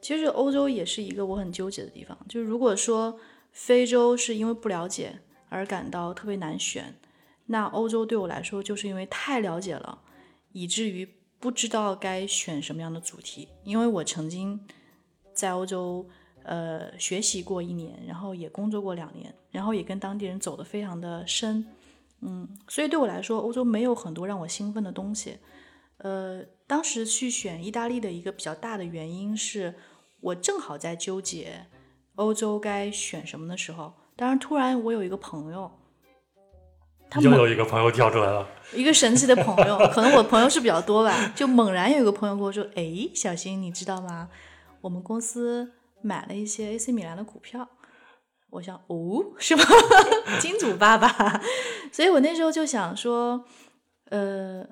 [0.00, 2.16] 其实欧洲也是一个我很纠结的地方。
[2.28, 3.18] 就是如果说
[3.50, 5.18] 非洲是因为不了解
[5.48, 6.94] 而感到特别难选，
[7.46, 9.98] 那欧洲对我来说就是因为太了解了，
[10.52, 13.48] 以至于不知道该选什么样的主题。
[13.64, 14.60] 因为我曾经
[15.34, 16.08] 在欧洲
[16.50, 21.64] 呃学习过一年，然后也工作过两年，然后也跟当地人走得非常的深。
[22.22, 25.38] 嗯，所以对我来说，欧洲没有很多让我兴奋的东西。
[25.98, 29.76] 呃，当时去选意大利的一个比较大的原因是
[30.20, 31.66] 我正好在纠结
[32.16, 35.70] 欧洲该选什么的时候，当然突然我有一个朋友，
[37.08, 44.28] 他又有一个朋友跳出来了，一个神奇的朋友，可能我朋友是比较多吧，就猛然有一个朋友跟我说：“哎，小新，你知道吗？
[44.80, 45.72] 我们公司
[46.02, 47.68] 买了一些 AC 米兰的股票。”
[48.50, 49.62] 我想，哦，是吗？
[50.40, 51.40] 金主爸爸，
[51.92, 53.44] 所以我那时候就想说，
[54.06, 54.66] 呃，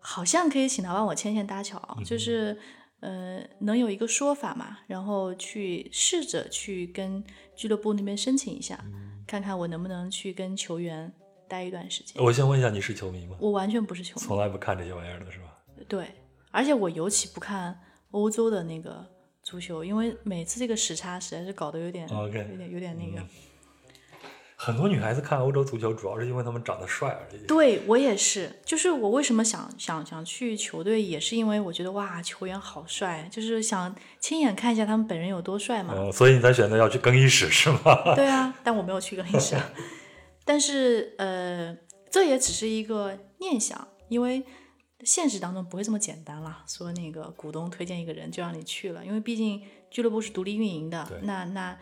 [0.00, 2.58] 好像可以请他帮我牵线搭桥，就是
[3.00, 7.22] 呃，能有一个说法嘛，然后去试着去跟
[7.54, 8.82] 俱乐部那边申请一下，
[9.26, 11.12] 看看我能不能去跟球员
[11.46, 12.24] 待一段时间。
[12.24, 13.36] 我先问一下，你是球迷吗？
[13.40, 15.54] 我完全不是球迷，从来不看这些玩意儿的是吧？
[15.86, 16.10] 对，
[16.50, 17.78] 而且我尤其不看
[18.12, 19.06] 欧洲的那个
[19.48, 23.26] 足球，因为每次这个时差实在是搞得有点有点有点那个。
[24.60, 27.46] 很多女孩子看欧洲足球，主要是因为她们长得帅而已。
[27.46, 35.94] 对我也是，就是我为什么想想想去球队，也是因为我觉得哇，球员好帅，就是想亲眼看一下他们本人有多帅嘛。
[35.96, 38.02] 嗯，所以你才选择要去更衣室是吗？
[38.14, 39.70] 对啊，但我没有去更衣室啊。
[40.44, 41.74] 但是呃，
[42.10, 44.42] 这也只是一个念想，因为
[45.04, 46.64] 现实当中不会这么简单啦。
[46.66, 51.78] 说那个股东推荐一个人就让你去了，因为毕竟俱乐部是独立运营的，那那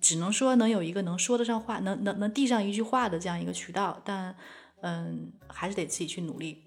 [0.00, 4.34] 只能说能有一个能说得上话、能能能递上一句话的这样一个渠道，但
[4.80, 6.64] 嗯，还是得自己去努力。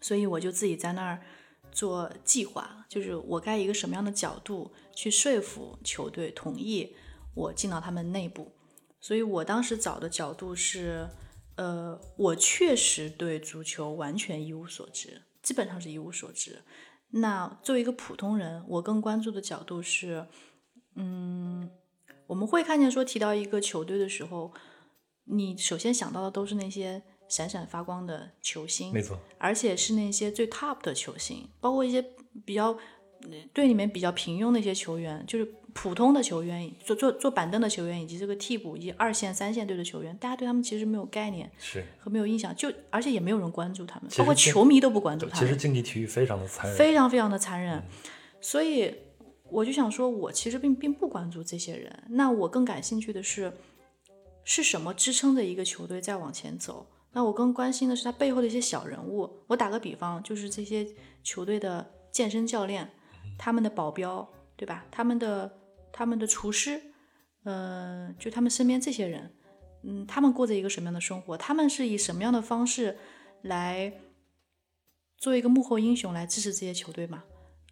[0.00, 1.22] 所以我就自己在那儿
[1.72, 6.94] 做计划，就是我该以一个什么样的角度去说服球队同意
[7.34, 8.52] 我进到他们内部。
[9.00, 11.08] 所以我当时找的角度是，
[11.56, 16.62] 呃，我确实对足球完全一无所知，基本上是一无所知。
[17.10, 20.26] 那作为一个普通人，我更关注的角度是，
[20.94, 21.70] 嗯，
[22.26, 24.52] 我们会看见说提到一个球队的时候，
[25.24, 32.04] 你首先想到的都是那些闪闪发光的球星，没错，而且是那些最 top 的球星，包括一些
[32.44, 32.78] 比较呃
[33.52, 41.84] 队里面比较平庸的一些球员，就是普通的球员，坐坐坐板凳的球员，以及这个替补以及二线、三线队的球员，大家对他们其实没有概念是。
[41.98, 46.78] 和没有印象，就而且也没有人关注他们，包括球迷都不关注他们其实，竞技体育非常的残忍。
[46.78, 47.82] 非常非常的残忍。
[48.40, 48.94] 所以
[49.50, 53.52] 我就想说，我其实并并不关注这些人，那我更感兴趣的是
[54.44, 56.86] 是什么支撑着一个球队在往前走。
[57.12, 59.30] 那我更关心的是他背后的一些小人物。
[59.46, 60.86] 我打个比方，就是这些
[61.22, 62.90] 球队的健身教练，
[63.38, 64.84] 他们的保镖，对吧？
[64.90, 65.58] 他们的
[65.92, 66.80] 他们的厨师，
[67.44, 69.34] 呃，就他们身边这些人，
[69.82, 71.36] 嗯，他们过着一个什么样的生活？
[71.36, 72.96] 他们是以什么样的方式
[73.42, 73.92] 来
[75.16, 77.24] 做一个幕后英雄来支持这些球队嘛？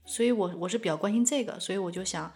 [0.07, 2.31] 所以我我是比较关心这个，所以我就想，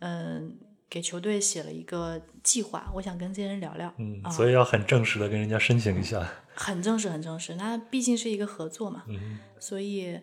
[0.00, 0.58] 嗯、
[0.90, 3.92] 给球队写了一个计划，我想跟这些人聊聊。
[3.98, 6.26] 嗯，啊所以要很正式的跟人家申请一下。
[6.54, 7.54] 很正式，很正式。
[7.56, 10.20] 那毕竟是一个合作嘛，嗯所以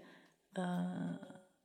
[0.53, 1.17] 呃，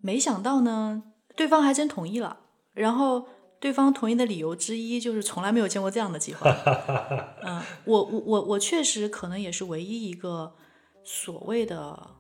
[0.07, 1.03] 没想到呢，
[1.35, 2.39] 对方还真同意了。
[2.75, 3.27] 然后
[3.59, 6.49] 对方同意的理由之一就是从来没有见过这样的计划。
[7.43, 10.55] 嗯，我我我我确实可能也是唯一一个
[11.03, 12.11] 所谓的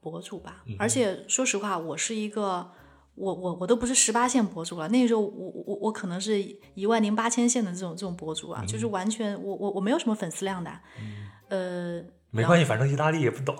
[0.00, 0.62] 博主吧。
[0.78, 2.70] 而且说实话，我是一个。
[3.14, 6.42] 我我我都不是十八线博主了，那个时候我我我可能是
[6.74, 10.70] 一万零八千线的这种这种博主啊，就是完全我我我没有什么粉丝量的，
[11.50, 13.54] 呃，没关系，反正意大利也不懂。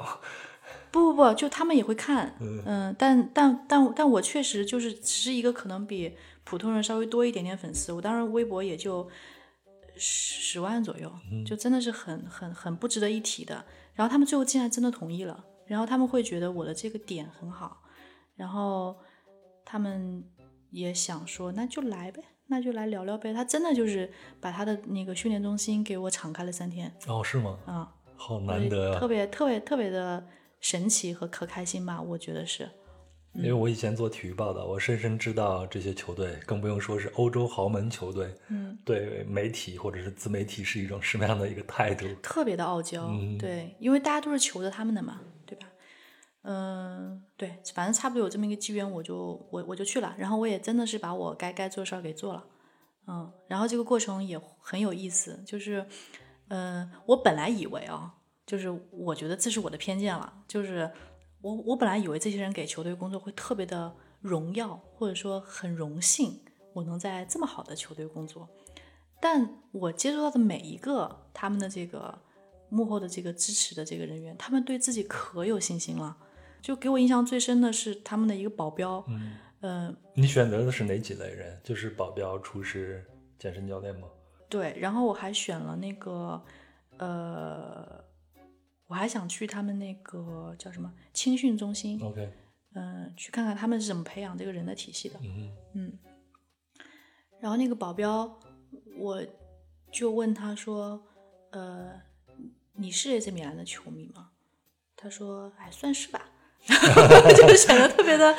[0.93, 6.15] 不不不，就他们也会看，嗯、但但但但我确实就是只是一个可能比
[6.45, 9.09] 普通人稍微多一点点粉丝，我当时微博也就
[9.97, 11.11] 十十万左右，
[11.47, 13.65] 就真的是很很很不值得一提的。
[13.95, 17.83] 然后他们最后竟然真的同意了，然后他们会觉得我的这个点很好，
[18.37, 18.95] 然后
[19.65, 20.23] 他们
[20.71, 23.33] 也想说那就来呗，那就来聊聊呗。
[23.33, 27.59] 他真的就是把他的那个训练中心给我敞开了三天哦，是吗？
[27.65, 27.95] 啊。
[28.15, 29.01] 好难得啊！
[29.01, 30.25] 特别特别特别的
[30.63, 32.71] 神奇和可开心吧，我觉得是。
[33.35, 42.07] 因为我以前做体育报道，我深深知道这些球队，更不用说是欧洲豪门球队，嗯，对媒体或者是自媒体是一种什么样的一个态度。
[42.23, 45.67] 特别的傲娇，嗯对，因为大家都是求着他们的嘛，对吧？
[46.43, 49.17] 嗯，对，反正差不多有这么一个机缘，我就
[49.51, 52.45] 我我就去了，然后我也真的是把我该该做的事儿给做了，
[53.07, 55.87] 嗯，然后这个过程也很有意思，就是，
[56.49, 58.13] 嗯、我本来以为啊，
[58.53, 60.91] 就是我觉得这是我的偏见了，就是
[61.41, 66.39] 我我本来以为这些人给球队工作会特别的荣耀，或者说很荣幸
[66.75, 68.47] 我能在这么好的球队工作，
[69.23, 72.19] 但我接触到的每一个他们的这个
[72.69, 76.15] 幕后的这个支持的这个人员，他们对自己可有信心了。
[76.61, 81.59] 就给我印象最深的是他们的一个保镖，嗯，呃，你选择的是哪几类人？
[81.65, 83.03] 就是保镖、厨师、
[83.39, 84.09] 健身教练吗？
[84.51, 86.45] 对，然后我还选了那个，
[86.99, 88.05] 呃，
[88.93, 92.31] 我还想去他们那个叫什么青训中心，OK，
[92.75, 95.19] 嗯、去看看他们是怎么培养这个人的体系的。
[95.23, 95.99] 嗯嗯，
[97.41, 98.39] 然后那个保镖，
[98.99, 99.25] 我
[99.91, 101.03] 就问他说
[101.53, 102.03] ：“呃，
[102.75, 104.29] 你是 AC 米兰的球迷吗？”
[104.95, 106.29] 他说：“哎，算是吧。
[107.35, 108.37] ”就显得特别的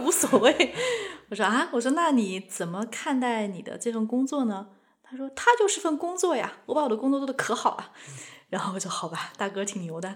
[0.00, 0.74] 无所谓。
[1.28, 4.70] 我说啊，我说那你怎么看待你的这份工作呢？
[5.02, 7.92] 他说他就是份工作呀，我把我的工作做得可好了。
[8.52, 10.14] 然后我说好吧，大哥挺牛的。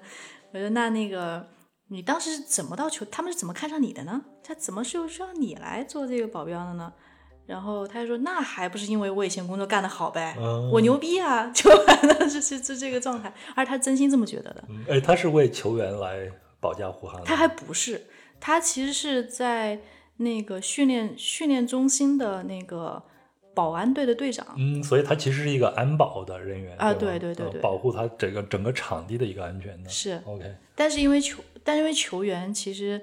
[0.52, 1.48] 我说那那个
[1.88, 3.02] 你当时是怎么到球？
[3.06, 4.22] 他们是怎么看上你的呢？
[4.44, 6.92] 他怎么就让你来做这个保镖的呢？
[7.46, 11.50] 然后他就说那还不是因为我以前工作干得好呗，嗯我牛逼啊！
[11.54, 14.64] 就完了，是是是这个状态，而他真心这么觉得的。
[14.68, 16.30] 嗯，哎，他是为球员来
[16.60, 17.24] 保驾护航。
[17.24, 18.06] 他还不是，
[18.38, 19.80] 他其实是在
[20.18, 23.02] 那个训练训练中心的那个
[23.56, 24.46] 保安队的队长。
[24.56, 29.88] 嗯，所以他其实是一一个安保的人员啊对对对对保护他整个整个场地的一个安全的。
[29.88, 33.00] 是，OK，但是因为球，但是因为球员其实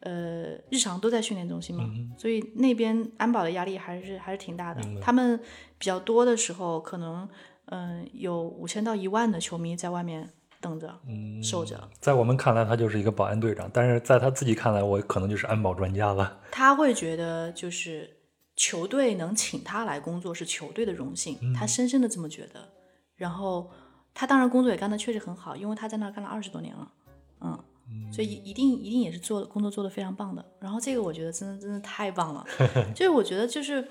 [0.00, 4.82] 呃日常都在训练中心嘛，所以那边安保的压力还是还是挺大的。
[5.00, 5.40] 他们
[5.78, 7.26] 比较多的时候，可能
[7.68, 10.28] 嗯、有五千到一万的球迷在外面
[10.60, 11.88] 等着、嗯，守着。
[11.98, 16.40] 在我们看来，他就是一个保安队长，但是在他自己看来，我可能就是安保专家了。
[16.50, 18.13] 他会觉得就是
[18.56, 22.68] 球队能请他来工作是球队的荣幸，他深深的这么觉得。
[23.16, 23.70] 然后
[24.12, 26.92] 他当然工作也干得确实很好，因为他在那儿干了二十多年了，
[27.40, 30.44] 嗯，所以一定一定也是做工作做得非常棒的。
[30.60, 32.44] 然后这个我觉得真的真的太棒了，
[32.94, 33.86] 就是我觉得就是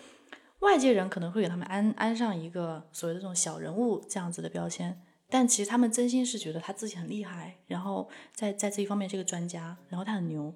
[0.60, 5.02] 外界人可能会给他们安安上一个所谓的这种小人物这样子的标签。
[5.30, 10.53] 但其实他们真心是觉得他自己很厉害，然后在在这一方面是个专家，然后他很牛，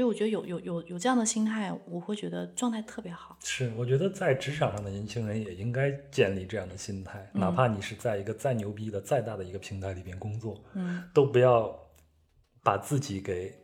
[0.00, 3.36] 所以我觉得有有有有这样的心态，我会觉得状态特别好。
[3.44, 11.78] 是，我觉得在职场上的年轻人也应该建立这样的心态，哪怕你是在一个再牛逼的、再大的一个平台里边工作，嗯，都不要
[12.62, 13.54] 把自己给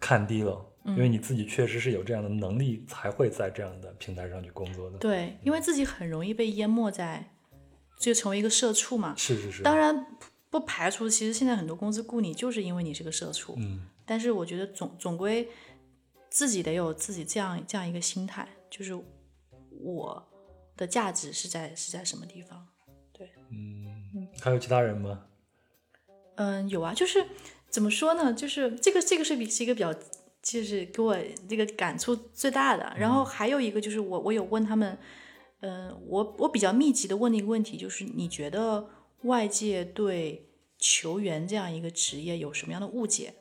[0.00, 4.98] 看低了，因为你自己确实是有这样的能力，才会在这样的平台上去工作的。
[4.98, 7.30] 对，因为自己很容易被淹没在，
[8.00, 9.14] 就成为一个社畜嘛。
[9.16, 15.48] 是是是，当然不不排除，其实现在很多公司雇你就是因为你是个社畜，嗯，但是我觉得总总归
[16.34, 18.92] 自己得有自己这样这样一个心态，就是
[19.70, 20.28] 我
[20.76, 22.66] 的价值是在是在什么地方。
[23.12, 25.26] 对嗯，还有其他人吗？
[26.34, 27.24] 嗯，有啊，就是
[27.70, 28.34] 怎么说呢？
[28.34, 29.94] 就是这个这个是比是一个比较，
[30.42, 31.16] 就是给我
[31.48, 32.92] 这个感触最大的。
[32.98, 34.98] 然后还有一个就是我我有问他们，
[35.60, 38.90] 嗯，我我比较密集的问的一个问题就是，你觉得
[39.22, 43.34] 外界对球员这样一个职业有什么样的误解？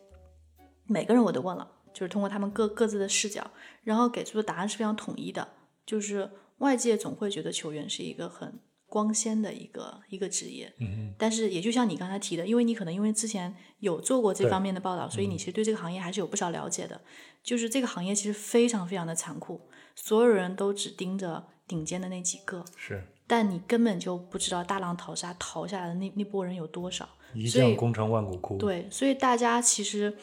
[0.85, 3.49] 每个人我都问了，就是通过他们各各自的视角，
[3.83, 5.47] 然后给出的答案是非常统一的，
[5.85, 16.99] 就是外界总会觉得球员是一个很光鲜的一个一个职业，嗯但是也就像你刚才提的，因为你可能因为之前有做过这方面的报道，所以你其实对这个行业还是有不少了解的。
[17.41, 19.61] 就是这个行业其实非常非常的残酷，
[19.95, 27.09] 所有人都只盯着顶尖的那几个，是但你根本就不知道大浪淘沙淘下来的那那波人有多少。
[27.33, 30.15] 一将功成万骨枯。，对，所以大家其实，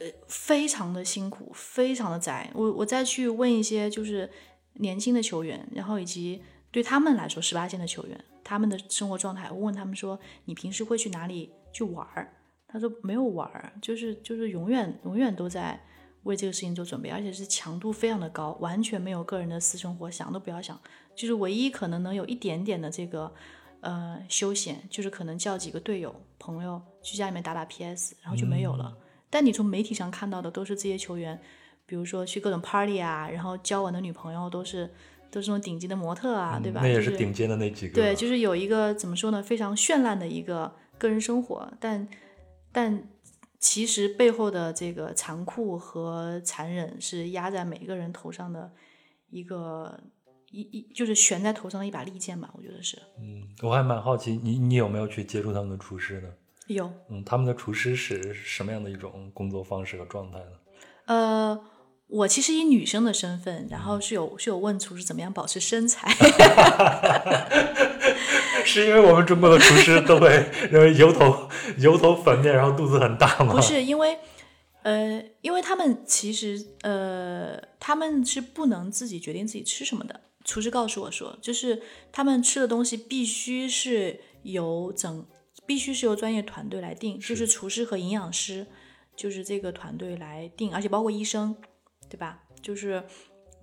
[0.00, 2.50] 呃，非常的辛苦，非常的宅。
[2.54, 4.30] 我我再去问一些就是
[4.74, 12.32] 年轻的球员，然后以及对他们来说十八线的球员，他们的生活状态，我问他们说，你平时会去哪里去玩儿？
[12.68, 15.80] 他说没有玩儿，就是就是永远永远都在
[16.24, 20.78] 为这个事情做准备，而且是强度非常的高，完全没有个人的私生活，想都不要想。
[21.16, 23.34] 就是唯一可能能有一点点的这个
[23.80, 28.96] 呃休闲，就是可能叫几个队友朋友去家里面打打 PS，然后就没有了。
[29.30, 31.40] 但你从媒体上看到的都是这些球员，
[31.86, 34.90] 比如说去各种 party 啊，然后交往的女朋友都是
[35.30, 36.80] 都是那种顶级的模特啊，对吧？
[36.82, 37.94] 那也是顶尖的那几个。
[37.94, 42.08] 对，就是有一个怎么说呢，非常绚烂的一个个人生活，但
[42.72, 43.08] 但
[43.58, 48.70] 其实背后的这个残酷和残忍是压在每一个人头上的
[49.30, 50.00] 一个
[50.50, 56.28] 一一就是悬在头上的一把利剑吧，我觉得是嗯，我还蛮好奇，你你有没有去接触他们的厨师呢？
[56.74, 56.90] 有。
[57.10, 60.44] 嗯，他们的厨师是什么样的一种工作方式和状态呢？
[61.06, 61.60] 呃，
[62.06, 66.10] 我其实以女生的身份，然后是有是有问厨师怎么样保持身材。
[68.64, 70.28] 是因为我们中国的厨师都会
[70.70, 73.54] 认为油头油头粉面，然后肚子很大吗？
[73.54, 74.18] 不是因为，
[74.82, 80.20] 呃，因为他们其实呃，他们是不能自己决定自己吃什么的。
[80.44, 81.80] 厨师告诉我说，就是
[82.12, 85.24] 他们吃的东西必须是由整，
[85.68, 88.66] 必须是由专业团队来定，就是厨师和营养师，
[89.14, 91.54] 就是这个团队来定，而且包括医生，
[92.08, 92.40] 对吧？
[92.62, 93.04] 就是，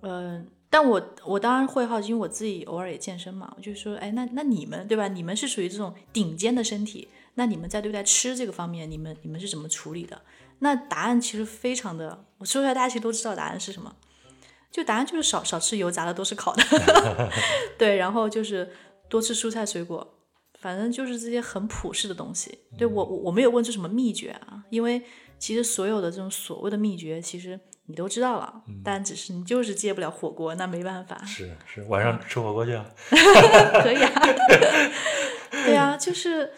[0.02, 5.08] 呃，但我我当然会好奇，因为我自己偶尔也健身嘛，我就说，哎，那那你们对吧？
[5.08, 10.22] 你们是属于这种顶尖的身体，那你们在对待吃这个方面，你们你们是怎么处理的？
[10.60, 13.96] 那答案其实非常的，我说出来大家其实都知道答案是什么，
[14.70, 16.62] 就答案就是少少吃油炸的，多吃烤的，
[17.76, 18.70] 对，然后就是
[19.08, 20.15] 多吃蔬菜水果，
[20.66, 22.58] 反正就是这些很普世的东西。
[22.76, 25.00] 对我我我没有问出什么秘诀啊，因为
[25.38, 31.24] 其实所有的这种所谓的秘诀，其实你都知道了，但只是你就是戒不了火锅，那没办法。
[31.24, 32.84] 是是，晚上吃火锅去啊？
[33.80, 34.10] 可以啊，
[35.64, 36.50] 对啊，就是，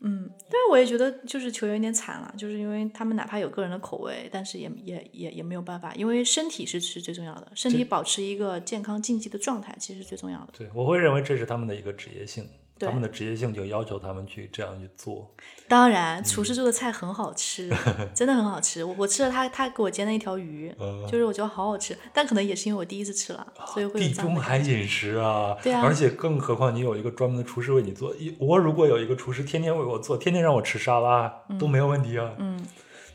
[0.00, 10.48] 嗯，但是我也觉得就是球员有点惨了，就是因为他们哪怕有个人的口味，但是也也也也没有办法，因为身体是是最重要的，身体保持一个健康竞技的状态其实是最重要的。
[10.58, 15.30] 对，我会认为这是他们的一个职业性，对他们的职业性就要求他们去这样去做。
[15.68, 17.70] 当然，厨师做的菜很好吃，
[18.14, 18.84] 真的很好吃。
[18.84, 28.14] 我我吃了他他给我煎的一条鱼，嗯就是我觉得好好吃，但可能也是因为我第一次吃了，所以会有地中海饮食啊，对啊而且更何况你有一个专门的厨师为你做。
[28.38, 32.32] 我如果有一个厨师天天为我做，天天让我吃沙拉、都没有问题啊。
[32.38, 32.64] 嗯，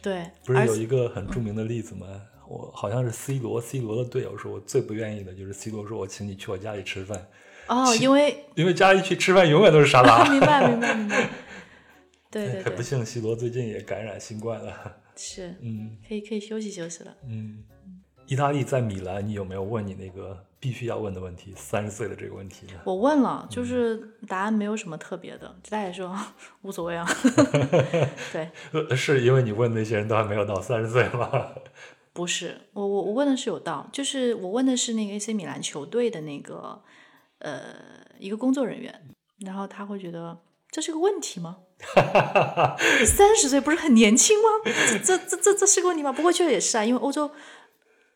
[0.02, 2.08] 对，不是有一个很著名的例子吗？
[2.48, 7.26] 我好像是 C 罗，C 罗的队友说，我最不愿意的就是 C 罗说我请你去我家里吃饭，
[7.68, 10.24] 哦，因为因为家里去吃饭永远都是沙拉。
[10.32, 11.30] 明白明白明白，
[12.30, 14.98] 对对很不，幸西罗最近也感染新冠了。
[15.16, 17.16] 是嗯可以可以休息休息了。
[17.28, 17.64] 嗯，
[18.26, 21.54] 意大利在米兰，你有没有问你那个必须要问的问题？
[21.56, 22.74] 三十岁的这个问题呢？
[22.86, 26.18] 我问了，就是答案没有什么特别的，大家也说
[26.64, 27.08] 无所谓啊。
[28.34, 28.50] 对，
[28.90, 31.52] 呃是因为你问那些人都还没有到三十岁吗？
[32.14, 36.82] 不是我我我问的是有到，就是我问的是那个 AC 米兰球队的那个
[37.41, 37.61] 呃
[38.18, 39.01] 一个工作人员，
[39.45, 40.38] 然后他会觉得
[40.72, 41.57] 这是个问题吗？
[43.05, 44.43] 三十岁不是很年轻吗？
[44.63, 46.11] 这这这这这是个问题吗？
[46.13, 47.31] 不过确实也是啊，因为欧洲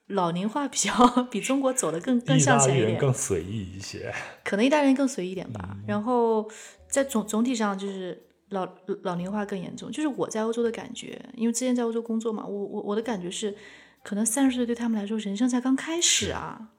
[0.07, 0.91] 老龄化比较
[1.31, 2.99] 比中国走得更更向前一点。
[2.99, 4.13] 更随意一些。
[4.43, 5.75] 可能意大利人更随意一点吧。
[5.87, 6.47] 然后
[6.87, 8.67] 在总总体上就是老
[9.01, 9.89] 老龄化更严重。
[9.91, 13.55] 就是我在欧洲的感觉，因为之前在欧洲工作嘛，我我我的感觉是，
[14.03, 16.69] 可能三十岁对他们来说人生才刚开始啊。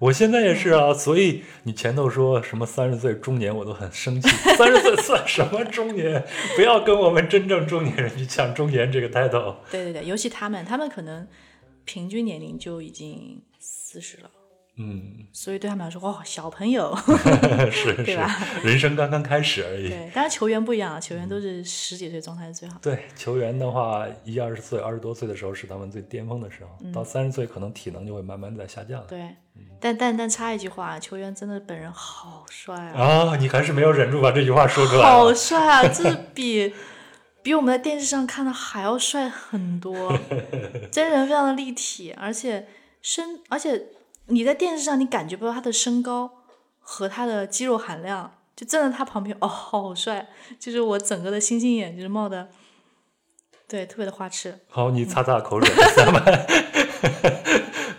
[0.00, 4.30] 我现在也是啊，所以你前头说什么三十岁中年，我都很生气。
[4.56, 6.24] 三十岁算什么中年？
[6.56, 9.56] 不要跟我们真正中年人去抢中年这个 title。
[9.70, 11.28] 对对对，尤其他们，他们可能
[11.84, 14.30] 平均年龄就已经四十了，
[14.82, 16.96] 嗯，所以对他们来说，哇，小朋友。
[17.70, 18.26] 是 对吧
[18.62, 19.88] 是，人生刚刚开始而已。
[19.88, 22.80] 对，当然球员不一样啊，球员都是十几岁状态是最好的。
[22.82, 29.00] 对球员的话，一二十岁、二十多岁的时候是他们最巅峰的时候，到三十岁可能体能就会慢慢在下降。
[29.00, 29.36] 了对，
[29.78, 35.34] 但但但插一句话，球员真的本人好帅啊，啊，你还是没有忍住把这句话说出来好。
[35.34, 36.72] 帅啊， 这比
[37.42, 40.18] 比我们在电视上看的还要帅很多，
[40.90, 42.66] 真人非常的立体，而且
[43.02, 43.86] 身，而且
[44.30, 46.30] 你在电视上你感觉不到他的身高
[46.78, 50.28] 和他的肌肉含量，就站在他旁边，哦，好帅，
[50.58, 52.48] 就是我整个的星星眼就是冒的，
[53.68, 54.58] 对，特别的花痴。
[54.68, 56.46] 好，你擦擦口水，咱们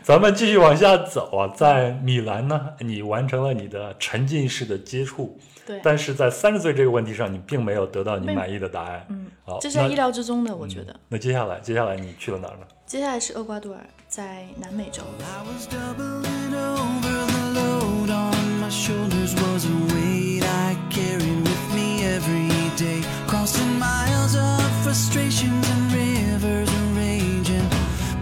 [0.03, 1.47] 咱们继续往下走啊。
[1.55, 9.05] 在米兰呢，你完成了你的沉浸式的接触，对，但是在三十岁这个问题上，你并没有得到你满意的答案。
[9.09, 10.99] 嗯，好，这是在意料之中的，我觉得。
[11.07, 12.65] 那接下来，接下来你去了哪儿呢？
[12.91, 15.01] 接下来是厄瓜多尔，在南美洲。
[15.21, 22.03] I was doubling over the load on my shoulders was a weight I carried with me
[22.03, 23.01] every day.
[23.29, 27.63] Crossing miles of frustrations and rivers are raging.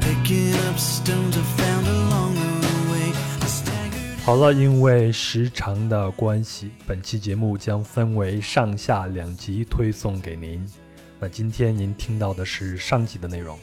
[0.02, 3.12] Picking up stones I found along the way.
[3.41, 10.64] I staggered 好了，因为时长的关系，本期节目将分为上下两集推送给您。
[11.20, 13.58] 那今天您听到的是上集的内容，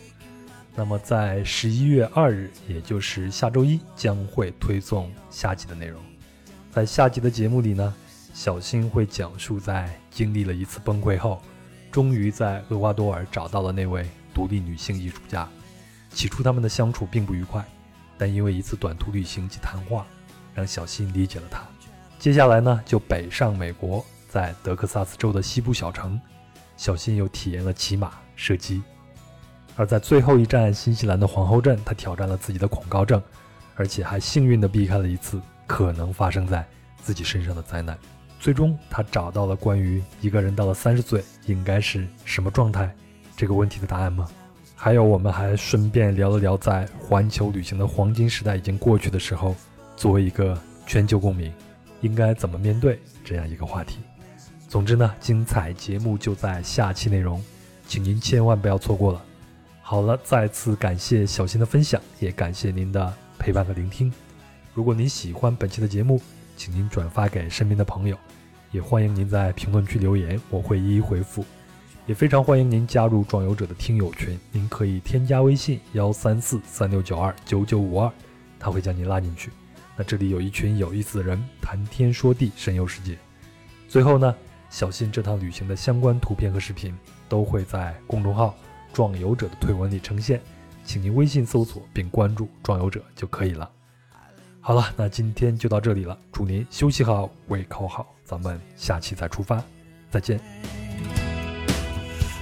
[0.79, 5.99] 那么在十一月二日，也就是下周一，将会推送下集的内容。
[6.71, 7.95] 在下集的节目里呢，
[8.35, 11.41] 小新会讲述在经历了一次崩溃后，
[11.91, 15.49] 终于在厄瓜多尔找到了那位独立女性艺术家。
[16.11, 17.65] 起初他们的相处并不愉快，
[18.19, 20.07] 但因为一次短途旅行及谈话，
[20.55, 21.63] 让小新理解了他。
[22.19, 26.21] 接下来呢，就北上美国，在德克萨斯州的西部小城，
[26.77, 28.83] 小新又体验了骑马、射击。
[29.77, 33.23] 而在最后一站新西兰的皇后镇，他挑战了自己的恐高症，
[33.75, 36.67] 而且还幸运地避开了一次可能发生在
[37.03, 37.97] 自己身上的灾难。
[38.41, 42.95] 最终，他找到了关于一个人到了三十岁应该是什么状态
[43.37, 44.29] 这个问题的答案吗？
[44.75, 49.55] 还有，我们还顺便聊了聊，在环球旅行的黄金时代已经过去的时候，
[49.97, 51.53] 作为一个全球公民，
[52.03, 53.99] 应该怎么面对这样一个话题。
[54.69, 57.43] 总之呢，精彩节目就在下期内容，
[57.87, 59.25] 请您千万不要错过了。
[59.89, 64.13] 好了，再次感谢小新的分享，也感谢您的陪伴和聆听。
[64.75, 66.21] 如果您喜欢本期的节目，
[66.57, 68.19] 请您转发给身边的朋友，
[68.73, 71.45] 也欢迎您在评论区留言，我会一一回复。
[72.05, 78.11] 也非常欢迎您加入壮游者的听友群，您可以添加微信幺三四三六九二九九五二，
[78.59, 79.53] 他会将您拉进去。
[79.97, 83.17] 那这里有一群有意思的人，谈天说地，神游世界。
[83.87, 84.35] 最后呢，
[84.69, 86.93] 小新这趟旅行的相关图片和视频
[87.29, 88.53] 都会在公众号
[88.97, 90.41] “壮游者”的推文里呈现，
[90.83, 93.71] 请您微信搜索并关注“壮游者”就可以了。
[94.59, 99.63] 好了，那今天就到这里了，祝您休息好，胃口好，咱们下期再出发，
[100.11, 100.41] 再见。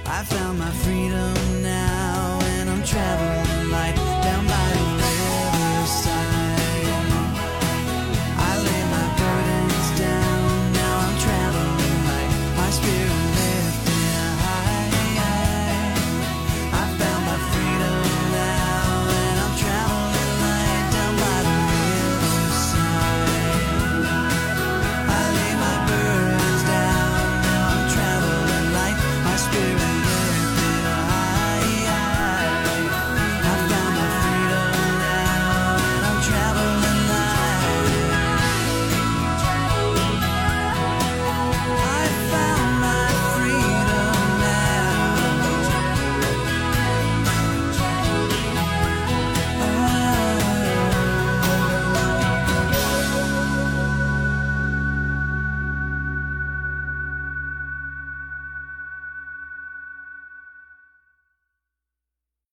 [0.05, 4.04] I found my freedom now and I'm traveling